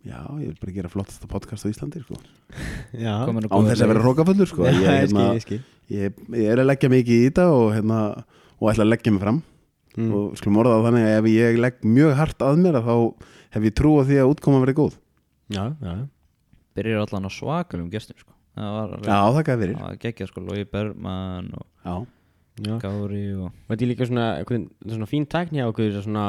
já, 0.00 0.20
ég 0.40 0.46
vil 0.46 0.60
bara 0.62 0.76
gera 0.78 0.92
flottasta 0.92 1.28
podcast 1.30 1.66
á 1.66 1.70
Íslandi 1.70 2.02
sko. 2.04 2.18
á 2.96 3.28
án 3.28 3.68
þess 3.68 3.84
að 3.84 3.92
vera 3.92 3.98
leið. 3.98 4.04
hrókafullur 4.06 4.50
sko. 4.50 4.66
Ég, 4.70 4.80
hérna, 4.88 5.26
ég 5.36 5.50
ég, 5.90 6.22
ég 6.40 6.54
er 6.54 6.62
að 6.62 6.70
leggja 6.70 6.92
mikið 6.92 7.18
í 7.18 7.26
þetta 7.28 7.48
og, 7.52 7.66
hérna, 7.76 8.00
og 8.58 8.72
ætla 8.72 8.86
að 8.86 8.94
leggja 8.94 9.14
mig 9.14 9.24
fram 9.26 9.42
mm. 9.98 10.14
og 10.16 10.40
skulum 10.40 10.62
orða 10.62 10.78
það 10.78 10.88
þannig 10.88 11.10
að 11.10 11.18
ef 11.18 11.30
ég 11.34 11.60
legg 11.66 11.84
mjög 11.98 12.16
hart 12.22 12.46
að 12.46 12.64
mér 12.64 12.80
að 12.80 12.88
þá 12.88 12.96
hef 13.50 13.68
ég 13.68 13.76
trú 13.76 13.92
á 13.98 14.02
því 14.08 14.22
að 14.22 14.32
útkoma 14.32 14.64
verið 14.64 14.80
góð 14.80 14.98
Já, 15.50 15.64
já 15.82 15.94
byrjar 16.76 17.04
allan 17.04 17.28
á 17.28 17.30
svakalum 17.32 17.90
gestum 17.90 18.18
sko. 18.18 18.32
Það 18.60 18.76
var 18.76 18.94
alveg 18.96 19.10
Já, 19.10 19.18
það 19.36 19.44
gæði 19.48 19.60
verið. 19.64 19.76
það 19.80 19.88
var 19.88 19.98
geggja 20.04 20.26
sko 20.30 20.40
Lói 20.46 20.64
Bergman 20.70 21.50
og 21.56 21.66
Já, 21.84 21.94
Já. 22.60 22.74
Gári 22.82 23.24
og 23.40 23.46
Og 23.48 23.70
þetta 23.72 23.84
er 23.86 23.90
líka 23.94 24.06
svona, 24.10 24.24
einhvern, 24.40 24.64
svona 24.84 25.06
fín 25.08 25.26
tækni 25.30 25.62
á 25.64 25.66
okkur 25.70 25.94
svona 26.04 26.24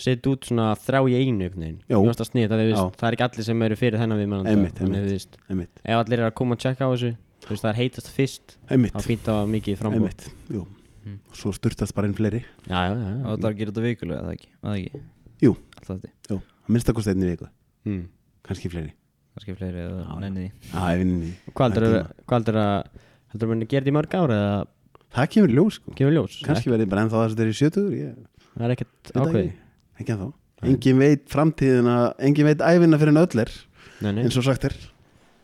setja 0.00 0.32
út 0.32 0.46
svona 0.48 0.66
þrá 0.80 1.00
í 1.10 1.14
einu 1.18 1.44
einhvern 1.44 1.60
veginn. 1.64 1.80
Jú. 1.90 1.98
Mér 2.00 2.08
finnst 2.10 2.20
það 2.22 2.28
snið, 2.30 2.46
það, 2.50 2.60
er, 2.60 2.68
Já. 2.70 2.76
veist, 2.80 2.96
það 3.00 3.08
er 3.10 3.16
ekki 3.16 3.24
allir 3.26 3.46
sem 3.50 3.62
eru 3.66 3.76
fyrir 3.76 4.00
þennan 4.00 4.20
við 4.20 4.26
Einmitt, 4.50 4.80
einmitt. 4.80 4.80
Ef 4.80 5.50
einmitt, 5.50 5.80
allir 6.00 6.18
eru 6.20 6.28
að 6.30 6.34
koma 6.40 6.56
að 6.56 6.62
checka 6.64 6.84
á 6.88 6.90
þessu 6.94 7.10
þú 7.40 7.50
veist, 7.54 7.64
það 7.64 7.70
er 7.72 7.78
heitast 7.80 8.10
fyrst 8.16 8.54
einmitt, 8.70 8.94
þá 8.96 9.00
fýnt 9.04 9.28
á 9.28 9.34
mikið 9.48 9.80
frambúð 9.80 10.00
einmitt 10.00 10.28
Jú, 10.50 10.66
Mm. 11.00 11.16
svo 11.32 11.48
styrtast 11.56 11.94
bara 11.96 12.06
inn 12.06 12.12
fleiri. 12.14 12.42
Já, 12.68 12.76
já, 12.76 12.92
já, 12.92 13.24
og 13.24 13.38
það 13.40 13.44
er 13.48 13.52
að 13.54 13.56
gera 13.56 13.70
þetta 13.72 13.84
vikulega 13.86 14.20
það 14.26 14.34
ekki, 14.36 14.48
það 14.60 14.74
ekki? 14.76 15.00
Jú. 15.40 15.52
alltaf 15.80 15.94
þetta, 15.96 16.10
Jú, 16.28 16.36
að 16.36 16.68
minnst 16.74 16.88
að 16.90 16.94
kosti 16.98 17.10
einni 17.14 17.30
viku, 17.30 17.48
Mm. 17.88 18.02
kannski 18.44 18.68
fleiri 18.70 18.92
kannski 19.40 19.56
fleiri 19.56 19.80
eða 19.86 20.02
Já, 20.02 20.10
já. 20.10 20.18
nenni 20.24 20.44
því. 20.44 20.68
Já, 20.70 20.82
ef 20.92 21.02
inn 21.04 21.14
í 21.16 21.30
Og 21.48 21.54
Hvað 21.56 21.66
heldur 21.70 21.86
Það 21.86 21.96
er 21.96 22.00
að 22.00 22.12
hvað 22.30 22.36
heldur 22.36 22.60
að 22.60 23.64
gera 23.70 23.80
þetta 23.80 23.90
í 23.90 23.96
mörg 23.96 24.16
ára 24.20 24.36
eða? 24.40 24.60
Það 25.10 25.28
kemur 25.34 25.54
ljós, 25.56 25.78
sko. 25.80 25.94
Kemur 25.98 26.14
ljós 26.18 26.36
Kannski 26.46 26.70
verið 26.74 26.90
bara 26.92 27.04
ennþá 27.06 27.22
þess 27.24 27.32
að 27.32 27.34
þetta 27.34 27.46
er 27.46 27.50
í 27.50 27.58
sjötugur 27.60 27.96
Ég 27.96 28.14
Það 28.50 28.66
er 28.68 28.74
ekkert 28.76 29.12
ákveði 29.16 29.50
ekki, 30.00 30.12
ennþá. 30.14 30.28
Engin 30.70 30.98
veit 31.00 31.22
framtíðina, 31.32 31.96
engin 32.20 32.48
veit 32.50 32.62
æfina 32.66 32.98
fyrir 33.00 33.14
en 33.14 33.20
öll 33.22 33.42
er 33.44 33.52
Nei, 34.04 34.10
nei. 34.12 34.22
eins 34.26 34.36
og 34.40 34.44
sagt 34.44 34.64
er. 34.68 34.74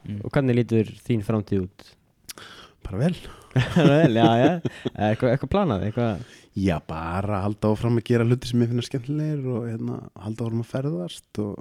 Mm. 0.06 0.18
Og 0.24 0.32
hvernig 0.34 0.56
lítur 0.58 0.90
þín 1.06 1.22
framtíð 1.24 1.62
út? 1.66 1.86
Bara 2.86 3.00
vel. 3.06 3.16
Vel, 3.56 4.12
já, 4.20 4.26
já. 4.36 4.50
Eitthvað, 4.92 5.30
eitthvað 5.32 5.50
planað, 5.54 5.86
eitthvað 5.88 6.34
Já, 6.56 6.76
bara 6.88 7.42
halda 7.44 7.70
áfram 7.72 7.96
að 8.00 8.06
gera 8.10 8.24
hluti 8.28 8.48
sem 8.50 8.60
ég 8.64 8.70
finna 8.70 8.84
skemmtilegir 8.84 9.42
og 9.52 9.64
hérna, 9.68 9.96
halda 10.24 10.44
áfram 10.46 10.62
að 10.64 10.70
ferðast 10.70 11.40
og, 11.44 11.58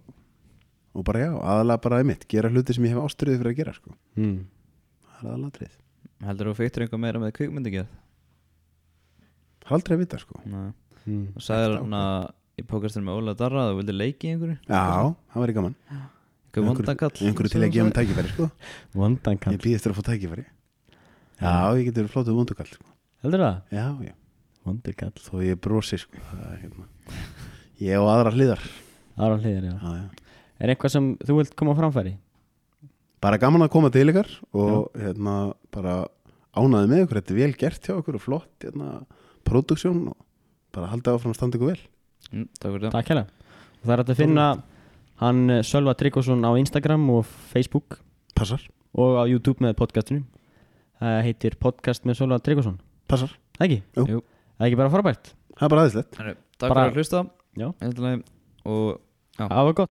og 0.95 1.05
bara 1.07 1.25
já, 1.25 1.31
aðalega 1.35 1.83
bara 1.83 1.99
einmitt 2.01 2.25
gera 2.31 2.51
hluti 2.51 2.75
sem 2.75 2.87
ég 2.87 2.95
hef 2.95 3.03
ástriðið 3.03 3.41
fyrir 3.41 3.51
að 3.51 3.59
gera 3.59 3.75
sko. 3.75 3.93
mm. 4.15 4.39
það 5.11 5.27
er 5.27 5.33
aðalatrið 5.33 5.75
heldur 6.25 6.49
þú 6.49 6.55
feiktur 6.61 6.85
einhver 6.85 7.03
meira 7.03 7.21
með 7.21 7.35
kvikmyndagerð 7.39 7.93
það 9.65 9.69
er 9.69 9.77
aldrei 9.79 9.95
að 9.95 10.03
vita 10.05 10.21
sko. 10.21 10.41
Nei. 10.45 10.65
Mm. 11.05 11.23
og 11.35 11.41
Ekkert 11.43 11.79
hann 11.81 11.97
að 11.99 12.19
í 12.55 12.65
pókastinu 12.65 13.05
með 13.05 13.21
Óla 13.21 13.35
Darra 13.37 13.65
að 13.65 13.71
þú 13.73 13.79
vildi 13.81 13.95
leiki 13.95 14.29
í 14.29 14.35
einhverju 14.35 14.57
Já, 14.63 15.13
það 15.33 15.43
væri 15.43 15.55
gaman 15.59 15.75
einhver 16.55 16.67
vondakall 16.71 17.11
einhverju 17.19 17.51
til 17.51 17.61
að 17.61 17.73
gefa 17.73 17.85
mig 17.85 17.95
tækifæri 17.97 18.31
sko. 18.31 18.49
Vondan 18.95 19.39
kall 19.41 19.55
ég 19.57 19.63
býðist 19.65 19.85
þér 19.85 19.93
að 19.93 19.99
fá 19.99 20.05
tækifæri 20.09 20.45
Já, 21.35 21.51
ég 21.75 21.89
getur 21.89 22.07
flótuð 22.13 22.37
vondukall 22.39 22.69
sko. 22.71 22.87
Heldur 23.25 23.43
það? 23.43 23.57
Já, 23.75 23.87
já, 24.07 24.13
Vondur 24.65 24.95
kall 25.01 25.15
þó 25.19 25.33
ég 25.43 25.59
brosi 25.59 25.99
sko. 25.99 26.21
hérna 26.61 26.87
Ég 27.83 27.99
og 27.99 28.07
aðra 28.13 28.31
hliðar 28.31 28.63
Ára 29.19 29.35
hliðar, 29.39 29.67
já 29.67 29.75
já, 29.75 29.97
já. 29.99 30.24
Er 30.59 30.71
eitthvað 30.71 30.93
sem 30.95 31.07
þú 31.25 31.39
vilt 31.41 31.55
koma 31.59 31.73
á 31.75 31.79
framfæri? 31.81 32.15
bara 33.25 33.39
gaman 33.41 33.63
að 33.65 33.71
koma 33.73 33.89
til 33.89 34.05
ykkar 34.11 34.27
og 34.53 34.91
hérna 35.01 35.55
bara 35.73 35.93
ánaði 36.55 36.89
með 36.91 36.99
ykkur, 37.05 37.17
þetta 37.19 37.33
er 37.33 37.39
vel 37.39 37.55
gert 37.57 37.87
hjá 37.87 37.93
ykkur 37.97 38.17
og 38.19 38.21
flott 38.21 38.65
hérna, 38.65 38.89
produksjón 39.47 40.03
og 40.11 40.17
bara 40.75 40.91
haldið 40.91 41.15
áfram 41.15 41.33
að 41.33 41.39
standa 41.39 41.57
ykkur 41.57 41.71
vel. 41.71 41.81
Mm, 42.31 42.45
Takk 42.59 42.69
fyrir 42.75 42.83
það. 42.85 42.93
Takk 42.93 43.09
hérlega. 43.09 43.49
Og 43.79 43.87
það 43.87 43.95
er 43.95 44.03
að 44.03 44.19
finna 44.19 44.45
hann 45.23 45.41
eh, 45.55 45.63
Sölva 45.65 45.95
Tryggvason 45.97 46.45
á 46.45 46.51
Instagram 46.59 47.09
og 47.15 47.25
Facebook. 47.25 47.97
Passar, 48.37 48.61
og 48.93 49.17
á 49.17 49.23
YouTube 49.25 49.63
með 49.63 49.73
podcastinu. 49.79 50.21
Það 51.01 51.17
heitir 51.25 51.57
podcast 51.65 52.05
með 52.05 52.19
Sölva 52.21 52.39
Tryggvason. 52.45 52.77
Passar, 53.09 53.33
Það 53.57 53.65
ekki? 53.69 53.81
Jú. 54.11 54.21
Það 54.21 54.65
er 54.65 54.69
ekki 54.69 54.81
bara 54.83 54.93
frábært. 54.93 55.33
Það 55.55 55.65
er 55.65 55.73
bara 55.73 55.85
aðeinslegt 55.87 56.11
Takk 56.15 56.69
Bara- 56.69 56.85
fyrir 56.85 56.93
að 56.93 57.01
hlusta. 57.01 57.25
Og. 58.65 58.99
Það 59.35 59.65
var 59.65 59.73
gott 59.81 59.91